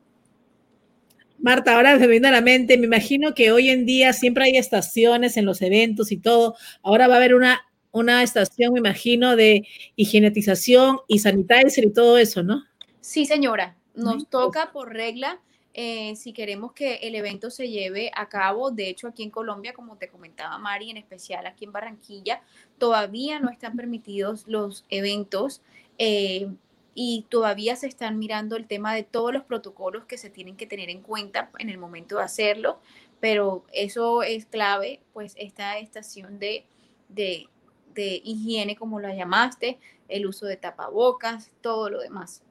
Marta, 1.38 1.76
ahora 1.76 1.98
me 1.98 2.06
viene 2.06 2.28
a 2.28 2.32
la 2.32 2.42
mente, 2.42 2.76
me 2.76 2.84
imagino 2.86 3.34
que 3.34 3.52
hoy 3.52 3.70
en 3.70 3.86
día 3.86 4.12
siempre 4.12 4.44
hay 4.44 4.58
estaciones 4.58 5.38
en 5.38 5.46
los 5.46 5.62
eventos 5.62 6.12
y 6.12 6.18
todo. 6.18 6.56
Ahora 6.82 7.08
va 7.08 7.14
a 7.14 7.16
haber 7.16 7.34
una 7.34 7.62
una 7.94 8.22
estación, 8.22 8.72
me 8.74 8.80
imagino, 8.80 9.36
de 9.36 9.66
higienización 9.96 10.98
y 11.06 11.20
sanitizer 11.20 11.84
y 11.84 11.92
todo 11.92 12.18
eso, 12.18 12.42
¿no? 12.42 12.64
Sí, 13.00 13.24
señora. 13.24 13.76
Nos 13.94 14.28
toca 14.28 14.72
por 14.72 14.92
regla 14.92 15.40
eh, 15.72 16.16
si 16.16 16.32
queremos 16.32 16.72
que 16.72 16.96
el 16.96 17.14
evento 17.14 17.50
se 17.50 17.70
lleve 17.70 18.10
a 18.16 18.28
cabo. 18.28 18.72
De 18.72 18.88
hecho, 18.88 19.06
aquí 19.06 19.22
en 19.22 19.30
Colombia, 19.30 19.72
como 19.72 19.96
te 19.96 20.08
comentaba 20.08 20.58
Mari, 20.58 20.90
en 20.90 20.96
especial 20.96 21.46
aquí 21.46 21.64
en 21.64 21.72
Barranquilla, 21.72 22.42
todavía 22.78 23.38
no 23.38 23.48
están 23.48 23.76
permitidos 23.76 24.44
los 24.48 24.84
eventos. 24.90 25.62
Eh, 25.98 26.48
y 26.96 27.26
todavía 27.28 27.76
se 27.76 27.86
están 27.86 28.18
mirando 28.18 28.56
el 28.56 28.66
tema 28.66 28.94
de 28.94 29.02
todos 29.02 29.32
los 29.32 29.44
protocolos 29.44 30.04
que 30.04 30.18
se 30.18 30.30
tienen 30.30 30.56
que 30.56 30.66
tener 30.66 30.90
en 30.90 31.02
cuenta 31.02 31.50
en 31.58 31.68
el 31.68 31.78
momento 31.78 32.18
de 32.18 32.22
hacerlo, 32.22 32.78
pero 33.18 33.64
eso 33.72 34.22
es 34.22 34.46
clave, 34.46 35.00
pues 35.12 35.34
esta 35.36 35.78
estación 35.78 36.38
de, 36.38 36.66
de, 37.08 37.48
de 37.94 38.20
higiene, 38.24 38.76
como 38.76 39.00
la 39.00 39.14
llamaste, 39.14 39.78
el 40.08 40.26
uso 40.26 40.46
de 40.46 40.56
tapabocas, 40.56 41.50
todo 41.60 41.90
lo 41.90 42.00
demás. 42.00 42.42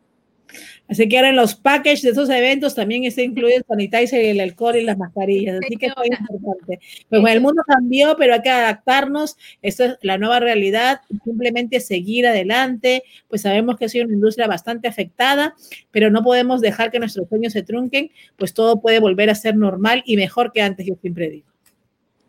Así 0.88 1.08
que 1.08 1.18
ahora 1.18 1.30
en 1.30 1.36
los 1.36 1.56
packages 1.56 2.02
de 2.02 2.10
esos 2.12 2.30
eventos 2.30 2.76
también 2.76 3.04
está 3.06 3.22
incluido 3.22 3.58
el 3.58 3.66
sanitizer, 3.68 4.24
el 4.24 4.40
alcohol 4.40 4.76
y 4.76 4.84
las 4.84 4.98
mascarillas. 4.98 5.60
Así 5.64 5.76
que 5.78 5.88
es 5.88 5.94
muy 5.98 6.08
importante. 6.08 6.80
Pues 7.10 7.22
bueno, 7.22 7.36
el 7.36 7.42
mundo 7.42 7.64
cambió, 7.66 8.16
pero 8.18 8.36
hay 8.36 8.42
que 8.42 8.50
adaptarnos. 8.50 9.38
Esto 9.62 9.86
es 9.86 9.98
la 10.02 10.18
nueva 10.18 10.40
realidad. 10.40 11.02
Simplemente 11.24 11.80
seguir 11.80 12.28
adelante. 12.28 13.04
Pues 13.28 13.42
sabemos 13.42 13.78
que 13.78 13.86
ha 13.86 13.90
sido 13.90 14.06
una 14.06 14.14
industria 14.14 14.48
bastante 14.48 14.88
afectada, 14.88 15.56
pero 15.92 16.12
no 16.12 16.24
podemos 16.24 16.62
dejar 16.62 16.92
que 16.92 17.00
nuestros 17.00 17.30
sueños 17.30 17.54
se 17.54 17.64
trunquen. 17.64 18.12
Pues 18.38 18.54
todo 18.54 18.82
puede 18.82 19.00
volver 19.00 19.30
a 19.30 19.36
ser 19.36 19.56
normal 19.56 20.04
y 20.06 20.18
mejor 20.18 20.52
que 20.52 20.62
antes, 20.62 20.86
yo 20.86 20.96
siempre 21.02 21.30
digo. 21.30 21.48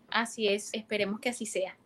Así 0.08 0.48
es, 0.48 0.70
esperemos 0.72 1.20
que 1.20 1.28
así 1.28 1.44
sea. 1.44 1.76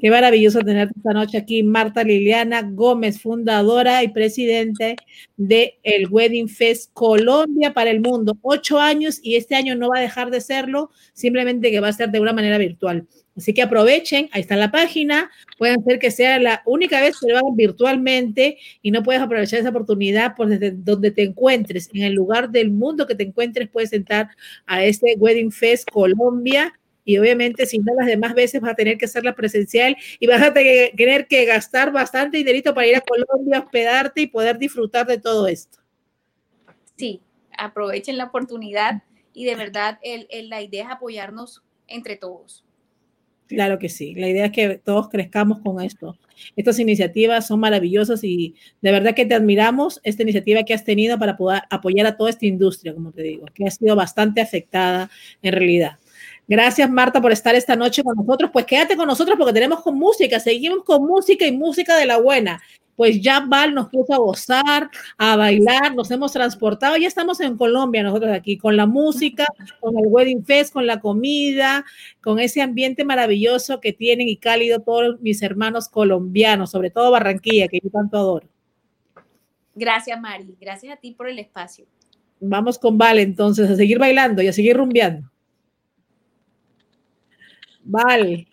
Qué 0.00 0.12
maravilloso 0.12 0.60
tenerte 0.60 0.94
esta 0.96 1.12
noche 1.12 1.38
aquí, 1.38 1.64
Marta 1.64 2.04
Liliana 2.04 2.62
Gómez, 2.62 3.20
fundadora 3.20 4.04
y 4.04 4.08
presidente 4.08 4.94
de 5.36 5.80
el 5.82 6.06
Wedding 6.08 6.48
Fest 6.48 6.92
Colombia 6.92 7.74
para 7.74 7.90
el 7.90 8.00
mundo. 8.00 8.38
Ocho 8.42 8.78
años 8.78 9.18
y 9.24 9.34
este 9.34 9.56
año 9.56 9.74
no 9.74 9.88
va 9.88 9.98
a 9.98 10.02
dejar 10.02 10.30
de 10.30 10.40
serlo, 10.40 10.90
simplemente 11.14 11.72
que 11.72 11.80
va 11.80 11.88
a 11.88 11.92
ser 11.92 12.10
de 12.10 12.20
una 12.20 12.32
manera 12.32 12.58
virtual. 12.58 13.08
Así 13.36 13.52
que 13.52 13.62
aprovechen, 13.62 14.28
ahí 14.30 14.40
está 14.40 14.54
la 14.54 14.70
página, 14.70 15.32
pueden 15.58 15.82
ser 15.82 15.98
que 15.98 16.12
sea 16.12 16.38
la 16.38 16.62
única 16.64 17.00
vez 17.00 17.18
que 17.18 17.32
lo 17.32 17.38
hagan 17.38 17.56
virtualmente 17.56 18.58
y 18.82 18.92
no 18.92 19.02
puedes 19.02 19.20
aprovechar 19.20 19.58
esa 19.58 19.70
oportunidad 19.70 20.36
por 20.36 20.48
donde 20.48 21.10
te 21.10 21.22
encuentres, 21.24 21.90
en 21.92 22.04
el 22.04 22.14
lugar 22.14 22.50
del 22.50 22.70
mundo 22.70 23.04
que 23.08 23.16
te 23.16 23.24
encuentres, 23.24 23.68
puedes 23.68 23.92
entrar 23.92 24.28
a 24.64 24.84
este 24.84 25.16
Wedding 25.18 25.50
Fest 25.50 25.90
Colombia 25.90 26.72
y 27.08 27.16
obviamente 27.16 27.64
si 27.64 27.78
no 27.78 27.94
las 27.94 28.06
demás 28.06 28.34
veces 28.34 28.60
vas 28.60 28.72
a 28.72 28.74
tener 28.74 28.98
que 28.98 29.06
hacerla 29.06 29.34
presencial 29.34 29.96
y 30.20 30.26
vas 30.26 30.42
a 30.42 30.52
tener 30.52 31.26
que 31.26 31.44
gastar 31.46 31.90
bastante 31.90 32.36
dinerito 32.36 32.74
para 32.74 32.86
ir 32.86 32.96
a 32.96 33.00
Colombia, 33.00 33.60
hospedarte 33.60 34.20
y 34.20 34.26
poder 34.26 34.58
disfrutar 34.58 35.06
de 35.06 35.16
todo 35.16 35.46
esto. 35.48 35.78
Sí, 36.96 37.22
aprovechen 37.56 38.18
la 38.18 38.24
oportunidad 38.24 39.04
y 39.32 39.46
de 39.46 39.54
verdad 39.54 39.98
el, 40.02 40.28
la 40.50 40.60
idea 40.60 40.84
es 40.84 40.90
apoyarnos 40.90 41.62
entre 41.86 42.16
todos. 42.16 42.66
Claro 43.46 43.78
que 43.78 43.88
sí, 43.88 44.14
la 44.14 44.28
idea 44.28 44.44
es 44.44 44.52
que 44.52 44.76
todos 44.76 45.08
crezcamos 45.08 45.60
con 45.60 45.80
esto. 45.80 46.18
Estas 46.56 46.78
iniciativas 46.78 47.46
son 47.46 47.60
maravillosas 47.60 48.22
y 48.22 48.54
de 48.82 48.92
verdad 48.92 49.14
que 49.14 49.24
te 49.24 49.34
admiramos 49.34 49.98
esta 50.02 50.24
iniciativa 50.24 50.62
que 50.62 50.74
has 50.74 50.84
tenido 50.84 51.18
para 51.18 51.38
poder 51.38 51.62
apoyar 51.70 52.06
a 52.06 52.18
toda 52.18 52.28
esta 52.28 52.44
industria, 52.44 52.92
como 52.92 53.12
te 53.12 53.22
digo, 53.22 53.46
que 53.54 53.64
ha 53.64 53.70
sido 53.70 53.96
bastante 53.96 54.42
afectada 54.42 55.10
en 55.40 55.52
realidad. 55.54 55.92
Gracias, 56.48 56.88
Marta, 56.88 57.20
por 57.20 57.30
estar 57.30 57.54
esta 57.54 57.76
noche 57.76 58.02
con 58.02 58.16
nosotros. 58.16 58.50
Pues 58.50 58.64
quédate 58.64 58.96
con 58.96 59.06
nosotros 59.06 59.36
porque 59.36 59.52
tenemos 59.52 59.82
con 59.82 59.98
música, 59.98 60.40
seguimos 60.40 60.82
con 60.82 61.06
música 61.06 61.46
y 61.46 61.52
música 61.52 61.94
de 61.94 62.06
la 62.06 62.16
buena. 62.18 62.62
Pues 62.96 63.20
ya 63.20 63.40
Val 63.46 63.74
nos 63.74 63.90
puso 63.90 64.14
a 64.14 64.16
gozar, 64.16 64.90
a 65.18 65.36
bailar, 65.36 65.94
nos 65.94 66.10
hemos 66.10 66.32
transportado. 66.32 66.96
Ya 66.96 67.06
estamos 67.06 67.38
en 67.40 67.58
Colombia 67.58 68.02
nosotros 68.02 68.32
aquí, 68.32 68.56
con 68.56 68.76
la 68.76 68.86
música, 68.86 69.44
con 69.78 69.96
el 69.98 70.06
Wedding 70.06 70.44
Fest, 70.44 70.72
con 70.72 70.86
la 70.86 71.00
comida, 71.00 71.84
con 72.22 72.40
ese 72.40 72.62
ambiente 72.62 73.04
maravilloso 73.04 73.78
que 73.78 73.92
tienen 73.92 74.26
y 74.26 74.38
cálido 74.38 74.80
todos 74.80 75.20
mis 75.20 75.42
hermanos 75.42 75.88
colombianos, 75.88 76.70
sobre 76.70 76.90
todo 76.90 77.10
Barranquilla, 77.10 77.68
que 77.68 77.78
yo 77.80 77.90
tanto 77.90 78.16
adoro. 78.16 78.48
Gracias, 79.74 80.18
Mari. 80.18 80.56
Gracias 80.58 80.96
a 80.96 80.96
ti 80.96 81.12
por 81.12 81.28
el 81.28 81.38
espacio. 81.38 81.84
Vamos 82.40 82.78
con 82.78 82.96
Val 82.96 83.18
entonces, 83.18 83.70
a 83.70 83.76
seguir 83.76 83.98
bailando 83.98 84.42
y 84.42 84.48
a 84.48 84.52
seguir 84.52 84.76
rumbeando. 84.76 85.30
Val. 87.90 88.46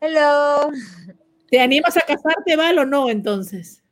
Hello. 0.00 0.72
¿Te 1.48 1.60
animas 1.60 1.96
a 1.96 2.00
casarte, 2.00 2.56
Val, 2.56 2.76
o 2.80 2.84
no, 2.84 3.08
entonces? 3.08 3.84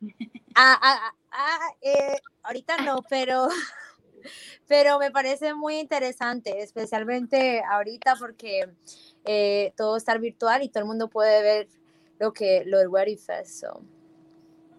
Ah, 0.55 0.77
ah, 0.81 1.13
ah, 1.31 1.69
eh, 1.81 2.17
ahorita 2.43 2.75
no, 2.79 2.97
pero, 3.09 3.47
pero 4.67 4.99
me 4.99 5.09
parece 5.09 5.53
muy 5.53 5.79
interesante, 5.79 6.61
especialmente 6.61 7.63
ahorita 7.63 8.17
porque 8.17 8.69
eh, 9.23 9.71
todo 9.77 9.95
está 9.95 10.17
virtual 10.17 10.63
y 10.63 10.69
todo 10.69 10.81
el 10.81 10.87
mundo 10.87 11.09
puede 11.09 11.41
ver 11.41 11.69
lo 12.19 12.33
que 12.33 12.63
lo 12.65 12.79
del 12.79 12.89
Wedding 12.89 13.17
Fest. 13.17 13.63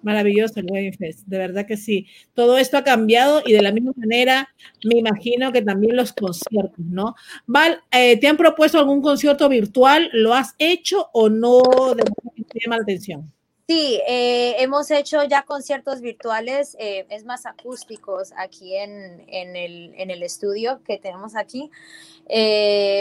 Maravilloso 0.03 0.61
el 0.61 0.71
Wedding 0.71 0.95
Fest, 0.95 1.27
de 1.27 1.39
verdad 1.39 1.67
que 1.67 1.77
sí. 1.77 2.07
Todo 2.35 2.59
esto 2.59 2.77
ha 2.77 2.85
cambiado 2.85 3.43
y 3.45 3.53
de 3.53 3.63
la 3.63 3.73
misma 3.73 3.93
manera 3.97 4.49
me 4.85 4.99
imagino 4.99 5.53
que 5.53 5.63
también 5.63 5.97
los 5.97 6.13
conciertos, 6.13 6.85
¿no? 6.85 7.15
Val, 7.47 7.83
eh, 7.91 8.19
¿te 8.19 8.29
han 8.29 8.37
propuesto 8.37 8.79
algún 8.79 9.03
concierto 9.03 9.49
virtual? 9.49 10.11
¿Lo 10.13 10.35
has 10.35 10.55
hecho 10.59 11.09
o 11.13 11.29
no? 11.29 11.63
De 11.95 12.05
te 12.05 12.61
llama 12.65 12.77
la 12.77 12.83
atención. 12.83 13.33
Sí, 13.69 14.01
eh, 14.07 14.55
hemos 14.61 14.93
hecho 14.93 15.25
ya 15.25 15.43
conciertos 15.43 16.01
virtuales, 16.01 16.77
eh, 16.79 17.05
es 17.11 17.25
más 17.25 17.47
acústicos 17.47 18.33
aquí 18.37 18.77
en, 18.77 19.25
en, 19.27 19.57
el, 19.57 19.93
en, 19.97 20.11
el, 20.13 20.23
estudio 20.23 20.81
que 20.85 20.99
tenemos 20.99 21.35
aquí, 21.35 21.69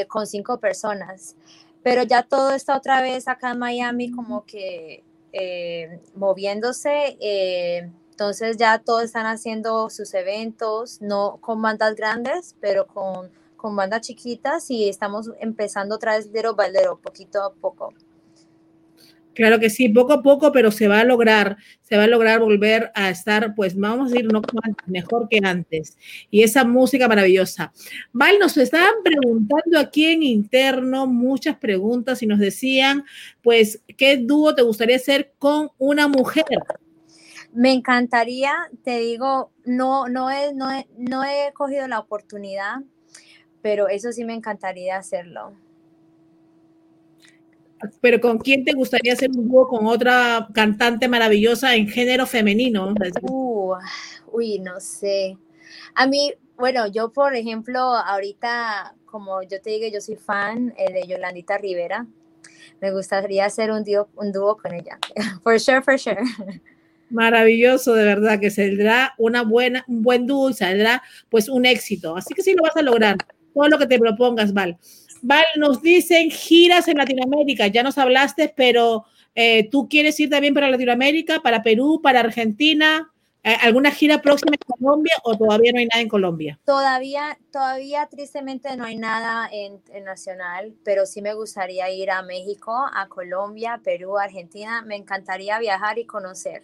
con 0.07 0.25
cinco 0.25 0.59
personas. 0.59 1.35
Pero 1.83 2.01
ya 2.01 2.23
todo 2.23 2.55
está 2.55 2.75
otra 2.75 2.99
vez 3.03 3.27
acá 3.27 3.51
en 3.51 3.59
Miami 3.59 4.09
como 4.09 4.43
que 4.43 5.03
eh, 5.37 5.99
moviéndose. 6.15 7.17
Eh, 7.19 7.91
entonces 8.09 8.55
ya 8.55 8.79
todos 8.79 9.03
están 9.03 9.25
haciendo 9.25 9.89
sus 9.89 10.13
eventos, 10.13 11.01
no 11.01 11.37
con 11.41 11.61
bandas 11.61 11.95
grandes, 11.95 12.55
pero 12.61 12.87
con, 12.87 13.29
con 13.57 13.75
bandas 13.75 14.01
chiquitas 14.01 14.71
y 14.71 14.87
estamos 14.87 15.29
empezando 15.39 15.95
otra 15.95 16.15
vez 16.15 16.27
Little 16.27 16.53
by 16.55 16.71
Little, 16.71 16.95
poquito 17.01 17.43
a 17.43 17.53
poco. 17.53 17.93
Claro 19.35 19.59
que 19.59 19.69
sí, 19.69 19.89
poco 19.89 20.13
a 20.13 20.23
poco, 20.23 20.53
pero 20.53 20.71
se 20.71 20.87
va 20.87 21.01
a 21.01 21.03
lograr, 21.03 21.57
se 21.81 21.97
va 21.97 22.05
a 22.05 22.07
lograr 22.07 22.39
volver 22.39 22.91
a 22.95 23.09
estar, 23.09 23.53
pues 23.53 23.75
vamos 23.75 24.09
a 24.09 24.13
decir, 24.13 24.31
no 24.31 24.41
mejor 24.87 25.27
que 25.29 25.39
antes. 25.43 25.97
Y 26.31 26.43
esa 26.43 26.63
música 26.63 27.09
maravillosa. 27.09 27.73
Val, 28.13 28.39
nos 28.39 28.55
estaban 28.55 29.03
preguntando 29.03 29.77
aquí 29.77 30.05
en 30.05 30.23
interno 30.23 31.05
muchas 31.05 31.57
preguntas 31.57 32.23
y 32.23 32.27
nos 32.27 32.39
decían, 32.39 33.03
pues, 33.43 33.81
¿qué 33.97 34.15
dúo 34.17 34.55
te 34.55 34.61
gustaría 34.61 34.95
hacer 34.95 35.33
con 35.37 35.69
una 35.77 36.07
mujer? 36.07 36.45
Me 37.53 37.73
encantaría, 37.73 38.53
te 38.85 38.99
digo, 38.99 39.51
no, 39.65 40.07
no, 40.07 40.31
he, 40.31 40.53
no, 40.53 40.67
no 40.97 41.23
he 41.25 41.51
cogido 41.53 41.87
la 41.89 41.99
oportunidad, 41.99 42.77
pero 43.61 43.89
eso 43.89 44.13
sí 44.13 44.23
me 44.23 44.33
encantaría 44.33 44.95
hacerlo. 44.95 45.53
Pero 48.01 48.19
¿con 48.21 48.37
quién 48.37 48.63
te 48.63 48.73
gustaría 48.73 49.13
hacer 49.13 49.29
un 49.31 49.47
dúo 49.47 49.67
con 49.67 49.85
otra 49.87 50.47
cantante 50.53 51.07
maravillosa 51.07 51.75
en 51.75 51.87
género 51.87 52.25
femenino? 52.25 52.93
Uh, 53.21 53.75
uy, 54.31 54.59
no 54.59 54.79
sé. 54.79 55.37
A 55.93 56.07
mí, 56.07 56.33
bueno, 56.57 56.87
yo 56.87 57.11
por 57.11 57.35
ejemplo, 57.35 57.79
ahorita, 57.79 58.95
como 59.05 59.41
yo 59.43 59.61
te 59.61 59.71
digo, 59.71 59.87
yo 59.91 60.01
soy 60.01 60.15
fan 60.15 60.73
eh, 60.77 60.93
de 60.93 61.07
Yolandita 61.07 61.57
Rivera. 61.57 62.05
Me 62.81 62.91
gustaría 62.91 63.45
hacer 63.45 63.71
un 63.71 63.83
dúo, 63.83 64.09
un 64.15 64.31
dúo 64.31 64.57
con 64.57 64.73
ella. 64.73 64.97
For 65.43 65.59
sure, 65.59 65.81
for 65.81 65.97
sure. 65.97 66.17
Maravilloso, 67.09 67.93
de 67.93 68.03
verdad, 68.03 68.39
que 68.39 68.49
saldrá 68.49 69.13
una 69.17 69.43
buena, 69.43 69.85
un 69.87 70.01
buen 70.01 70.25
dúo 70.25 70.49
y 70.49 70.53
saldrá 70.53 71.03
pues 71.29 71.49
un 71.49 71.65
éxito. 71.65 72.17
Así 72.17 72.33
que 72.33 72.41
sí 72.41 72.53
lo 72.53 72.63
vas 72.63 72.75
a 72.75 72.81
lograr. 72.81 73.17
Todo 73.53 73.69
lo 73.69 73.77
que 73.77 73.85
te 73.85 73.99
propongas, 73.99 74.53
Val. 74.53 74.77
Val, 75.21 75.45
nos 75.57 75.81
dicen 75.81 76.29
giras 76.29 76.87
en 76.87 76.97
Latinoamérica, 76.97 77.67
ya 77.67 77.83
nos 77.83 77.97
hablaste, 77.97 78.53
pero 78.55 79.05
eh, 79.33 79.69
¿tú 79.69 79.87
quieres 79.89 80.19
ir 80.19 80.29
también 80.29 80.53
para 80.53 80.69
Latinoamérica, 80.69 81.41
para 81.41 81.63
Perú, 81.63 81.99
para 82.01 82.21
Argentina? 82.21 83.11
Eh, 83.43 83.55
¿Alguna 83.61 83.91
gira 83.91 84.21
próxima 84.21 84.53
en 84.53 84.75
Colombia 84.75 85.13
o 85.23 85.37
todavía 85.37 85.71
no 85.71 85.79
hay 85.79 85.85
nada 85.85 86.01
en 86.01 86.09
Colombia? 86.09 86.59
Todavía, 86.65 87.37
todavía 87.51 88.07
tristemente 88.07 88.75
no 88.75 88.85
hay 88.85 88.95
nada 88.95 89.47
en, 89.51 89.81
nacional, 90.03 90.73
pero 90.83 91.05
sí 91.05 91.21
me 91.21 91.35
gustaría 91.35 91.89
ir 91.91 92.09
a 92.09 92.23
México, 92.23 92.73
a 92.73 93.07
Colombia, 93.07 93.79
Perú, 93.83 94.17
Argentina. 94.17 94.81
Me 94.81 94.95
encantaría 94.95 95.59
viajar 95.59 95.99
y 95.99 96.05
conocer. 96.05 96.63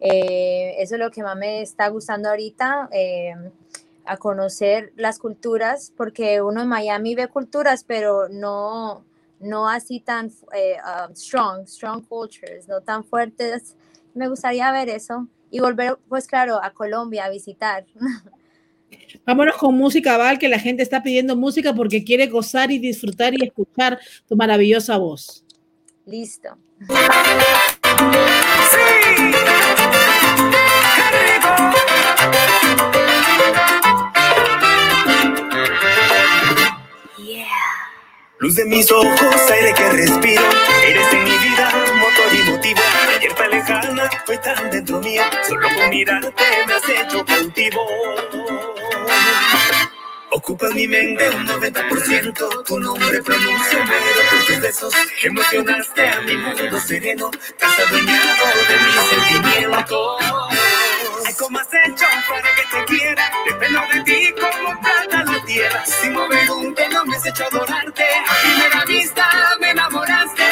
Eh, 0.00 0.76
eso 0.78 0.94
es 0.94 1.00
lo 1.00 1.10
que 1.10 1.22
más 1.22 1.36
me 1.36 1.60
está 1.60 1.88
gustando 1.88 2.30
ahorita 2.30 2.88
a 4.04 4.16
conocer 4.16 4.92
las 4.96 5.18
culturas, 5.18 5.92
porque 5.96 6.42
uno 6.42 6.62
en 6.62 6.68
Miami 6.68 7.14
ve 7.14 7.28
culturas, 7.28 7.84
pero 7.84 8.28
no, 8.28 9.04
no 9.40 9.68
así 9.68 10.00
tan 10.00 10.30
eh, 10.54 10.76
um, 10.84 11.14
strong, 11.14 11.66
strong 11.66 12.02
cultures, 12.06 12.68
no 12.68 12.80
tan 12.80 13.04
fuertes. 13.04 13.76
Me 14.14 14.28
gustaría 14.28 14.70
ver 14.72 14.88
eso 14.88 15.28
y 15.50 15.60
volver, 15.60 15.98
pues 16.08 16.26
claro, 16.26 16.62
a 16.62 16.72
Colombia 16.72 17.24
a 17.24 17.30
visitar. 17.30 17.86
Vámonos 19.26 19.56
con 19.56 19.74
música, 19.76 20.16
Val, 20.16 20.38
que 20.38 20.48
la 20.48 20.58
gente 20.58 20.82
está 20.82 21.02
pidiendo 21.02 21.36
música 21.36 21.74
porque 21.74 22.04
quiere 22.04 22.26
gozar 22.26 22.70
y 22.70 22.78
disfrutar 22.78 23.34
y 23.34 23.44
escuchar 23.44 23.98
tu 24.28 24.36
maravillosa 24.36 24.96
voz. 24.98 25.44
Listo. 26.06 26.58
Luz 38.44 38.56
de 38.56 38.66
mis 38.66 38.92
ojos, 38.92 39.50
aire 39.52 39.72
que 39.72 39.88
respiro, 39.88 40.42
eres 40.86 41.12
en 41.14 41.24
mi 41.24 41.30
vida, 41.30 41.72
motor 41.96 42.30
y 42.30 42.50
motivo. 42.50 42.80
Ayer 43.16 43.32
tan 43.32 43.50
lejana, 43.50 44.10
fue 44.26 44.36
tan 44.36 44.70
dentro 44.70 45.00
mío, 45.00 45.22
solo 45.48 45.66
con 45.74 45.88
mirarte 45.88 46.44
me 46.66 46.74
has 46.74 46.86
hecho 46.86 47.24
cautivo. 47.24 47.80
Ocupas 50.30 50.74
mi 50.74 50.86
mente 50.86 51.30
un 51.30 51.46
90%, 51.46 52.64
tu 52.66 52.80
nombre 52.80 53.22
pronuncio, 53.22 53.78
por 53.78 54.44
tus 54.44 54.60
besos. 54.60 54.94
Emocionaste 55.22 56.06
a 56.06 56.20
mi 56.20 56.36
mundo 56.36 56.78
sereno, 56.80 57.30
has 57.62 57.78
adueñado 57.78 58.44
de 58.68 58.76
mis 58.84 59.40
sentimientos. 59.40 60.63
Ay, 61.34 61.40
¿cómo 61.40 61.58
has 61.58 61.66
hecho 61.66 62.06
para 62.28 62.48
que 62.54 62.62
te 62.70 62.84
quiera? 62.84 63.32
Dependo 63.44 63.80
de 63.92 64.00
ti 64.02 64.34
como 64.34 64.80
plata 64.80 65.24
la 65.24 65.44
tierra. 65.44 65.84
Sin 65.84 66.12
mover 66.12 66.50
un 66.50 66.74
pelo 66.74 67.04
me 67.06 67.16
has 67.16 67.26
hecho 67.26 67.44
adorarte. 67.44 68.04
A 68.04 68.40
primera 68.42 68.84
vista 68.84 69.28
me 69.60 69.70
enamoraste. 69.70 70.44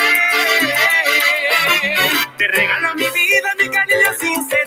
Te 2.37 2.49
regalo 2.49 2.95
mi 2.95 3.05
vida, 3.05 3.49
mi 3.61 3.69
cariño 3.69 4.13
sincero. 4.19 4.62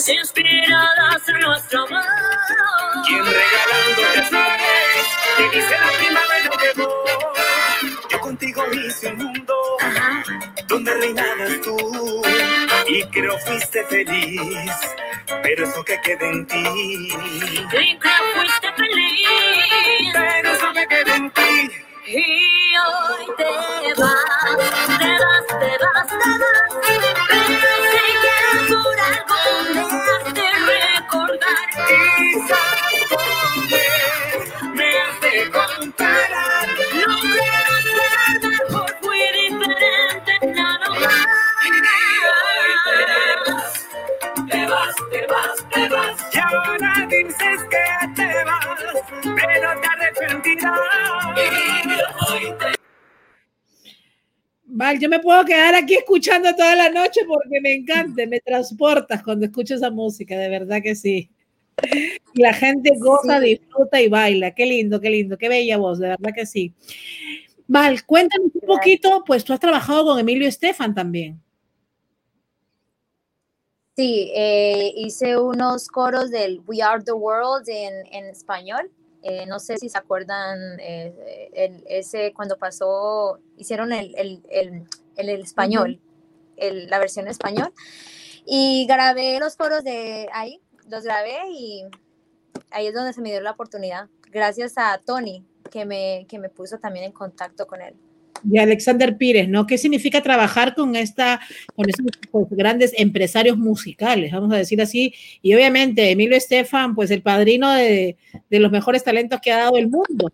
Canciones 0.00 0.08
inspiradas 0.08 1.28
en 1.28 1.40
nuestro 1.40 1.86
amor? 1.86 2.02
¿Quién 3.06 3.24
regalándote 3.24 4.22
flores 4.28 5.06
te 5.36 5.56
dice 5.56 5.78
la 5.78 5.92
primavera 5.98 6.50
llegó? 6.62 7.04
Yo 8.08 8.20
contigo 8.20 8.64
hice 8.72 9.08
un 9.08 9.16
mundo 9.18 9.54
donde 10.68 10.94
reinabas 10.94 11.60
tú 11.62 12.22
y 12.88 13.02
creo 13.04 13.38
fuiste 13.38 13.84
feliz, 13.84 14.72
pero 15.42 15.64
eso 15.64 15.84
que 15.84 16.00
queda 16.00 16.26
en 16.26 16.46
ti. 16.46 16.62
Y 16.62 17.98
que 17.98 18.10
fuiste 18.34 18.72
feliz. 18.76 20.12
Pero 20.14 20.50
eso 20.50 20.72
que 20.72 20.86
queda 20.86 21.16
en 21.16 21.30
ti. 21.30 21.70
Y 22.06 22.76
hoy 22.76 23.26
te 23.36 24.00
vas, 24.00 24.39
yo 55.00 55.08
me 55.08 55.18
puedo 55.18 55.44
quedar 55.44 55.74
aquí 55.74 55.94
escuchando 55.94 56.54
toda 56.54 56.76
la 56.76 56.90
noche 56.90 57.22
porque 57.26 57.60
me 57.60 57.74
encanta, 57.74 58.26
me 58.26 58.40
transportas 58.40 59.22
cuando 59.22 59.46
escucho 59.46 59.74
esa 59.74 59.90
música, 59.90 60.36
de 60.38 60.48
verdad 60.48 60.82
que 60.82 60.94
sí. 60.94 61.30
La 62.34 62.52
gente 62.52 62.92
goza, 62.98 63.40
disfruta 63.40 64.00
y 64.00 64.08
baila. 64.08 64.54
Qué 64.54 64.66
lindo, 64.66 65.00
qué 65.00 65.10
lindo, 65.10 65.38
qué 65.38 65.48
bella 65.48 65.78
voz, 65.78 65.98
de 65.98 66.08
verdad 66.08 66.30
que 66.34 66.44
sí. 66.46 66.74
Val, 67.66 68.04
cuéntanos 68.04 68.50
un 68.52 68.66
poquito, 68.66 69.24
pues 69.26 69.44
tú 69.44 69.52
has 69.52 69.60
trabajado 69.60 70.04
con 70.04 70.18
Emilio 70.18 70.46
Estefan 70.46 70.94
también. 70.94 71.40
Sí, 73.96 74.30
eh, 74.34 74.92
hice 74.96 75.38
unos 75.38 75.88
coros 75.88 76.30
del 76.30 76.60
We 76.66 76.82
Are 76.82 77.02
the 77.02 77.12
World 77.12 77.68
en, 77.68 78.06
en 78.12 78.26
español. 78.26 78.90
Eh, 79.22 79.44
no 79.46 79.58
sé 79.58 79.76
si 79.78 79.88
se 79.88 79.98
acuerdan, 79.98 80.78
eh, 80.80 81.50
el- 81.52 81.84
ese 81.88 82.32
cuando 82.32 82.56
pasó, 82.56 83.38
hicieron 83.56 83.92
el, 83.92 84.14
el, 84.16 84.42
el, 85.16 85.28
español, 85.40 86.00
la 86.56 86.98
versión 86.98 87.28
español. 87.28 87.72
Y 88.46 88.86
grabé 88.86 89.38
los 89.38 89.56
coros 89.56 89.84
de 89.84 90.28
ahí, 90.32 90.60
los 90.88 91.04
grabé 91.04 91.38
y 91.50 91.84
ahí 92.70 92.86
es 92.86 92.94
donde 92.94 93.12
se 93.12 93.20
me 93.20 93.30
dio 93.30 93.40
la 93.40 93.50
oportunidad. 93.52 94.08
Gracias 94.30 94.74
a 94.76 94.98
Tony, 95.04 95.44
que 95.70 95.84
me, 95.84 96.26
que 96.28 96.38
me 96.38 96.48
puso 96.48 96.78
también 96.78 97.04
en 97.06 97.12
contacto 97.12 97.66
con 97.66 97.82
él. 97.82 97.94
De 98.42 98.58
Alexander 98.58 99.16
Pires, 99.16 99.48
¿no? 99.48 99.66
¿Qué 99.66 99.78
significa 99.78 100.22
trabajar 100.22 100.74
con 100.74 100.96
esta, 100.96 101.40
con 101.74 101.88
esos 101.88 102.06
pues, 102.30 102.46
grandes 102.50 102.92
empresarios 102.96 103.58
musicales, 103.58 104.32
vamos 104.32 104.52
a 104.52 104.56
decir 104.56 104.80
así? 104.80 105.14
Y 105.42 105.54
obviamente 105.54 106.10
Emilio 106.10 106.36
Estefan, 106.36 106.94
pues 106.94 107.10
el 107.10 107.22
padrino 107.22 107.70
de, 107.72 108.16
los 108.50 108.70
mejores 108.70 109.04
talentos 109.04 109.40
que 109.40 109.52
ha 109.52 109.58
dado 109.58 109.76
el 109.76 109.88
mundo. 109.88 110.30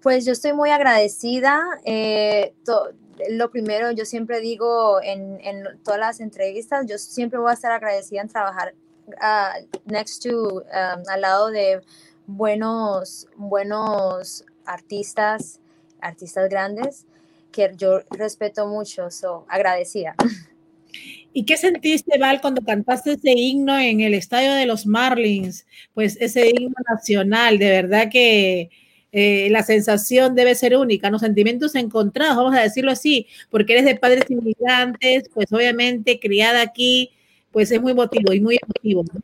Pues 0.00 0.24
yo 0.24 0.32
estoy 0.32 0.52
muy 0.52 0.70
agradecida. 0.70 1.60
eh, 1.84 2.52
lo 3.30 3.50
primero, 3.50 3.90
yo 3.92 4.04
siempre 4.04 4.40
digo 4.40 5.00
en, 5.02 5.38
en 5.40 5.64
todas 5.84 6.00
las 6.00 6.20
entrevistas, 6.20 6.86
yo 6.86 6.98
siempre 6.98 7.38
voy 7.38 7.50
a 7.50 7.54
estar 7.54 7.72
agradecida 7.72 8.20
en 8.20 8.28
trabajar 8.28 8.74
ah, 9.20 9.54
next 9.84 10.22
to, 10.22 10.62
um, 10.62 11.02
al 11.08 11.20
lado 11.20 11.50
de 11.50 11.80
buenos, 12.26 13.28
buenos 13.36 14.44
artistas, 14.64 15.60
artistas 16.02 16.50
grandes 16.50 17.06
que 17.50 17.70
yo 17.76 18.00
respeto 18.10 18.66
mucho, 18.66 19.10
so 19.10 19.46
agradecida. 19.48 20.14
¿Y 21.32 21.44
qué 21.44 21.56
sentiste, 21.56 22.18
Val, 22.18 22.40
cuando 22.40 22.62
cantaste 22.62 23.12
ese 23.12 23.32
himno 23.32 23.78
en 23.78 24.00
el 24.00 24.14
estadio 24.14 24.52
de 24.52 24.66
los 24.66 24.86
Marlins? 24.86 25.66
Pues 25.94 26.18
ese 26.20 26.50
himno 26.50 26.76
nacional, 26.90 27.58
de 27.58 27.70
verdad 27.70 28.10
que 28.10 28.70
eh, 29.12 29.48
la 29.50 29.62
sensación 29.62 30.34
debe 30.34 30.54
ser 30.54 30.76
única, 30.76 31.10
los 31.10 31.22
sentimientos 31.22 31.74
encontrados, 31.74 32.36
vamos 32.36 32.54
a 32.54 32.62
decirlo 32.62 32.90
así, 32.90 33.26
porque 33.50 33.74
eres 33.74 33.84
de 33.86 33.96
padres 33.96 34.24
inmigrantes, 34.30 35.30
pues 35.32 35.52
obviamente 35.52 36.20
criada 36.20 36.62
aquí, 36.62 37.10
pues 37.50 37.70
es 37.70 37.80
muy 37.80 37.92
emotivo 37.92 38.32
y 38.32 38.40
muy 38.40 38.58
emotivo. 38.62 39.04
¿no? 39.12 39.20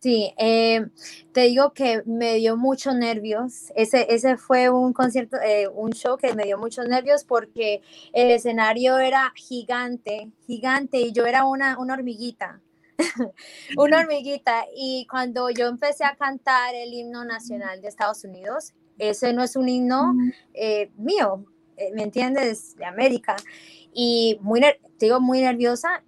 Sí, 0.00 0.32
eh, 0.38 0.86
te 1.32 1.42
digo 1.42 1.74
que 1.74 2.02
me 2.06 2.36
dio 2.36 2.56
muchos 2.56 2.94
nervios. 2.94 3.70
Ese, 3.76 4.06
ese 4.14 4.38
fue 4.38 4.70
un 4.70 4.94
concierto, 4.94 5.36
eh, 5.44 5.68
un 5.68 5.92
show 5.92 6.16
que 6.16 6.32
me 6.32 6.44
dio 6.44 6.56
muchos 6.56 6.88
nervios 6.88 7.24
porque 7.24 7.82
el 8.14 8.30
escenario 8.30 8.98
era 8.98 9.30
gigante, 9.36 10.30
gigante 10.46 10.98
y 11.00 11.12
yo 11.12 11.26
era 11.26 11.44
una, 11.44 11.78
una 11.78 11.92
hormiguita, 11.94 12.62
una 13.76 14.00
hormiguita. 14.00 14.64
Y 14.74 15.06
cuando 15.10 15.50
yo 15.50 15.66
empecé 15.66 16.04
a 16.04 16.16
cantar 16.16 16.74
el 16.74 16.94
himno 16.94 17.24
nacional 17.26 17.82
de 17.82 17.88
Estados 17.88 18.24
Unidos, 18.24 18.72
ese 18.96 19.34
no 19.34 19.42
es 19.42 19.54
un 19.54 19.68
himno 19.68 20.14
eh, 20.54 20.90
mío, 20.96 21.44
eh, 21.76 21.90
¿me 21.94 22.04
entiendes? 22.04 22.74
De 22.76 22.86
América. 22.86 23.36
Y 23.92 24.38
muy, 24.40 24.60
te 24.60 25.06
digo, 25.06 25.20
muy 25.20 25.40
nerviosa. 25.40 26.02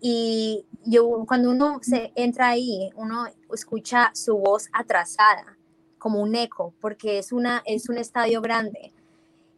Y 0.00 0.64
yo, 0.84 1.24
cuando 1.26 1.50
uno 1.50 1.80
se 1.82 2.12
entra 2.14 2.50
ahí, 2.50 2.90
uno 2.94 3.26
escucha 3.52 4.10
su 4.14 4.36
voz 4.38 4.68
atrasada, 4.72 5.56
como 5.98 6.20
un 6.20 6.34
eco, 6.36 6.72
porque 6.80 7.18
es, 7.18 7.32
una, 7.32 7.62
es 7.66 7.88
un 7.88 7.98
estadio 7.98 8.40
grande. 8.40 8.92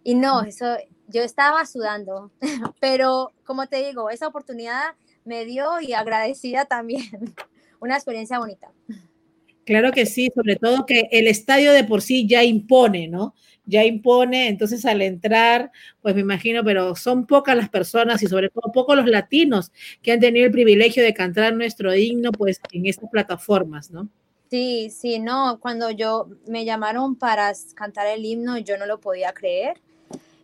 Y 0.02 0.14
no, 0.14 0.42
eso, 0.42 0.64
yo 1.08 1.22
estaba 1.22 1.66
sudando, 1.66 2.30
pero 2.80 3.32
como 3.44 3.66
te 3.66 3.84
digo, 3.86 4.10
esa 4.10 4.28
oportunidad 4.28 4.94
me 5.24 5.44
dio 5.44 5.80
y 5.80 5.92
agradecida 5.92 6.64
también. 6.64 7.04
Una 7.80 7.94
experiencia 7.94 8.38
bonita. 8.38 8.70
Claro 9.64 9.92
que 9.92 10.04
sí, 10.06 10.30
sobre 10.34 10.56
todo 10.56 10.84
que 10.84 11.08
el 11.12 11.28
estadio 11.28 11.72
de 11.72 11.84
por 11.84 12.02
sí 12.02 12.26
ya 12.26 12.42
impone, 12.42 13.08
¿no? 13.08 13.34
Ya 13.66 13.84
impone, 13.84 14.48
entonces 14.48 14.84
al 14.84 15.02
entrar, 15.02 15.70
pues 16.02 16.14
me 16.14 16.22
imagino, 16.22 16.64
pero 16.64 16.96
son 16.96 17.26
pocas 17.26 17.56
las 17.56 17.68
personas 17.68 18.22
y 18.22 18.26
sobre 18.26 18.48
todo 18.48 18.72
pocos 18.72 18.96
los 18.96 19.06
latinos 19.06 19.70
que 20.02 20.12
han 20.12 20.20
tenido 20.20 20.46
el 20.46 20.52
privilegio 20.52 21.02
de 21.02 21.14
cantar 21.14 21.54
nuestro 21.54 21.94
himno, 21.94 22.32
pues 22.32 22.60
en 22.72 22.86
estas 22.86 23.08
plataformas, 23.10 23.90
¿no? 23.90 24.08
Sí, 24.50 24.90
sí, 24.90 25.20
no, 25.20 25.58
cuando 25.60 25.90
yo 25.90 26.28
me 26.48 26.64
llamaron 26.64 27.14
para 27.14 27.52
cantar 27.74 28.08
el 28.08 28.24
himno, 28.24 28.58
yo 28.58 28.76
no 28.78 28.86
lo 28.86 28.98
podía 28.98 29.32
creer. 29.32 29.80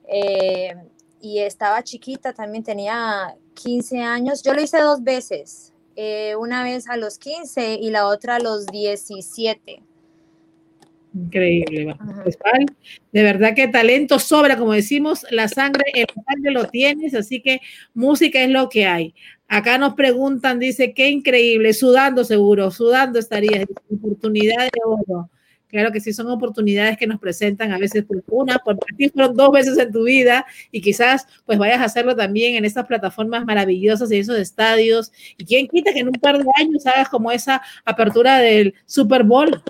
Eh, 0.07 0.77
y 1.21 1.41
estaba 1.41 1.83
chiquita, 1.83 2.33
también 2.33 2.62
tenía 2.62 3.37
15 3.55 4.01
años. 4.03 4.43
Yo 4.45 4.55
lo 4.55 4.62
hice 4.62 4.81
dos 4.81 5.03
veces, 5.03 5.73
eh, 5.97 6.37
una 6.37 6.62
vez 6.62 6.89
a 6.89 6.97
los 6.97 7.19
15 7.19 7.75
y 7.75 7.91
la 7.91 8.07
otra 8.07 8.37
a 8.37 8.39
los 8.39 8.67
17. 8.67 9.83
Increíble. 11.14 11.96
Pues, 12.22 12.38
Val, 12.38 12.66
de 13.12 13.22
verdad 13.22 13.54
que 13.54 13.68
talento 13.68 14.18
sobra, 14.18 14.57
como 14.57 14.72
decimos, 14.72 15.24
la 15.30 15.48
sangre, 15.48 15.84
el 15.94 16.07
sangre 16.26 16.50
lo 16.50 16.68
tienes, 16.68 17.14
así 17.14 17.40
que 17.40 17.61
música 17.94 18.42
es 18.42 18.50
lo 18.50 18.68
que 18.68 18.86
hay. 18.86 19.14
Acá 19.48 19.78
nos 19.78 19.94
preguntan, 19.94 20.59
dice, 20.59 20.92
qué 20.92 21.09
increíble, 21.09 21.72
sudando 21.72 22.24
seguro, 22.24 22.70
sudando 22.70 23.18
estarías, 23.18 23.64
oportunidad 23.90 24.64
de 24.64 24.80
oro. 24.84 25.30
Claro 25.68 25.90
que 25.90 26.00
sí, 26.00 26.12
son 26.12 26.28
oportunidades 26.30 26.96
que 26.96 27.07
nos 27.07 27.18
presentan 27.18 27.72
a 27.72 27.78
veces 27.78 28.04
por 28.04 28.22
una, 28.28 28.59
por 28.59 28.78
ti 28.96 29.09
fueron 29.09 29.34
dos 29.34 29.50
veces 29.50 29.76
en 29.78 29.90
tu 29.90 30.04
vida 30.04 30.46
y 30.70 30.80
quizás 30.80 31.26
pues 31.44 31.59
vayas 31.59 31.80
a 31.80 31.84
hacerlo 31.84 32.14
también 32.14 32.54
en 32.54 32.64
estas 32.64 32.86
plataformas 32.86 33.44
maravillosas 33.44 34.11
y 34.12 34.18
esos 34.18 34.38
estadios. 34.38 35.12
Y 35.36 35.44
quién 35.44 35.66
quita 35.66 35.92
que 35.92 36.00
en 36.00 36.09
un 36.09 36.14
par 36.14 36.38
de 36.38 36.44
años 36.57 36.86
hagas 36.86 37.09
como 37.09 37.32
esa 37.32 37.62
apertura 37.84 38.38
del 38.38 38.74
Super 38.86 39.24
Bowl. 39.24 39.62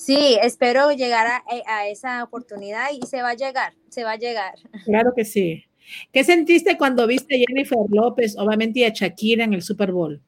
Sí, 0.00 0.38
espero 0.40 0.92
llegar 0.92 1.26
a, 1.26 1.44
eh, 1.54 1.62
a 1.66 1.86
esa 1.86 2.24
oportunidad 2.24 2.86
y 2.90 3.06
se 3.06 3.20
va 3.20 3.30
a 3.30 3.34
llegar, 3.34 3.74
se 3.90 4.02
va 4.02 4.12
a 4.12 4.16
llegar. 4.16 4.54
Claro 4.86 5.12
que 5.14 5.26
sí. 5.26 5.64
¿Qué 6.10 6.24
sentiste 6.24 6.78
cuando 6.78 7.06
viste 7.06 7.34
a 7.34 7.38
Jennifer 7.38 7.78
López, 7.90 8.34
obviamente, 8.38 8.78
y 8.78 8.84
a 8.84 8.88
Shakira 8.94 9.44
en 9.44 9.52
el 9.52 9.60
Super 9.60 9.92
Bowl? 9.92 10.22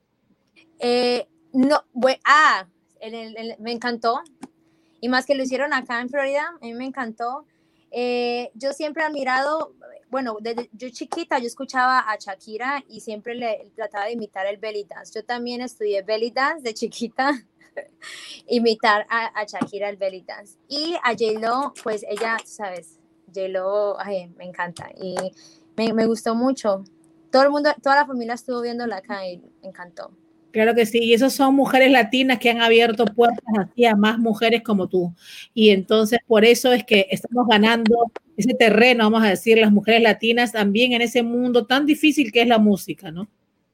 Eh, 0.79 1.27
no, 1.55 1.85
bue- 1.95 2.20
ah, 2.27 2.66
el- 3.01 3.14
el- 3.14 3.37
el- 3.39 3.57
me 3.61 3.73
encantó. 3.73 4.20
Y 5.01 5.09
más 5.09 5.25
que 5.25 5.35
lo 5.35 5.43
hicieron 5.43 5.73
acá 5.73 6.03
en 6.03 6.11
Florida, 6.11 6.53
a 6.61 6.64
mí 6.66 6.75
me 6.75 6.85
encantó. 6.85 7.47
Eh, 7.91 8.51
yo 8.55 8.75
siempre 8.75 9.03
he 9.03 9.07
admirado, 9.07 9.73
bueno, 10.11 10.37
desde 10.43 10.68
yo 10.75 10.91
chiquita 10.91 11.39
yo 11.39 11.47
escuchaba 11.47 11.99
a 12.11 12.16
Shakira 12.18 12.85
y 12.91 13.01
siempre 13.01 13.35
le 13.37 13.70
trataba 13.75 14.05
de 14.05 14.12
imitar 14.12 14.47
el 14.47 14.59
belly 14.59 14.85
dance. 14.85 15.12
Yo 15.18 15.25
también 15.25 15.62
estudié 15.62 16.03
belly 16.03 16.31
dance 16.31 16.62
de 16.62 16.75
chiquita, 16.75 17.33
imitar 18.49 19.07
a, 19.09 19.45
Shakira 19.45 19.89
el 19.89 19.97
belly 19.97 20.23
dance. 20.23 20.59
Y 20.68 20.95
a 21.03 21.11
J-Lo, 21.11 21.75
pues 21.83 22.05
ella, 22.09 22.37
sabes, 22.45 23.01
J-Lo, 23.35 23.97
me 24.37 24.45
encanta 24.45 24.91
y 24.97 25.14
me, 25.77 25.93
me 25.93 26.07
gustó 26.07 26.35
mucho. 26.35 26.85
Todo 27.31 27.43
el 27.43 27.51
mundo, 27.51 27.70
toda 27.83 27.97
la 27.97 28.07
familia 28.07 28.35
estuvo 28.35 28.61
viéndola 28.61 28.97
acá 28.97 29.27
y 29.27 29.39
me 29.39 29.68
encantó. 29.68 30.12
Claro 30.53 30.75
que 30.75 30.85
sí, 30.85 30.99
y 31.03 31.14
esas 31.14 31.33
son 31.33 31.55
mujeres 31.55 31.91
latinas 31.91 32.39
que 32.39 32.51
han 32.51 32.61
abierto 32.61 33.07
puertas 33.07 33.43
así 33.59 33.87
a 33.87 33.97
más 33.97 34.18
mujeres 34.18 34.62
como 34.62 34.87
tú. 34.87 35.14
Y 35.55 35.70
entonces 35.70 36.18
por 36.27 36.45
eso 36.45 36.73
es 36.75 36.85
que 36.85 37.07
estamos 37.11 37.47
ganando 37.49 38.12
ese 38.37 38.53
terreno, 38.55 39.05
vamos 39.05 39.27
a 39.27 39.31
decir, 39.31 39.57
las 39.57 39.73
mujeres 39.73 40.03
latinas 40.03 40.53
también 40.53 40.93
en 40.93 41.01
ese 41.01 41.23
mundo 41.23 41.66
tan 41.66 41.87
difícil 41.87 42.31
que 42.31 42.43
es 42.43 42.49
la 42.49 42.59
música, 42.59 43.11
¿no? 43.11 43.29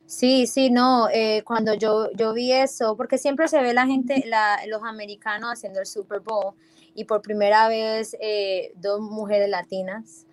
Sí, 0.09 0.46
sí, 0.46 0.70
no, 0.70 1.11
eh, 1.11 1.42
cuando 1.44 1.74
yo, 1.74 2.11
yo 2.12 2.32
vi 2.32 2.50
eso, 2.50 2.96
porque 2.96 3.18
siempre 3.18 3.46
se 3.46 3.61
ve 3.61 3.74
la 3.74 3.86
gente, 3.86 4.24
la, 4.26 4.59
los 4.66 4.82
americanos 4.82 5.50
haciendo 5.52 5.80
el 5.80 5.86
Super 5.86 6.20
Bowl 6.20 6.54
y 6.94 7.04
por 7.04 7.20
primera 7.20 7.68
vez 7.68 8.16
eh, 8.18 8.72
dos 8.76 9.02
mujeres 9.02 9.50
latinas 9.50 10.24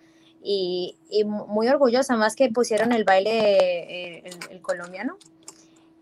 y, 0.42 0.96
y 1.10 1.24
mu- 1.24 1.46
muy 1.46 1.68
orgullosa, 1.68 2.16
más 2.16 2.34
que 2.36 2.48
pusieron 2.48 2.92
el 2.92 3.04
baile 3.04 4.16
eh, 4.16 4.22
el, 4.24 4.34
el 4.52 4.62
colombiano. 4.62 5.18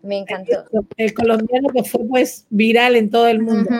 Me 0.02 0.18
encantó. 0.18 0.64
El 0.96 1.12
colombiano 1.12 1.68
que 1.70 1.82
fue 1.82 2.02
pues 2.08 2.46
viral 2.50 2.94
en 2.94 3.10
todo 3.10 3.26
el 3.26 3.42
mundo. 3.42 3.70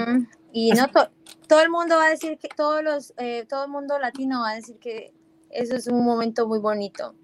Y 0.53 0.73
no 0.73 0.89
to- 0.89 1.11
todo 1.47 1.61
el 1.61 1.71
mundo 1.71 1.95
va 1.99 2.07
a 2.07 2.11
decir 2.11 2.37
que 2.39 2.49
todos 2.49 2.83
los, 2.83 3.15
eh, 3.17 3.47
todo 3.49 3.67
el 3.67 3.71
mundo 3.71 3.97
latino 4.01 4.41
va 4.41 4.51
a 4.51 4.55
decir 4.57 4.77
que 4.79 5.13
eso 5.51 5.77
es 5.77 5.87
un 5.87 6.05
momento 6.05 6.49
muy 6.49 6.59
bonito. 6.59 7.15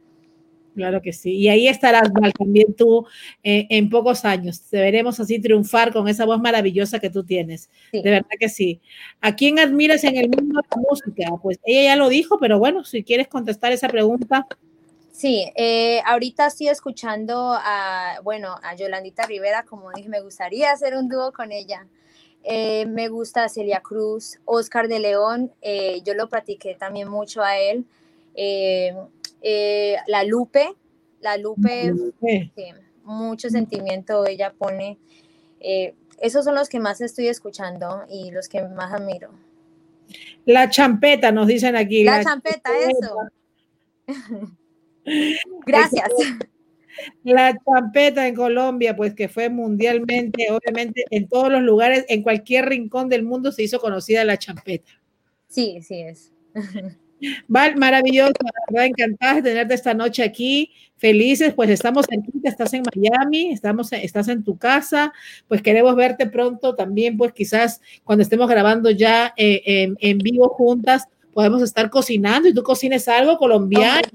Claro 0.74 1.02
que 1.02 1.12
sí. 1.12 1.32
Y 1.36 1.48
ahí 1.48 1.68
estarás, 1.68 2.12
Val, 2.12 2.32
también 2.32 2.74
tú 2.74 3.06
eh, 3.42 3.66
en 3.70 3.90
pocos 3.90 4.24
años. 4.24 4.62
Te 4.70 4.78
veremos 4.78 5.18
así 5.18 5.40
triunfar 5.40 5.92
con 5.92 6.08
esa 6.08 6.24
voz 6.24 6.40
maravillosa 6.40 7.00
que 7.00 7.10
tú 7.10 7.24
tienes. 7.24 7.68
Sí. 7.90 8.02
De 8.02 8.10
verdad 8.10 8.28
que 8.38 8.48
sí. 8.48 8.80
¿A 9.20 9.34
quién 9.34 9.58
admiras 9.58 10.04
en 10.04 10.16
el 10.16 10.28
mundo 10.28 10.60
de 10.60 10.68
la 10.70 10.82
música? 10.88 11.36
Pues 11.42 11.58
ella 11.64 11.82
ya 11.82 11.96
lo 11.96 12.08
dijo, 12.08 12.38
pero 12.38 12.58
bueno, 12.58 12.84
si 12.84 13.02
quieres 13.02 13.28
contestar 13.28 13.72
esa 13.72 13.88
pregunta. 13.88 14.46
Sí, 15.20 15.50
eh, 15.54 16.00
ahorita 16.06 16.46
estoy 16.46 16.68
escuchando 16.68 17.52
a, 17.52 18.20
bueno, 18.22 18.56
a 18.62 18.74
Yolandita 18.74 19.26
Rivera, 19.26 19.64
como 19.64 19.90
dije, 19.92 20.08
me 20.08 20.22
gustaría 20.22 20.72
hacer 20.72 20.96
un 20.96 21.08
dúo 21.08 21.32
con 21.32 21.52
ella. 21.52 21.86
Eh, 22.42 22.86
me 22.86 23.08
gusta 23.08 23.50
Celia 23.50 23.80
Cruz, 23.80 24.38
Oscar 24.46 24.88
de 24.88 24.98
León, 24.98 25.52
eh, 25.60 26.00
yo 26.06 26.14
lo 26.14 26.30
practiqué 26.30 26.74
también 26.74 27.08
mucho 27.08 27.42
a 27.42 27.58
él. 27.58 27.84
Eh, 29.42 29.96
la 30.06 30.24
Lupe, 30.24 30.74
la 31.20 31.36
Lupe, 31.36 31.92
sí, 32.20 32.64
mucho 33.04 33.48
sentimiento 33.50 34.26
ella 34.26 34.52
pone. 34.56 34.98
Eh, 35.60 35.94
esos 36.20 36.44
son 36.44 36.54
los 36.54 36.68
que 36.68 36.80
más 36.80 37.00
estoy 37.00 37.28
escuchando 37.28 38.04
y 38.08 38.30
los 38.30 38.48
que 38.48 38.62
más 38.62 38.92
admiro. 38.92 39.30
La 40.44 40.68
champeta, 40.68 41.32
nos 41.32 41.46
dicen 41.46 41.76
aquí. 41.76 42.04
La 42.04 42.22
champeta, 42.22 42.70
eso. 42.78 43.16
Gracias. 45.66 46.08
La 47.22 47.56
champeta 47.64 48.26
en 48.26 48.34
Colombia, 48.34 48.94
pues 48.94 49.14
que 49.14 49.28
fue 49.28 49.48
mundialmente, 49.48 50.48
obviamente, 50.50 51.04
en 51.10 51.28
todos 51.28 51.50
los 51.50 51.62
lugares, 51.62 52.04
en 52.08 52.22
cualquier 52.22 52.66
rincón 52.66 53.08
del 53.08 53.22
mundo 53.22 53.52
se 53.52 53.62
hizo 53.62 53.80
conocida 53.80 54.24
la 54.24 54.38
champeta. 54.38 54.90
Sí, 55.48 55.80
sí 55.82 56.00
es. 56.00 56.32
Val, 57.48 57.76
maravilloso, 57.76 58.32
verdad, 58.68 58.86
encantada 58.86 59.34
de 59.34 59.42
tenerte 59.42 59.74
esta 59.74 59.94
noche 59.94 60.22
aquí. 60.22 60.72
Felices, 60.96 61.54
pues 61.54 61.70
estamos 61.70 62.04
aquí, 62.06 62.30
estás 62.44 62.74
en 62.74 62.82
Miami, 62.94 63.52
estamos, 63.52 63.90
estás 63.92 64.28
en 64.28 64.44
tu 64.44 64.58
casa, 64.58 65.14
pues 65.48 65.62
queremos 65.62 65.96
verte 65.96 66.26
pronto 66.26 66.74
también, 66.74 67.16
pues 67.16 67.32
quizás 67.32 67.80
cuando 68.04 68.22
estemos 68.22 68.50
grabando 68.50 68.90
ya 68.90 69.32
eh, 69.36 69.94
en, 69.98 70.18
vivo 70.18 70.50
juntas, 70.50 71.08
podemos 71.32 71.62
estar 71.62 71.88
cocinando 71.88 72.48
y 72.48 72.54
tú 72.54 72.62
cocines 72.62 73.08
algo 73.08 73.38
colombiano. 73.38 74.08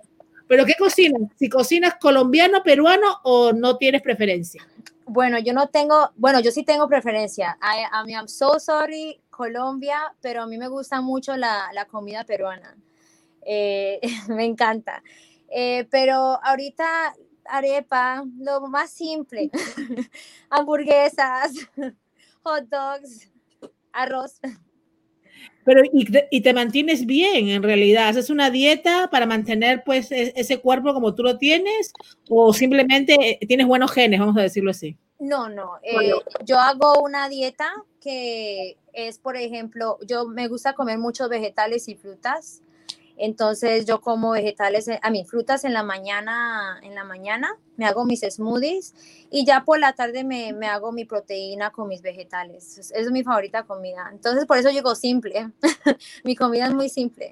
¿Pero 0.47 0.63
qué 0.63 0.73
cocinas? 0.77 1.23
Si 1.37 1.49
cocinas 1.49 1.95
colombiano, 1.95 2.61
peruano 2.61 3.17
o 3.23 3.51
no 3.51 3.77
tienes 3.77 4.03
preferencia. 4.03 4.63
Bueno, 5.07 5.39
yo 5.39 5.53
no 5.53 5.69
tengo, 5.69 6.11
bueno, 6.17 6.39
yo 6.39 6.51
sí 6.51 6.63
tengo 6.63 6.87
preferencia. 6.87 7.57
I, 7.63 7.81
I 7.81 8.05
mean, 8.05 8.19
I'm 8.19 8.27
so 8.27 8.59
sorry, 8.59 9.19
Colombia, 9.31 10.13
pero 10.21 10.43
a 10.43 10.45
mí 10.45 10.59
me 10.59 10.67
gusta 10.67 11.01
mucho 11.01 11.35
la 11.35 11.87
comida 11.89 12.25
peruana. 12.25 12.75
Eh, 13.45 13.99
me 14.29 14.45
encanta. 14.45 15.01
Eh, 15.49 15.87
pero 15.89 16.15
ahorita 16.43 17.13
arepa, 17.45 18.23
lo 18.39 18.61
más 18.67 18.89
simple. 18.91 19.51
Hamburguesas, 20.49 21.53
hot 22.43 22.65
dogs, 22.69 23.31
arroz. 23.93 24.39
Pero 25.63 25.81
y 25.91 26.05
te, 26.05 26.27
y 26.29 26.41
te 26.41 26.53
mantienes 26.53 27.05
bien 27.05 27.49
en 27.49 27.63
realidad. 27.63 28.09
¿Haces 28.09 28.29
una 28.29 28.51
dieta 28.51 29.09
para 29.11 29.25
mantener 29.25 29.83
pues 29.83 30.11
e- 30.11 30.33
ese 30.35 30.59
cuerpo 30.59 30.93
como 30.93 31.15
tú 31.15 31.23
lo 31.23 31.37
tienes 31.37 31.91
o 32.29 32.53
simplemente 32.53 33.15
eh, 33.41 33.45
tienes 33.47 33.65
buenos 33.65 33.91
genes, 33.91 34.19
vamos 34.19 34.37
a 34.37 34.41
decirlo 34.41 34.71
así? 34.71 34.97
No, 35.17 35.49
no. 35.49 35.77
eh, 35.81 36.11
yo 36.43 36.59
hago 36.59 37.01
una 37.01 37.29
dieta 37.29 37.71
que 38.01 38.77
es, 38.93 39.17
por 39.17 39.37
ejemplo, 39.37 39.97
yo 40.05 40.27
me 40.27 40.47
gusta 40.47 40.73
comer 40.73 40.99
muchos 40.99 41.29
vegetales 41.29 41.87
y 41.87 41.95
frutas. 41.95 42.61
Entonces 43.17 43.85
yo 43.85 44.01
como 44.01 44.31
vegetales, 44.31 44.89
a 45.01 45.09
mí 45.09 45.23
frutas 45.25 45.63
en 45.63 45.73
la 45.73 45.83
mañana, 45.83 46.79
en 46.83 46.95
la 46.95 47.03
mañana 47.03 47.57
me 47.77 47.85
hago 47.85 48.05
mis 48.05 48.21
smoothies 48.21 48.93
y 49.31 49.45
ya 49.45 49.63
por 49.63 49.79
la 49.79 49.93
tarde 49.93 50.23
me, 50.23 50.53
me 50.53 50.67
hago 50.67 50.91
mi 50.91 51.05
proteína 51.05 51.71
con 51.71 51.87
mis 51.87 52.01
vegetales. 52.01 52.77
Es, 52.77 52.91
es 52.91 53.11
mi 53.11 53.23
favorita 53.23 53.63
comida. 53.63 54.09
Entonces 54.11 54.45
por 54.45 54.57
eso 54.57 54.69
llego 54.69 54.95
simple. 54.95 55.49
mi 56.23 56.35
comida 56.35 56.67
es 56.67 56.73
muy 56.73 56.89
simple. 56.89 57.29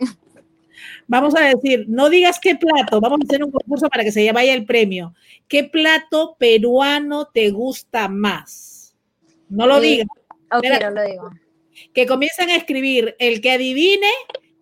Vamos 1.08 1.36
a 1.36 1.42
decir, 1.42 1.86
no 1.88 2.10
digas 2.10 2.40
qué 2.42 2.56
plato, 2.56 3.00
vamos 3.00 3.20
a 3.22 3.26
hacer 3.26 3.44
un 3.44 3.52
concurso 3.52 3.88
para 3.90 4.04
que 4.04 4.12
se 4.12 4.30
vaya 4.32 4.54
el 4.54 4.66
premio. 4.66 5.14
¿Qué 5.48 5.64
plato 5.64 6.36
peruano 6.40 7.28
te 7.28 7.52
gusta 7.52 8.08
más? 8.08 8.96
No 9.50 9.68
lo 9.68 9.78
Eh, 9.78 9.82
digas, 9.82 10.08
Ok, 10.52 10.62
Mira. 10.64 10.90
no 10.90 10.96
lo 11.02 11.04
digo. 11.10 11.30
que 11.94 12.06
comiencen 12.06 12.50
a 12.50 12.56
escribir 12.56 13.16
el 13.20 13.40
que 13.42 13.52
adivine 13.52 14.10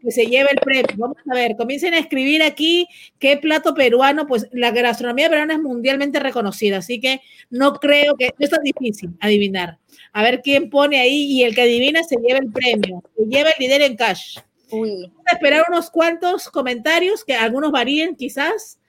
que 0.01 0.11
se 0.11 0.25
lleve 0.25 0.49
el 0.51 0.57
premio. 0.57 0.95
Vamos 0.97 1.17
a 1.29 1.35
ver, 1.35 1.55
comiencen 1.55 1.93
a 1.93 1.99
escribir 1.99 2.43
aquí 2.43 2.87
qué 3.19 3.37
plato 3.37 3.73
peruano, 3.73 4.27
pues 4.27 4.47
la 4.51 4.71
gastronomía 4.71 5.29
peruana 5.29 5.53
es 5.53 5.61
mundialmente 5.61 6.19
reconocida, 6.19 6.77
así 6.77 6.99
que 6.99 7.21
no 7.49 7.73
creo 7.73 8.15
que 8.15 8.33
no 8.37 8.45
es 8.45 8.49
tan 8.49 8.63
difícil 8.63 9.11
adivinar. 9.19 9.77
A 10.13 10.23
ver 10.23 10.41
quién 10.41 10.69
pone 10.69 10.99
ahí 10.99 11.23
y 11.23 11.43
el 11.43 11.55
que 11.55 11.61
adivina 11.61 12.03
se 12.03 12.17
lleva 12.17 12.39
el 12.39 12.51
premio, 12.51 13.03
se 13.15 13.25
lleva 13.25 13.49
el 13.49 13.59
dinero 13.59 13.85
en 13.85 13.95
cash. 13.95 14.37
Uy, 14.71 15.07
Vamos 15.07 15.25
a 15.27 15.35
esperar 15.35 15.65
unos 15.69 15.89
cuantos 15.89 16.49
comentarios, 16.49 17.23
que 17.23 17.35
algunos 17.35 17.71
varíen 17.71 18.15
quizás, 18.15 18.79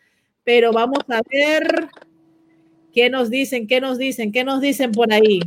pero 0.44 0.72
vamos 0.72 1.00
a 1.08 1.20
ver 1.28 1.88
qué 2.92 3.10
nos 3.10 3.30
dicen, 3.30 3.66
qué 3.66 3.80
nos 3.80 3.98
dicen, 3.98 4.32
qué 4.32 4.44
nos 4.44 4.60
dicen 4.60 4.92
por 4.92 5.12
ahí. 5.12 5.40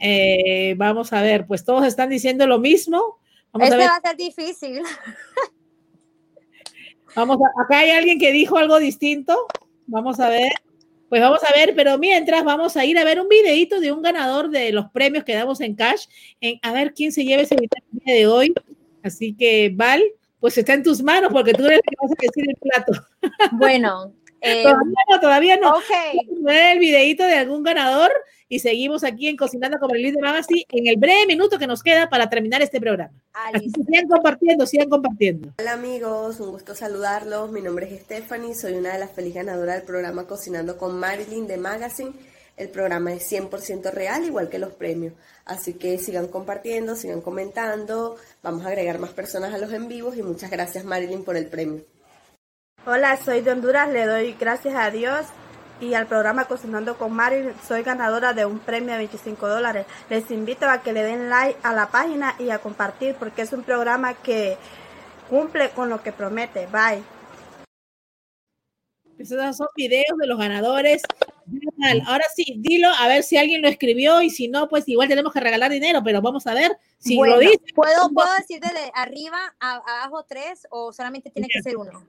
Eh, 0.00 0.74
vamos 0.76 1.12
a 1.12 1.22
ver, 1.22 1.46
pues 1.46 1.64
todos 1.64 1.86
están 1.86 2.10
diciendo 2.10 2.46
lo 2.46 2.58
mismo. 2.58 3.18
Vamos 3.52 3.66
a 3.66 3.68
este 3.68 3.76
ver, 3.76 3.88
va 3.90 3.96
a 3.96 4.00
ser 4.00 4.16
difícil. 4.16 4.82
vamos 7.14 7.38
a- 7.38 7.62
acá 7.62 7.80
hay 7.80 7.90
alguien 7.90 8.18
que 8.18 8.32
dijo 8.32 8.56
algo 8.58 8.78
distinto. 8.78 9.46
Vamos 9.86 10.20
a 10.20 10.28
ver. 10.28 10.52
Pues 11.08 11.20
vamos 11.20 11.40
a 11.44 11.52
ver, 11.52 11.74
pero 11.76 11.98
mientras 11.98 12.42
vamos 12.42 12.74
a 12.78 12.86
ir 12.86 12.98
a 12.98 13.04
ver 13.04 13.20
un 13.20 13.28
videito 13.28 13.80
de 13.80 13.92
un 13.92 14.00
ganador 14.00 14.48
de 14.48 14.72
los 14.72 14.86
premios 14.92 15.24
que 15.24 15.34
damos 15.34 15.60
en 15.60 15.74
cash, 15.74 16.06
en, 16.40 16.58
a 16.62 16.72
ver 16.72 16.94
quién 16.94 17.12
se 17.12 17.24
lleva 17.24 17.42
ese 17.42 17.54
día 17.56 17.68
de 18.14 18.26
hoy. 18.26 18.54
Así 19.02 19.34
que, 19.34 19.70
Val, 19.74 20.02
pues 20.40 20.56
está 20.56 20.72
en 20.72 20.82
tus 20.82 21.02
manos 21.02 21.30
porque 21.30 21.52
tú 21.52 21.66
eres 21.66 21.78
el 21.78 21.82
que 21.82 21.96
vas 22.00 22.12
a 22.12 22.14
decir 22.18 22.44
el 22.48 22.56
plato. 22.56 22.92
Bueno, 23.52 24.14
eh, 24.40 24.62
Todavía 24.62 24.94
no, 25.10 25.20
todavía 25.20 25.56
no. 25.58 25.70
ok. 25.72 25.82
Vamos 26.28 26.48
a 26.48 26.52
ver 26.52 26.72
el 26.72 26.78
videito 26.78 27.24
de 27.24 27.34
algún 27.34 27.62
ganador 27.62 28.10
y 28.52 28.58
seguimos 28.58 29.02
aquí 29.02 29.28
en 29.28 29.36
Cocinando 29.38 29.78
con 29.78 29.96
el 29.96 30.02
de 30.02 30.20
Magazine 30.20 30.66
en 30.68 30.86
el 30.86 30.98
breve 30.98 31.24
minuto 31.26 31.58
que 31.58 31.66
nos 31.66 31.82
queda 31.82 32.10
para 32.10 32.28
terminar 32.28 32.60
este 32.60 32.82
programa. 32.82 33.14
Así 33.32 33.64
listo. 33.64 33.80
que 33.80 33.86
sigan 33.86 34.08
compartiendo, 34.08 34.66
sigan 34.66 34.90
compartiendo. 34.90 35.54
Hola 35.58 35.72
amigos, 35.72 36.38
un 36.38 36.50
gusto 36.50 36.74
saludarlos. 36.74 37.50
Mi 37.50 37.62
nombre 37.62 37.86
es 37.86 38.02
Stephanie, 38.02 38.54
soy 38.54 38.74
una 38.74 38.92
de 38.92 38.98
las 38.98 39.10
feliz 39.10 39.32
ganadoras 39.32 39.76
del 39.76 39.86
programa 39.86 40.26
Cocinando 40.26 40.76
con 40.76 41.00
Marilyn 41.00 41.46
de 41.46 41.56
Magazine. 41.56 42.12
El 42.58 42.68
programa 42.68 43.14
es 43.14 43.32
100% 43.32 43.90
real, 43.90 44.22
igual 44.26 44.50
que 44.50 44.58
los 44.58 44.74
premios. 44.74 45.14
Así 45.46 45.72
que 45.72 45.96
sigan 45.96 46.28
compartiendo, 46.28 46.94
sigan 46.94 47.22
comentando. 47.22 48.16
Vamos 48.42 48.66
a 48.66 48.68
agregar 48.68 48.98
más 48.98 49.14
personas 49.14 49.54
a 49.54 49.56
los 49.56 49.72
en 49.72 49.88
vivos 49.88 50.18
y 50.18 50.22
muchas 50.22 50.50
gracias 50.50 50.84
Marilyn 50.84 51.24
por 51.24 51.38
el 51.38 51.46
premio. 51.46 51.86
Hola, 52.84 53.16
soy 53.16 53.40
de 53.40 53.50
Honduras, 53.50 53.90
le 53.90 54.04
doy 54.04 54.36
gracias 54.38 54.74
a 54.74 54.90
Dios 54.90 55.24
y 55.82 55.94
al 55.94 56.06
programa 56.06 56.44
Cocinando 56.44 56.96
con 56.96 57.12
Mari. 57.12 57.48
Soy 57.66 57.82
ganadora 57.82 58.32
de 58.32 58.46
un 58.46 58.60
premio 58.60 58.92
de 58.92 58.98
25 58.98 59.48
dólares. 59.48 59.84
Les 60.08 60.30
invito 60.30 60.66
a 60.68 60.80
que 60.80 60.92
le 60.92 61.02
den 61.02 61.28
like 61.28 61.58
a 61.64 61.74
la 61.74 61.90
página 61.90 62.36
y 62.38 62.50
a 62.50 62.60
compartir 62.60 63.16
porque 63.16 63.42
es 63.42 63.52
un 63.52 63.64
programa 63.64 64.14
que 64.14 64.56
cumple 65.28 65.70
con 65.70 65.90
lo 65.90 66.00
que 66.00 66.12
promete. 66.12 66.66
Bye. 66.66 67.02
Esos 69.18 69.56
son 69.56 69.66
videos 69.74 70.16
de 70.20 70.26
los 70.28 70.38
ganadores. 70.38 71.02
Ahora 72.06 72.24
sí, 72.34 72.44
dilo 72.58 72.88
a 72.88 73.08
ver 73.08 73.24
si 73.24 73.36
alguien 73.36 73.60
lo 73.60 73.68
escribió 73.68 74.22
y 74.22 74.30
si 74.30 74.46
no, 74.46 74.68
pues 74.68 74.88
igual 74.88 75.08
tenemos 75.08 75.32
que 75.32 75.40
regalar 75.40 75.72
dinero, 75.72 76.00
pero 76.04 76.22
vamos 76.22 76.46
a 76.46 76.54
ver 76.54 76.78
si 76.98 77.16
Bueno, 77.16 77.34
lo 77.34 77.40
dice. 77.40 77.58
¿puedo, 77.74 78.08
¿Puedo 78.10 78.32
decir 78.38 78.60
desde 78.60 78.92
arriba 78.94 79.54
a 79.58 79.82
abajo 80.02 80.24
tres 80.28 80.64
o 80.70 80.92
solamente 80.92 81.30
tiene 81.30 81.48
que 81.48 81.60
ser 81.60 81.76
uno? 81.76 82.06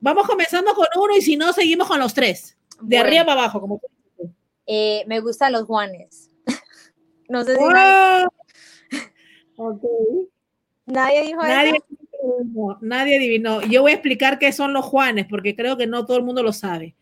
Vamos 0.00 0.26
comenzando 0.26 0.74
con 0.74 0.86
uno 0.96 1.16
y 1.16 1.22
si 1.22 1.36
no, 1.36 1.54
seguimos 1.54 1.88
con 1.88 1.98
los 1.98 2.12
tres. 2.12 2.58
De 2.82 2.96
Bueno, 2.96 3.04
arriba 3.04 3.24
para 3.24 3.40
abajo, 3.42 3.60
como 3.60 3.80
eh, 4.66 5.04
me 5.06 5.20
gustan 5.20 5.52
los 5.52 5.64
Juanes. 5.64 6.30
no 7.28 7.44
sé 7.44 7.56
si 7.56 7.62
nadie, 7.64 8.26
nadie 10.86 11.22
dijo 11.24 11.42
Nadie 11.42 11.70
eso. 11.70 11.84
adivinó, 12.38 12.78
nadie 12.80 13.16
adivinó. 13.18 13.62
Yo 13.62 13.82
voy 13.82 13.92
a 13.92 13.94
explicar 13.94 14.38
qué 14.38 14.52
son 14.52 14.72
los 14.72 14.84
Juanes, 14.84 15.26
porque 15.28 15.54
creo 15.56 15.76
que 15.76 15.86
no 15.86 16.04
todo 16.06 16.16
el 16.18 16.24
mundo 16.24 16.42
lo 16.42 16.52
sabe. 16.52 16.94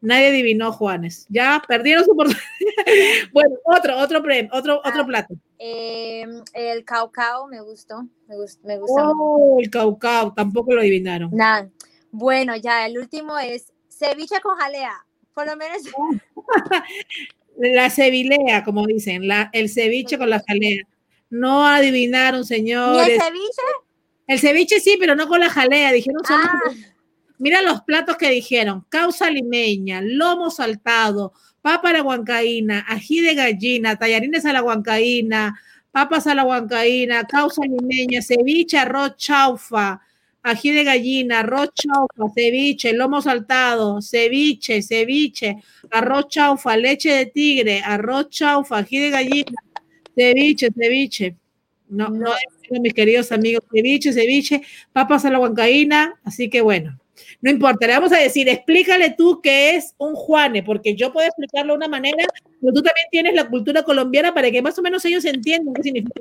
Nadie 0.00 0.28
adivinó 0.28 0.70
Juanes. 0.72 1.26
Ya 1.28 1.60
perdieron 1.66 2.04
su 2.04 2.12
oportunidad. 2.12 2.40
bueno, 3.32 3.56
otro, 3.64 3.98
otro 3.98 4.22
premio, 4.22 4.48
otro, 4.52 4.78
otro 4.78 5.02
Ah. 5.02 5.06
plato. 5.06 5.34
Eh, 5.58 6.24
el 6.54 6.84
caucao 6.84 7.48
me 7.48 7.60
gustó. 7.60 8.02
Me, 8.28 8.36
gust- 8.36 8.60
me 8.62 8.78
gusta. 8.78 9.04
mucho. 9.06 9.16
Oh, 9.20 9.58
el 9.60 9.68
caucao, 9.70 10.32
tampoco 10.32 10.72
lo 10.72 10.80
adivinaron. 10.80 11.30
Nada. 11.32 11.68
Bueno, 12.12 12.54
ya 12.56 12.86
el 12.86 12.96
último 12.96 13.36
es 13.38 13.72
ceviche 13.88 14.40
con 14.40 14.56
jalea. 14.56 15.04
Por 15.38 15.46
lo 15.46 15.56
menos 15.56 15.82
La 17.58 17.90
cevilea, 17.90 18.64
como 18.64 18.84
dicen, 18.88 19.28
la, 19.28 19.50
el 19.52 19.68
ceviche 19.68 20.18
con 20.18 20.30
la 20.30 20.42
jalea. 20.44 20.82
No 21.30 21.64
adivinaron, 21.64 22.44
señores. 22.44 23.06
el 23.08 23.20
ceviche. 23.20 23.62
El 24.26 24.38
ceviche 24.40 24.80
sí, 24.80 24.96
pero 24.98 25.14
no 25.14 25.28
con 25.28 25.38
la 25.38 25.48
jalea. 25.48 25.92
Dijeron 25.92 26.22
Ah, 26.28 26.58
Mira 27.38 27.62
los 27.62 27.82
platos 27.82 28.16
que 28.16 28.30
dijeron: 28.30 28.84
causa 28.88 29.30
limeña, 29.30 30.00
lomo 30.02 30.50
saltado, 30.50 31.32
papa 31.62 31.90
a 31.90 31.92
la 31.92 32.02
huancaína, 32.02 32.84
ají 32.88 33.20
de 33.20 33.36
gallina, 33.36 33.96
tallarines 33.96 34.44
a 34.44 34.52
la 34.52 34.64
huancaína, 34.64 35.56
papas 35.92 36.26
a 36.26 36.34
la 36.34 36.44
huancaína, 36.44 37.28
causa 37.28 37.62
limeña, 37.62 38.22
ceviche, 38.22 38.76
arroz 38.76 39.14
chaufa, 39.16 40.00
ají 40.50 40.70
de 40.70 40.84
gallina, 40.84 41.40
arroz 41.40 41.70
chaufa, 41.74 42.32
ceviche, 42.34 42.92
lomo 42.92 43.20
saltado, 43.22 44.00
ceviche, 44.00 44.82
ceviche, 44.82 45.56
arroz 45.90 46.28
chaufa, 46.28 46.76
leche 46.76 47.10
de 47.12 47.26
tigre, 47.26 47.80
arroz 47.82 48.28
chaufa, 48.30 48.78
ají 48.78 48.98
de 48.98 49.10
gallina, 49.10 49.62
ceviche, 50.16 50.68
ceviche. 50.74 51.36
No, 51.88 52.08
no, 52.08 52.32
mis 52.80 52.92
queridos 52.92 53.32
amigos, 53.32 53.64
ceviche, 53.72 54.12
ceviche, 54.12 54.62
papas 54.92 55.24
a 55.24 55.30
la 55.30 55.38
huancaína, 55.38 56.14
así 56.24 56.50
que 56.50 56.60
bueno. 56.60 56.98
No 57.40 57.50
importa, 57.50 57.86
le 57.86 57.92
vamos 57.92 58.12
a 58.12 58.18
decir, 58.18 58.48
explícale 58.48 59.14
tú 59.16 59.40
qué 59.40 59.76
es 59.76 59.94
un 59.98 60.14
Juane, 60.14 60.64
porque 60.64 60.96
yo 60.96 61.12
puedo 61.12 61.26
explicarlo 61.26 61.72
de 61.72 61.76
una 61.76 61.88
manera, 61.88 62.26
pero 62.60 62.72
tú 62.72 62.82
también 62.82 63.06
tienes 63.12 63.34
la 63.34 63.48
cultura 63.48 63.84
colombiana 63.84 64.34
para 64.34 64.50
que 64.50 64.60
más 64.60 64.76
o 64.76 64.82
menos 64.82 65.04
ellos 65.04 65.24
entiendan 65.24 65.72
qué 65.74 65.82
significa. 65.84 66.20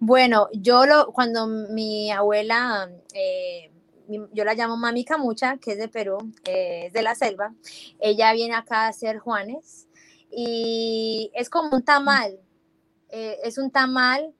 Bueno, 0.00 0.48
yo 0.52 0.86
lo, 0.86 1.12
cuando 1.12 1.46
mi 1.46 2.10
abuela, 2.10 2.90
eh, 3.12 3.70
yo 4.32 4.44
la 4.44 4.54
llamo 4.54 4.78
Mami 4.78 5.04
Camucha, 5.04 5.58
que 5.58 5.72
es 5.72 5.78
de 5.78 5.88
Perú, 5.88 6.32
eh, 6.46 6.84
es 6.86 6.92
de 6.94 7.02
la 7.02 7.14
selva, 7.14 7.52
ella 8.00 8.32
viene 8.32 8.54
acá 8.54 8.86
a 8.86 8.88
hacer 8.88 9.18
Juanes 9.18 9.88
y 10.30 11.30
es 11.34 11.50
como 11.50 11.76
un 11.76 11.82
tamal, 11.82 12.40
eh, 13.10 13.36
es 13.44 13.58
un 13.58 13.70
tamal 13.70 14.32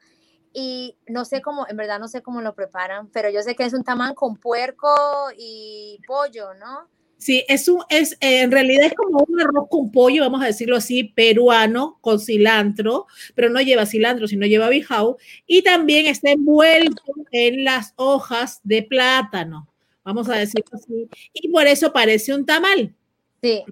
y 0.59 0.97
no 1.07 1.27
sé 1.27 1.43
cómo, 1.43 1.67
en 1.69 1.77
verdad 1.77 2.01
no 2.01 2.09
sé 2.09 2.23
cómo 2.23 2.41
lo 2.41 2.55
preparan, 2.55 3.11
pero 3.11 3.29
yo 3.29 3.43
sé 3.43 3.55
que 3.55 3.65
es 3.65 3.75
un 3.75 3.85
tamal 3.85 4.15
con 4.15 4.37
puerco 4.37 4.89
y 5.37 6.01
pollo, 6.07 6.55
¿no? 6.55 6.89
Sí, 7.19 7.45
es 7.47 7.69
un, 7.69 7.83
es, 7.91 8.17
en 8.21 8.51
realidad 8.51 8.87
es 8.87 8.95
como 8.95 9.23
un 9.29 9.39
arroz 9.39 9.69
con 9.69 9.93
pollo, 9.93 10.23
vamos 10.23 10.43
a 10.43 10.47
decirlo 10.47 10.77
así, 10.77 11.05
peruano, 11.05 11.99
con 12.01 12.19
cilantro, 12.19 13.07
pero 13.35 13.51
no 13.51 13.61
lleva 13.61 13.85
cilantro, 13.85 14.27
sino 14.27 14.47
lleva 14.47 14.71
bijao, 14.71 15.19
y 15.47 15.61
también 15.61 16.07
está 16.07 16.31
envuelto 16.31 17.03
en 17.33 17.63
las 17.63 17.93
hojas 17.97 18.61
de 18.65 18.83
plátano, 18.83 19.69
vamos 20.05 20.27
a 20.31 20.37
decirlo 20.37 20.71
así, 20.73 21.07
y 21.35 21.51
por 21.51 21.67
eso 21.67 21.93
parece 21.93 22.33
un 22.33 22.47
tamal. 22.47 22.95
Sí. 23.43 23.63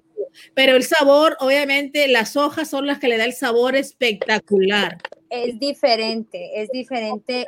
Pero 0.53 0.75
el 0.75 0.83
sabor, 0.83 1.35
obviamente, 1.39 2.07
las 2.09 2.35
hojas 2.37 2.69
son 2.69 2.85
las 2.85 2.99
que 2.99 3.07
le 3.07 3.17
da 3.17 3.25
el 3.25 3.33
sabor 3.33 3.75
espectacular. 3.75 4.99
Es 5.43 5.59
diferente, 5.59 6.61
es 6.61 6.69
diferente. 6.69 7.45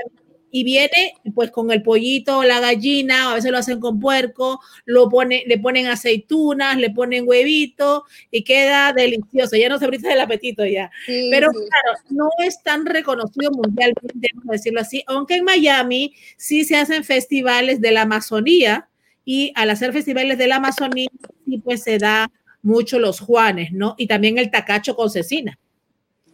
Y 0.50 0.64
viene 0.64 1.14
pues 1.36 1.52
con 1.52 1.72
el 1.72 1.84
pollito, 1.84 2.44
la 2.44 2.60
gallina, 2.60 3.32
a 3.32 3.36
veces 3.36 3.52
lo 3.52 3.58
hacen 3.58 3.80
con 3.80 4.00
puerco, 4.00 4.62
lo 4.86 5.10
pone, 5.10 5.44
le 5.46 5.60
ponen 5.60 5.88
aceitunas, 5.88 6.78
le 6.78 6.90
ponen 6.90 7.28
huevito 7.28 8.06
y 8.32 8.44
queda 8.44 8.94
delicioso. 8.94 9.58
Ya 9.58 9.68
no 9.68 9.78
se 9.78 9.88
brisa 9.88 10.14
el 10.14 10.22
apetito 10.22 10.66
ya. 10.66 10.90
Sí, 11.06 11.28
Pero 11.30 11.52
sí. 11.52 11.58
claro, 11.58 12.00
no 12.10 12.30
es 12.46 12.64
tan 12.64 12.86
reconocido 12.86 13.52
mundialmente, 13.52 14.30
vamos 14.36 14.50
a 14.50 14.54
decirlo 14.54 14.80
así, 14.80 15.04
aunque 15.08 15.36
en 15.36 15.44
Miami 15.44 16.14
sí 16.38 16.64
se 16.64 16.78
hacen 16.78 17.04
festivales 17.04 17.82
de 17.82 17.92
la 17.92 18.04
Amazonía 18.04 18.90
y 19.26 19.52
al 19.56 19.70
hacer 19.70 19.92
festivales 19.92 20.38
de 20.38 20.48
la 20.48 20.56
Amazonía 20.56 21.10
sí 21.46 21.58
pues 21.58 21.84
se 21.84 21.98
da 21.98 22.32
mucho 22.62 23.00
los 23.00 23.20
Juanes, 23.20 23.74
¿no? 23.74 23.96
Y 23.98 24.08
también 24.08 24.38
el 24.38 24.50
tacacho 24.50 24.96
con 24.96 25.10
cecina. 25.10 25.60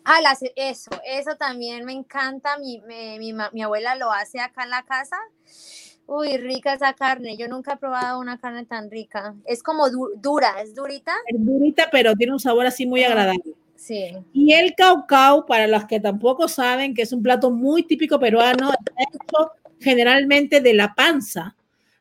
Ah, 0.05 0.19
las- 0.21 0.43
eso, 0.55 0.91
eso 1.05 1.35
también 1.37 1.85
me 1.85 1.93
encanta. 1.93 2.57
Mi, 2.57 2.79
me- 2.81 3.17
mi, 3.19 3.33
mi 3.53 3.61
abuela 3.61 3.95
lo 3.95 4.11
hace 4.11 4.39
acá 4.39 4.63
en 4.63 4.69
la 4.69 4.83
casa. 4.83 5.17
Uy, 6.05 6.37
rica 6.37 6.73
esa 6.73 6.93
carne. 6.93 7.37
Yo 7.37 7.47
nunca 7.47 7.73
he 7.73 7.77
probado 7.77 8.19
una 8.19 8.37
carne 8.37 8.65
tan 8.65 8.91
rica. 8.91 9.35
Es 9.45 9.63
como 9.63 9.89
du- 9.89 10.11
dura, 10.17 10.61
es 10.61 10.75
durita. 10.75 11.13
Es 11.27 11.37
durita, 11.43 11.87
pero 11.91 12.13
tiene 12.15 12.33
un 12.33 12.39
sabor 12.39 12.65
así 12.65 12.85
muy 12.85 13.03
agradable. 13.03 13.41
Sí. 13.75 14.11
Y 14.33 14.53
el 14.53 14.75
caucao, 14.75 15.45
para 15.45 15.67
los 15.67 15.85
que 15.85 15.99
tampoco 15.99 16.47
saben, 16.47 16.93
que 16.93 17.01
es 17.03 17.13
un 17.13 17.23
plato 17.23 17.51
muy 17.51 17.83
típico 17.83 18.19
peruano, 18.19 18.71
está 18.71 18.93
hecho 19.01 19.51
generalmente 19.79 20.61
de 20.61 20.73
la 20.73 20.93
panza, 20.95 21.55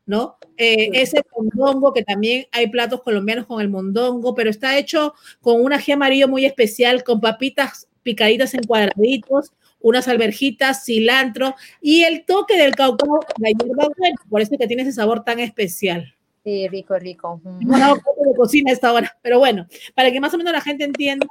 ¿no? 0.07 0.37
Eh, 0.57 0.91
ese 0.93 1.23
mondongo, 1.37 1.93
que 1.93 2.05
también 2.05 2.47
hay 2.53 2.69
platos 2.69 3.03
colombianos 3.03 3.47
con 3.47 3.61
el 3.61 3.69
mondongo, 3.69 4.35
pero 4.35 4.51
está 4.51 4.77
hecho 4.79 5.15
con 5.41 5.61
un 5.63 5.73
ají 5.73 5.93
amarillo 5.93 6.29
muy 6.29 6.45
especial, 6.45 7.03
con 7.03 7.21
papitas 7.21 7.89
picaditas 8.03 8.55
en 8.55 8.63
cuadraditos, 8.65 9.53
unas 9.81 10.07
alverjitas, 10.09 10.85
cilantro 10.85 11.55
y 11.81 12.03
el 12.05 12.25
toque 12.25 12.57
del 12.57 12.75
caucao, 12.75 13.21
la 13.39 13.49
hierba 13.51 13.89
buena, 13.97 14.17
por 14.31 14.41
eso 14.41 14.55
es 14.55 14.59
que 14.61 14.67
tiene 14.67 14.83
ese 14.83 14.93
sabor 14.93 15.25
tan 15.25 15.41
especial. 15.41 16.15
Sí, 16.45 16.67
rico, 16.69 16.99
rico. 16.99 17.41
No 17.61 17.77
hago 17.77 18.01
poco 18.01 18.29
de 18.29 18.35
cocina 18.37 18.71
a 18.71 18.75
esta 18.75 18.93
hora, 18.93 19.17
pero 19.23 19.39
bueno, 19.39 19.67
para 19.95 20.11
que 20.11 20.21
más 20.21 20.35
o 20.35 20.39
menos 20.39 20.53
la 20.53 20.61
gente 20.61 20.85
entienda 20.85 21.27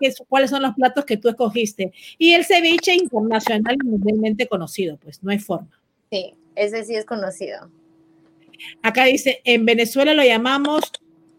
qué 0.00 0.08
es- 0.08 0.22
cuáles 0.28 0.50
son 0.50 0.62
los 0.62 0.74
platos 0.74 1.04
que 1.04 1.16
tú 1.16 1.28
escogiste. 1.28 1.92
Y 2.18 2.34
el 2.34 2.44
ceviche 2.44 2.92
internacional 2.94 3.76
mundialmente 3.84 4.48
conocido, 4.48 4.96
pues 4.98 5.22
no 5.22 5.30
hay 5.30 5.38
forma. 5.38 5.70
Sí, 6.10 6.34
ese 6.56 6.84
sí 6.84 6.96
es 6.96 7.04
conocido. 7.04 7.70
Acá 8.82 9.04
dice, 9.04 9.40
en 9.44 9.64
Venezuela 9.66 10.14
lo 10.14 10.24
llamamos 10.24 10.90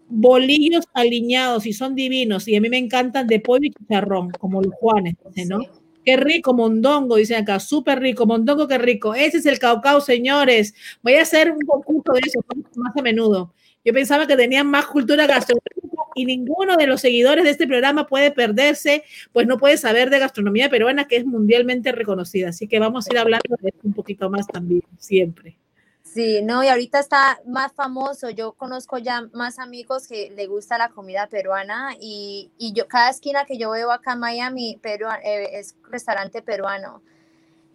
bolillos 0.09 0.85
aliñados 0.93 1.65
y 1.65 1.73
son 1.73 1.95
divinos 1.95 2.47
y 2.47 2.55
a 2.55 2.61
mí 2.61 2.69
me 2.69 2.77
encantan 2.77 3.27
de 3.27 3.39
pollo 3.39 3.65
y 3.65 3.71
chicharrón, 3.71 4.31
como 4.31 4.61
los 4.61 4.73
Juanes, 4.75 5.15
¿no? 5.47 5.59
Sí. 5.59 5.67
Qué 6.07 6.15
rico, 6.15 6.53
mondongo, 6.53 7.17
dicen 7.17 7.41
acá, 7.41 7.59
súper 7.59 7.99
rico, 7.99 8.25
mondongo, 8.25 8.65
qué 8.65 8.77
rico. 8.77 9.13
Ese 9.13 9.39
es 9.39 9.45
el 9.45 9.59
caucao, 9.59 9.99
señores. 9.99 10.73
Voy 11.01 11.15
a 11.15 11.23
hacer 11.23 11.51
un 11.51 11.59
concurso 11.65 12.13
de 12.13 12.21
eso 12.25 12.39
más 12.77 12.95
a 12.95 13.01
menudo. 13.01 13.53
Yo 13.83 13.91
pensaba 13.91 14.25
que 14.25 14.37
tenían 14.37 14.67
más 14.67 14.85
cultura 14.85 15.27
gastronómica 15.27 16.03
y 16.15 16.23
ninguno 16.23 16.77
de 16.77 16.87
los 16.87 17.01
seguidores 17.01 17.43
de 17.43 17.51
este 17.51 17.67
programa 17.67 18.07
puede 18.07 18.31
perderse, 18.31 19.03
pues 19.33 19.47
no 19.47 19.57
puede 19.57 19.75
saber 19.77 20.09
de 20.09 20.19
gastronomía 20.19 20.69
peruana 20.69 21.09
que 21.09 21.17
es 21.17 21.25
mundialmente 21.25 21.91
reconocida. 21.91 22.49
Así 22.49 22.69
que 22.69 22.79
vamos 22.79 23.07
a 23.07 23.13
ir 23.13 23.19
hablando 23.19 23.57
de 23.59 23.67
esto 23.67 23.81
un 23.83 23.93
poquito 23.93 24.29
más 24.29 24.47
también, 24.47 24.83
siempre. 24.97 25.57
Sí, 26.13 26.41
no, 26.41 26.63
y 26.63 26.67
ahorita 26.67 26.99
está 26.99 27.39
más 27.45 27.73
famoso. 27.73 28.29
Yo 28.29 28.53
conozco 28.53 28.97
ya 28.97 29.27
más 29.33 29.59
amigos 29.59 30.07
que 30.07 30.31
le 30.35 30.47
gusta 30.47 30.77
la 30.77 30.89
comida 30.89 31.27
peruana 31.27 31.95
y, 31.99 32.49
y 32.57 32.73
yo 32.73 32.87
cada 32.87 33.09
esquina 33.09 33.45
que 33.45 33.57
yo 33.57 33.71
veo 33.71 33.91
acá 33.91 34.13
en 34.13 34.19
Miami 34.19 34.79
eh, 34.83 35.49
es 35.53 35.75
restaurante 35.89 36.41
peruano. 36.41 37.01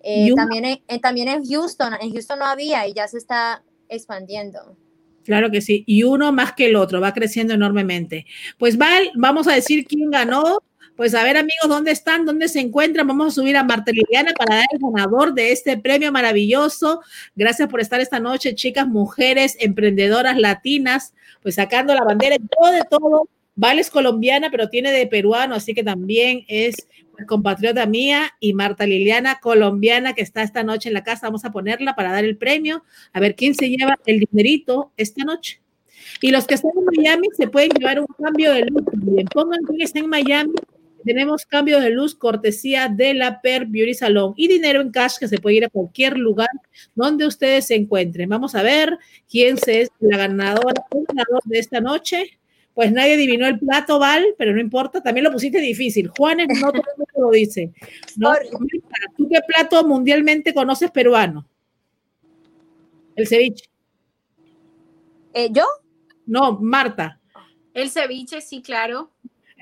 Eh, 0.02 0.32
también, 0.34 0.64
en, 0.64 0.82
eh, 0.88 0.98
también 0.98 1.28
en 1.28 1.44
Houston, 1.44 1.94
en 2.00 2.12
Houston 2.12 2.38
no 2.38 2.46
había 2.46 2.88
y 2.88 2.94
ya 2.94 3.06
se 3.06 3.18
está 3.18 3.62
expandiendo. 3.88 4.76
Claro 5.24 5.50
que 5.50 5.60
sí, 5.60 5.84
y 5.86 6.02
uno 6.02 6.32
más 6.32 6.54
que 6.54 6.66
el 6.66 6.74
otro, 6.74 7.00
va 7.00 7.14
creciendo 7.14 7.54
enormemente. 7.54 8.26
Pues 8.58 8.76
Val, 8.76 9.12
vamos 9.14 9.46
a 9.46 9.52
decir 9.52 9.86
quién 9.86 10.10
ganó. 10.10 10.58
Pues 10.96 11.14
a 11.14 11.24
ver, 11.24 11.36
amigos, 11.36 11.68
¿dónde 11.68 11.90
están? 11.90 12.26
¿Dónde 12.26 12.48
se 12.48 12.60
encuentran? 12.60 13.06
Vamos 13.06 13.28
a 13.28 13.40
subir 13.40 13.56
a 13.56 13.64
Marta 13.64 13.92
Liliana 13.92 14.32
para 14.34 14.56
dar 14.56 14.66
el 14.72 14.78
ganador 14.78 15.32
de 15.32 15.52
este 15.52 15.78
premio 15.78 16.12
maravilloso. 16.12 17.00
Gracias 17.34 17.68
por 17.68 17.80
estar 17.80 18.00
esta 18.00 18.20
noche, 18.20 18.54
chicas, 18.54 18.86
mujeres, 18.86 19.56
emprendedoras 19.58 20.36
latinas, 20.38 21.14
pues 21.42 21.54
sacando 21.54 21.94
la 21.94 22.04
bandera 22.04 22.36
todo 22.36 22.72
de 22.72 22.82
todo. 22.90 23.28
Val 23.54 23.78
es 23.78 23.90
colombiana, 23.90 24.50
pero 24.50 24.68
tiene 24.68 24.92
de 24.92 25.06
peruano, 25.06 25.54
así 25.54 25.74
que 25.74 25.82
también 25.82 26.44
es 26.48 26.74
compatriota 27.26 27.86
mía 27.86 28.30
y 28.40 28.52
Marta 28.54 28.86
Liliana, 28.86 29.38
colombiana, 29.40 30.14
que 30.14 30.22
está 30.22 30.42
esta 30.42 30.62
noche 30.62 30.88
en 30.88 30.94
la 30.94 31.04
casa. 31.04 31.26
Vamos 31.26 31.44
a 31.44 31.52
ponerla 31.52 31.94
para 31.94 32.12
dar 32.12 32.24
el 32.24 32.36
premio 32.36 32.84
a 33.12 33.20
ver 33.20 33.34
quién 33.34 33.54
se 33.54 33.68
lleva 33.68 33.98
el 34.06 34.20
dinerito 34.20 34.92
esta 34.96 35.24
noche. 35.24 35.60
Y 36.20 36.30
los 36.30 36.46
que 36.46 36.54
están 36.54 36.72
en 36.76 36.84
Miami 36.84 37.28
se 37.36 37.48
pueden 37.48 37.70
llevar 37.70 38.00
un 38.00 38.06
cambio 38.06 38.52
de 38.52 38.66
luz 38.66 38.84
también. 38.84 39.26
Pongan 39.26 39.60
quién 39.64 39.80
está 39.80 39.98
en 39.98 40.08
Miami. 40.08 40.52
Tenemos 41.04 41.46
cambio 41.46 41.80
de 41.80 41.90
luz 41.90 42.14
cortesía 42.14 42.88
de 42.88 43.14
la 43.14 43.40
Per 43.40 43.66
Beauty 43.66 43.94
Salon 43.94 44.34
y 44.36 44.48
dinero 44.48 44.80
en 44.80 44.90
cash 44.90 45.18
que 45.18 45.28
se 45.28 45.38
puede 45.38 45.56
ir 45.56 45.64
a 45.64 45.68
cualquier 45.68 46.16
lugar 46.18 46.48
donde 46.94 47.26
ustedes 47.26 47.66
se 47.66 47.74
encuentren. 47.74 48.28
Vamos 48.28 48.54
a 48.54 48.62
ver 48.62 48.98
quién 49.28 49.56
es 49.66 49.90
la 50.00 50.16
ganadora, 50.16 50.84
el 50.90 51.04
ganador 51.08 51.42
de 51.44 51.58
esta 51.58 51.80
noche. 51.80 52.38
Pues 52.74 52.90
nadie 52.90 53.14
adivinó 53.14 53.46
el 53.46 53.58
plato, 53.58 53.98
Val, 53.98 54.34
pero 54.38 54.54
no 54.54 54.60
importa, 54.60 55.02
también 55.02 55.24
lo 55.24 55.32
pusiste 55.32 55.60
difícil. 55.60 56.08
Juanes 56.08 56.48
no 56.58 56.72
todo 56.72 56.82
el 56.82 56.98
mundo 56.98 57.28
lo 57.28 57.30
dice. 57.30 57.72
¿no? 58.16 58.32
¿Tú 59.16 59.28
qué 59.28 59.40
plato 59.46 59.86
mundialmente 59.86 60.54
conoces 60.54 60.90
peruano? 60.90 61.46
El 63.14 63.26
ceviche. 63.26 63.66
Eh, 65.34 65.48
¿Yo? 65.50 65.64
No, 66.26 66.58
Marta, 66.60 67.20
El 67.74 67.90
ceviche, 67.90 68.40
sí, 68.40 68.62
claro. 68.62 69.11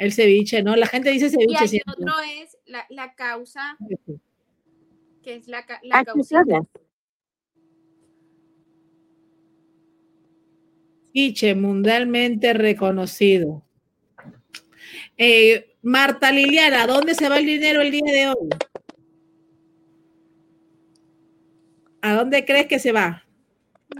El 0.01 0.15
ceviche, 0.15 0.63
¿no? 0.63 0.75
La 0.77 0.87
gente 0.87 1.11
dice 1.11 1.27
Y 1.27 1.31
ceviche 1.31 1.59
hay 1.59 1.69
siempre. 1.69 1.93
otro 1.93 2.15
es 2.21 2.57
la, 2.65 2.87
la 2.89 3.15
causa, 3.15 3.77
que 5.23 5.35
es 5.35 5.47
la, 5.47 5.63
la 5.83 6.05
causa. 6.05 6.43
Ceviche 11.13 11.55
mundialmente 11.55 12.55
reconocido. 12.55 13.63
Eh, 15.19 15.77
Marta 15.83 16.33
Liliana, 16.33 16.87
¿dónde 16.87 17.15
se 17.15 17.29
va 17.29 17.39
el 17.39 17.45
dinero 17.45 17.83
el 17.83 17.91
día 17.91 18.11
de 18.11 18.29
hoy? 18.29 18.49
¿A 22.01 22.15
dónde 22.15 22.47
crees 22.47 22.69
que 22.69 22.79
se 22.79 22.93
va? 22.93 23.23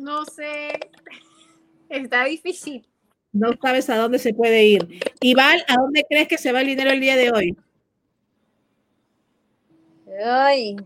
No 0.01 0.25
sé. 0.25 0.81
Está 1.91 2.25
difícil. 2.25 2.90
No 3.33 3.51
sabes 3.63 3.89
a 3.91 3.97
dónde 3.97 4.19
se 4.19 4.35
puede 4.35 4.65
ir. 4.65 5.01
Y 5.21 5.35
Val, 5.35 5.65
¿a 5.69 5.75
dónde 5.75 6.05
crees 6.09 6.29
que 6.29 6.39
se 6.39 6.53
va 6.53 6.61
el 6.61 6.67
dinero 6.67 6.91
el 6.91 7.01
día 7.01 7.17
de 7.17 7.31
hoy? 7.31 7.57
Ay, 10.25 10.77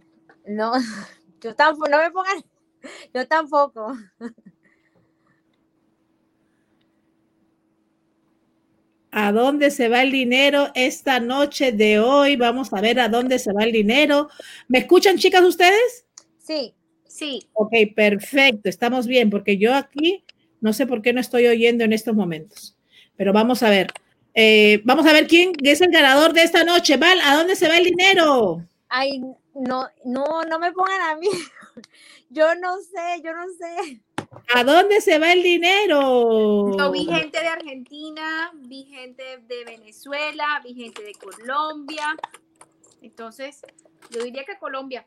no, 0.47 0.73
yo 1.41 1.55
tampoco, 1.55 1.89
no 1.89 1.99
me 1.99 2.11
pongan, 2.11 2.45
yo 3.15 3.27
tampoco. 3.27 3.97
¿A 9.11 9.31
dónde 9.33 9.71
se 9.71 9.89
va 9.89 10.03
el 10.03 10.11
dinero 10.11 10.71
esta 10.75 11.21
noche 11.21 11.71
de 11.73 12.01
hoy? 12.01 12.37
Vamos 12.37 12.73
a 12.73 12.81
ver 12.81 12.99
a 12.99 13.09
dónde 13.09 13.39
se 13.39 13.53
va 13.53 13.63
el 13.63 13.73
dinero. 13.73 14.29
¿Me 14.67 14.81
escuchan, 14.81 15.17
chicas, 15.17 15.43
ustedes? 15.45 16.05
Sí, 16.39 16.75
Sí. 17.15 17.47
Ok, 17.53 17.73
perfecto, 17.95 18.69
estamos 18.69 19.07
bien, 19.07 19.31
porque 19.31 19.57
yo 19.57 19.73
aquí 19.73 20.25
no 20.61 20.73
sé 20.73 20.87
por 20.87 21.03
qué 21.03 21.13
no 21.13 21.21
estoy 21.21 21.47
oyendo 21.47 21.85
en 21.85 21.93
estos 21.93 22.15
momentos. 22.15 22.77
Pero 23.17 23.33
vamos 23.33 23.63
a 23.63 23.71
ver. 23.71 23.89
Eh, 24.35 24.81
vamos 24.85 25.07
a 25.07 25.13
ver 25.13 25.27
quién 25.27 25.53
es 25.63 25.81
el 25.81 25.91
ganador 25.91 26.33
de 26.33 26.43
esta 26.43 26.65
noche. 26.65 26.97
Val, 26.97 27.19
¿a 27.23 27.37
dónde 27.37 27.55
se 27.57 27.69
va 27.69 27.77
el 27.77 27.85
dinero? 27.85 28.65
ay, 28.95 29.21
no, 29.55 29.89
no, 30.05 30.43
no 30.49 30.59
me 30.59 30.73
pongan 30.73 31.01
a 31.03 31.17
mí. 31.17 31.29
Yo 32.31 32.55
no 32.57 32.79
sé, 32.79 33.23
yo 33.23 33.33
no 33.33 33.45
sé. 33.49 34.01
¿A 34.55 34.65
dónde 34.65 35.01
se 35.01 35.21
va 35.21 35.33
el 35.33 35.43
dinero? 35.45 36.77
Yo 36.77 36.91
vi 36.91 37.05
gente 37.05 37.39
de 37.41 37.47
Argentina, 37.47 38.51
vi 38.55 38.87
gente 38.87 39.39
de 39.47 39.65
Venezuela, 39.65 40.61
vi 40.65 40.75
gente 40.75 41.05
de 41.05 41.15
Colombia. 41.15 42.17
Entonces, 43.03 43.63
yo 44.11 44.25
diría 44.25 44.45
que 44.45 44.59
Colombia. 44.59 45.07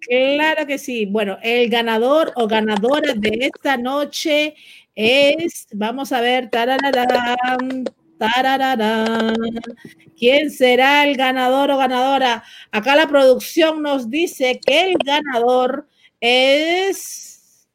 Claro 0.00 0.66
que 0.66 0.78
sí. 0.78 1.06
Bueno, 1.06 1.38
el 1.42 1.68
ganador 1.68 2.32
o 2.36 2.48
ganadora 2.48 3.14
de 3.14 3.50
esta 3.54 3.76
noche 3.76 4.54
es, 4.94 5.68
vamos 5.72 6.12
a 6.12 6.20
ver, 6.20 6.50
tarararán, 6.50 7.84
tarararán. 8.18 9.34
¿Quién 10.18 10.50
será 10.50 11.04
el 11.04 11.16
ganador 11.16 11.70
o 11.70 11.78
ganadora? 11.78 12.42
Acá 12.70 12.96
la 12.96 13.06
producción 13.06 13.82
nos 13.82 14.10
dice 14.10 14.60
que 14.64 14.90
el 14.90 14.96
ganador 15.04 15.86
es 16.20 17.66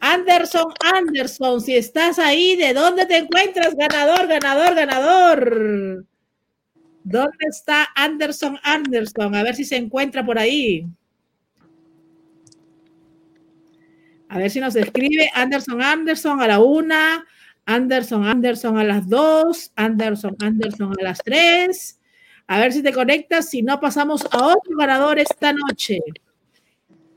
Anderson 0.00 0.72
Anderson. 0.94 1.60
Si 1.60 1.76
estás 1.76 2.18
ahí, 2.18 2.56
¿de 2.56 2.72
dónde 2.72 3.06
te 3.06 3.18
encuentras? 3.18 3.74
Ganador, 3.74 4.26
ganador, 4.26 4.74
ganador. 4.74 6.06
¿Dónde 7.02 7.46
está 7.48 7.88
Anderson 7.94 8.58
Anderson? 8.62 9.34
A 9.34 9.42
ver 9.42 9.54
si 9.54 9.64
se 9.64 9.76
encuentra 9.76 10.24
por 10.24 10.38
ahí. 10.38 10.86
A 14.28 14.38
ver 14.38 14.50
si 14.50 14.60
nos 14.60 14.76
escribe 14.76 15.30
Anderson 15.34 15.82
Anderson 15.82 16.40
a 16.40 16.46
la 16.46 16.60
una, 16.60 17.26
Anderson 17.66 18.24
Anderson 18.24 18.78
a 18.78 18.84
las 18.84 19.08
dos, 19.08 19.72
Anderson 19.76 20.36
Anderson 20.40 20.94
a 21.00 21.02
las 21.02 21.18
tres. 21.18 21.98
A 22.46 22.60
ver 22.60 22.72
si 22.72 22.82
te 22.82 22.92
conectas, 22.92 23.48
si 23.48 23.62
no 23.62 23.80
pasamos 23.80 24.24
a 24.30 24.46
otro 24.46 24.76
ganador 24.76 25.18
esta 25.18 25.52
noche. 25.52 26.00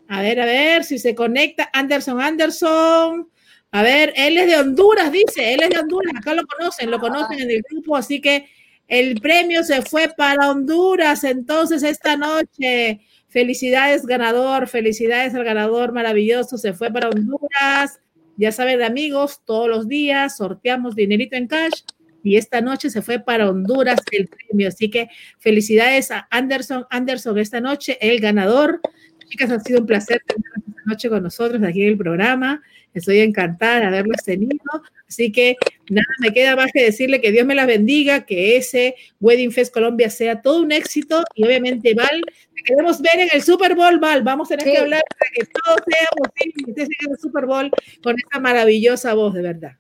A 0.08 0.22
ver, 0.22 0.40
a 0.40 0.46
ver 0.46 0.84
si 0.84 0.98
se 0.98 1.16
conecta 1.16 1.70
Anderson 1.74 2.22
Anderson. 2.22 3.30
A 3.72 3.82
ver, 3.82 4.14
él 4.16 4.38
es 4.38 4.48
de 4.48 4.58
Honduras, 4.58 5.12
dice, 5.12 5.54
él 5.54 5.64
es 5.64 5.70
de 5.72 5.80
Honduras, 5.80 6.14
acá 6.16 6.36
lo 6.36 6.46
conocen, 6.46 6.92
lo 6.92 7.00
conocen 7.00 7.40
en 7.40 7.50
el 7.50 7.64
grupo, 7.68 7.98
así 7.98 8.22
que 8.22 8.48
el 8.88 9.20
premio 9.22 9.64
se 9.64 9.82
fue 9.82 10.10
para 10.16 10.50
Honduras. 10.50 11.24
Entonces, 11.24 11.84
esta 11.84 12.18
noche 12.18 13.02
Felicidades, 13.34 14.06
ganador. 14.06 14.68
Felicidades 14.68 15.34
al 15.34 15.44
ganador 15.44 15.92
maravilloso. 15.92 16.60
Se 16.60 16.72
fue 16.74 16.92
para 16.92 17.10
Honduras. 17.10 18.00
Ya 18.38 18.52
saben, 18.52 18.84
amigos, 18.84 19.42
todos 19.44 19.68
los 19.68 19.88
días 19.88 20.38
sorteamos 20.38 20.96
dinerito 20.96 21.36
en 21.36 21.48
cash 21.48 21.82
y 22.24 22.38
esta 22.38 22.62
noche 22.62 22.92
se 22.92 23.02
fue 23.02 23.18
para 23.18 23.50
Honduras 23.50 24.00
el 24.12 24.28
premio. 24.28 24.68
Así 24.68 24.92
que 24.92 25.10
felicidades 25.40 26.12
a 26.12 26.28
Anderson. 26.30 26.86
Anderson, 26.92 27.40
esta 27.40 27.60
noche 27.60 27.98
el 28.02 28.20
ganador. 28.20 28.82
Chicas, 29.28 29.50
ha 29.50 29.60
sido 29.60 29.80
un 29.80 29.88
placer 29.88 30.22
esta 30.28 30.84
noche 30.86 31.10
con 31.10 31.24
nosotros 31.24 31.64
aquí 31.64 31.82
en 31.82 31.90
el 31.90 31.98
programa. 31.98 32.62
Estoy 32.94 33.20
encantada 33.20 33.80
de 33.80 33.86
haberlos 33.86 34.24
tenido. 34.24 34.60
Así 35.08 35.32
que 35.32 35.58
nada, 35.90 36.06
me 36.20 36.34
queda 36.34 36.56
más 36.56 36.72
que 36.72 36.84
decirle 36.84 37.22
que 37.22 37.32
Dios 37.32 37.46
me 37.46 37.56
las 37.56 37.68
bendiga, 37.68 38.26
que 38.26 38.58
ese 38.58 38.96
Wedding 39.20 39.52
Fest 39.52 39.74
Colombia 39.74 40.10
sea 40.10 40.42
todo 40.42 40.62
un 40.62 40.72
éxito 40.72 41.24
y 41.36 41.46
obviamente 41.46 41.94
Val, 41.94 42.22
te 42.56 42.64
queremos 42.64 43.02
ver 43.02 43.20
en 43.20 43.30
el 43.34 43.42
Super 43.44 43.76
Bowl, 43.76 44.00
Val. 44.00 44.24
Vamos 44.24 44.52
a 44.52 44.58
tener 44.58 44.74
que 44.74 44.80
hablar 44.80 45.04
para 45.20 45.32
que 45.32 45.46
todo 45.46 45.76
sea 45.88 46.08
posible 46.18 46.64
y 46.66 46.82
en 46.82 47.12
el 47.12 47.18
Super 47.20 47.46
Bowl 47.46 47.72
con 48.02 48.16
esa 48.16 48.40
maravillosa 48.40 49.14
voz, 49.14 49.34
de 49.34 49.42
verdad. 49.42 49.72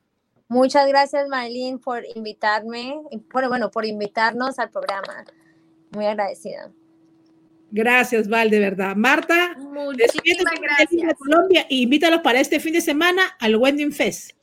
Muchas 0.49 0.87
gracias, 0.87 1.27
Marlene, 1.29 1.79
por 1.79 2.03
invitarme, 2.15 2.95
bueno, 3.31 3.49
bueno, 3.49 3.71
por 3.71 3.85
invitarnos 3.85 4.59
al 4.59 4.69
programa. 4.69 5.25
Muy 5.91 6.05
agradecida. 6.05 6.71
Gracias, 7.75 8.29
Val, 8.29 8.51
de 8.51 8.59
verdad. 8.59 8.95
Marta, 8.95 9.55
muchísimas 9.57 10.59
gracias. 10.61 11.17
Colombia 11.17 11.65
e 11.67 11.77
invítalos 11.77 12.21
para 12.21 12.39
este 12.39 12.59
fin 12.59 12.71
de 12.71 12.81
semana 12.81 13.35
al 13.39 13.55
Wedding 13.55 13.91
Fest. 13.91 14.33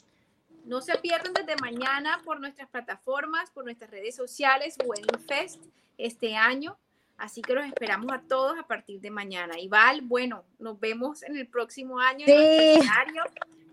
No 0.65 0.81
se 0.81 0.99
pierdan 0.99 1.33
desde 1.33 1.55
mañana 1.63 2.21
por 2.25 2.41
nuestras 2.41 2.69
plataformas, 2.69 3.49
por 3.53 3.63
nuestras 3.63 3.93
redes 3.93 4.17
sociales, 4.17 4.75
Wedding 4.85 5.25
Fest 5.29 5.63
este 5.97 6.35
año. 6.35 6.77
Así 7.19 7.41
que 7.41 7.55
los 7.55 7.65
esperamos 7.67 8.13
a 8.13 8.19
todos 8.19 8.59
a 8.59 8.65
partir 8.65 9.01
de 9.01 9.13
mañana. 9.13 9.61
Y 9.61 9.69
Val, 9.69 10.01
bueno, 10.01 10.43
nos 10.59 10.81
vemos 10.81 11.23
en 11.23 11.37
el 11.37 11.47
próximo 11.47 12.01
año 12.01 12.25
en 12.27 12.35
el 12.35 12.79
escenario 12.79 13.23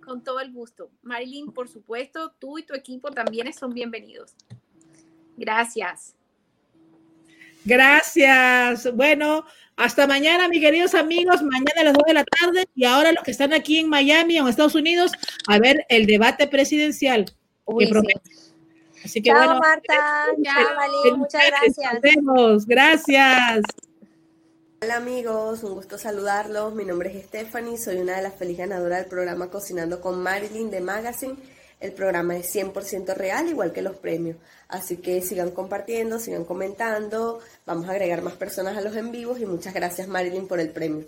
con 0.06 0.24
todo 0.24 0.40
el 0.40 0.52
gusto. 0.52 0.92
Marilyn, 1.02 1.52
por 1.52 1.68
supuesto, 1.68 2.32
tú 2.38 2.60
y 2.60 2.64
tu 2.64 2.76
equipo 2.76 3.10
también 3.10 3.52
son 3.54 3.74
bienvenidos. 3.74 4.36
Gracias. 5.36 6.17
Gracias. 7.68 8.96
Bueno, 8.96 9.46
hasta 9.76 10.08
mañana, 10.08 10.48
mis 10.48 10.62
queridos 10.62 10.96
amigos. 10.96 11.42
Mañana 11.42 11.82
a 11.82 11.84
las 11.84 11.94
2 11.94 12.04
de 12.08 12.14
la 12.14 12.24
tarde. 12.24 12.66
Y 12.74 12.86
ahora 12.86 13.12
los 13.12 13.24
que 13.24 13.32
están 13.32 13.54
aquí 13.54 13.80
en 13.80 13.90
Miami 13.90 14.40
o 14.40 14.44
en 14.44 14.48
Estados 14.48 14.76
Unidos, 14.76 15.12
a 15.48 15.60
ver 15.60 15.86
el 15.90 16.06
debate 16.06 16.48
presidencial. 16.48 17.26
Así 19.04 19.22
que 19.22 19.30
Chao, 19.30 19.60
Marta. 19.60 19.94
Chao, 20.44 21.18
Muchas 21.18 21.44
gracias. 21.48 21.94
Nos 21.94 22.02
vemos. 22.02 22.66
Gracias. 22.66 23.62
Hola 24.82 24.98
amigos, 24.98 25.64
un 25.64 25.74
gusto 25.74 25.98
saludarlos. 25.98 26.74
Mi 26.74 26.86
nombre 26.86 27.10
es 27.10 27.26
Stephanie, 27.26 27.78
soy 27.78 27.98
una 27.98 28.16
de 28.16 28.22
las 28.22 28.36
feliz 28.36 28.60
ganadoras 28.60 29.00
del 29.00 29.10
programa 29.10 29.50
Cocinando 29.50 30.00
con 30.00 30.22
Marilyn 30.22 30.70
de 30.70 30.82
Magazine. 30.82 31.36
El 31.80 31.94
programa 31.94 32.36
es 32.36 32.54
100% 32.56 33.14
real, 33.14 33.48
igual 33.48 33.72
que 33.72 33.84
los 33.84 33.96
premios. 33.96 34.38
Así 34.68 34.98
que 34.98 35.22
sigan 35.22 35.52
compartiendo, 35.52 36.20
sigan 36.20 36.44
comentando. 36.44 37.40
Vamos 37.66 37.88
a 37.88 37.92
agregar 37.92 38.24
más 38.24 38.34
personas 38.34 38.76
a 38.78 38.82
los 38.82 38.96
en 38.96 39.12
vivos 39.12 39.40
y 39.40 39.46
muchas 39.46 39.74
gracias 39.74 40.08
Marilyn 40.08 40.48
por 40.48 40.60
el 40.60 40.72
premio. 40.72 41.08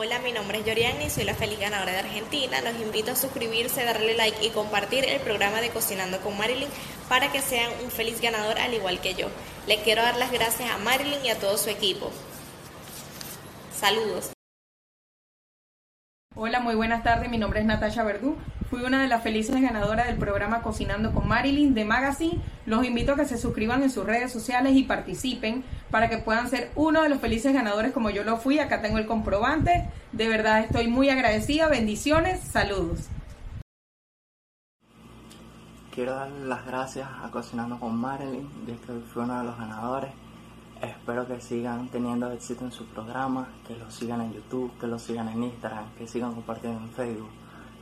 Hola, 0.00 0.20
mi 0.20 0.30
nombre 0.30 0.60
es 0.60 0.64
Yoriani, 0.64 1.10
soy 1.10 1.24
la 1.24 1.34
feliz 1.34 1.58
ganadora 1.58 1.90
de 1.90 1.98
Argentina. 1.98 2.60
Los 2.60 2.80
invito 2.80 3.10
a 3.10 3.16
suscribirse, 3.16 3.84
darle 3.84 4.16
like 4.16 4.46
y 4.46 4.50
compartir 4.50 5.04
el 5.04 5.20
programa 5.20 5.60
de 5.60 5.70
Cocinando 5.70 6.20
con 6.20 6.38
Marilyn 6.38 6.68
para 7.08 7.32
que 7.32 7.42
sean 7.42 7.68
un 7.82 7.90
feliz 7.90 8.20
ganador 8.20 8.58
al 8.60 8.72
igual 8.72 9.00
que 9.00 9.14
yo. 9.14 9.26
Le 9.66 9.82
quiero 9.82 10.02
dar 10.02 10.16
las 10.16 10.30
gracias 10.30 10.70
a 10.70 10.78
Marilyn 10.78 11.24
y 11.24 11.30
a 11.30 11.38
todo 11.40 11.58
su 11.58 11.68
equipo. 11.68 12.12
Saludos. 13.76 14.37
Hola, 16.40 16.60
muy 16.60 16.76
buenas 16.76 17.02
tardes. 17.02 17.28
Mi 17.28 17.36
nombre 17.36 17.58
es 17.58 17.66
Natasha 17.66 18.04
Verdú. 18.04 18.36
Fui 18.70 18.84
una 18.84 19.02
de 19.02 19.08
las 19.08 19.24
felices 19.24 19.60
ganadoras 19.60 20.06
del 20.06 20.18
programa 20.18 20.62
Cocinando 20.62 21.10
con 21.10 21.26
Marilyn 21.26 21.74
de 21.74 21.84
Magazine. 21.84 22.40
Los 22.64 22.86
invito 22.86 23.14
a 23.14 23.16
que 23.16 23.24
se 23.24 23.38
suscriban 23.38 23.82
en 23.82 23.90
sus 23.90 24.06
redes 24.06 24.30
sociales 24.30 24.76
y 24.76 24.84
participen 24.84 25.64
para 25.90 26.08
que 26.08 26.18
puedan 26.18 26.48
ser 26.48 26.70
uno 26.76 27.02
de 27.02 27.08
los 27.08 27.18
felices 27.18 27.52
ganadores 27.52 27.90
como 27.90 28.10
yo 28.10 28.22
lo 28.22 28.36
fui. 28.36 28.60
Acá 28.60 28.80
tengo 28.80 28.98
el 28.98 29.06
comprobante. 29.06 29.90
De 30.12 30.28
verdad 30.28 30.60
estoy 30.60 30.86
muy 30.86 31.10
agradecida. 31.10 31.66
Bendiciones. 31.66 32.38
Saludos. 32.38 33.08
Quiero 35.92 36.14
dar 36.14 36.30
las 36.30 36.64
gracias 36.64 37.08
a 37.20 37.32
Cocinando 37.32 37.80
con 37.80 37.96
Marilyn, 37.96 38.48
de 38.64 38.76
que 38.76 38.92
fui 39.12 39.24
uno 39.24 39.40
de 39.40 39.44
los 39.44 39.58
ganadores. 39.58 40.12
Espero 40.80 41.26
que 41.26 41.40
sigan 41.40 41.88
teniendo 41.88 42.30
éxito 42.30 42.64
en 42.64 42.70
su 42.70 42.86
programa, 42.86 43.48
que 43.66 43.76
lo 43.76 43.90
sigan 43.90 44.20
en 44.20 44.32
YouTube, 44.32 44.70
que 44.78 44.86
lo 44.86 44.96
sigan 44.98 45.28
en 45.28 45.42
Instagram, 45.42 45.92
que 45.98 46.06
sigan 46.06 46.34
compartiendo 46.34 46.80
en 46.80 46.90
Facebook. 46.90 47.30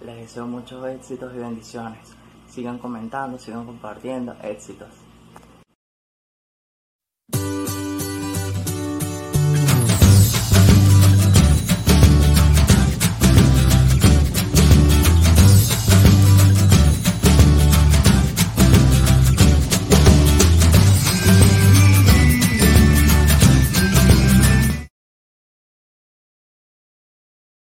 Les 0.02 0.16
deseo 0.16 0.46
muchos 0.46 0.86
éxitos 0.86 1.34
y 1.34 1.38
bendiciones. 1.38 2.16
Sigan 2.48 2.78
comentando, 2.78 3.38
sigan 3.38 3.66
compartiendo. 3.66 4.34
Éxitos. 4.42 5.05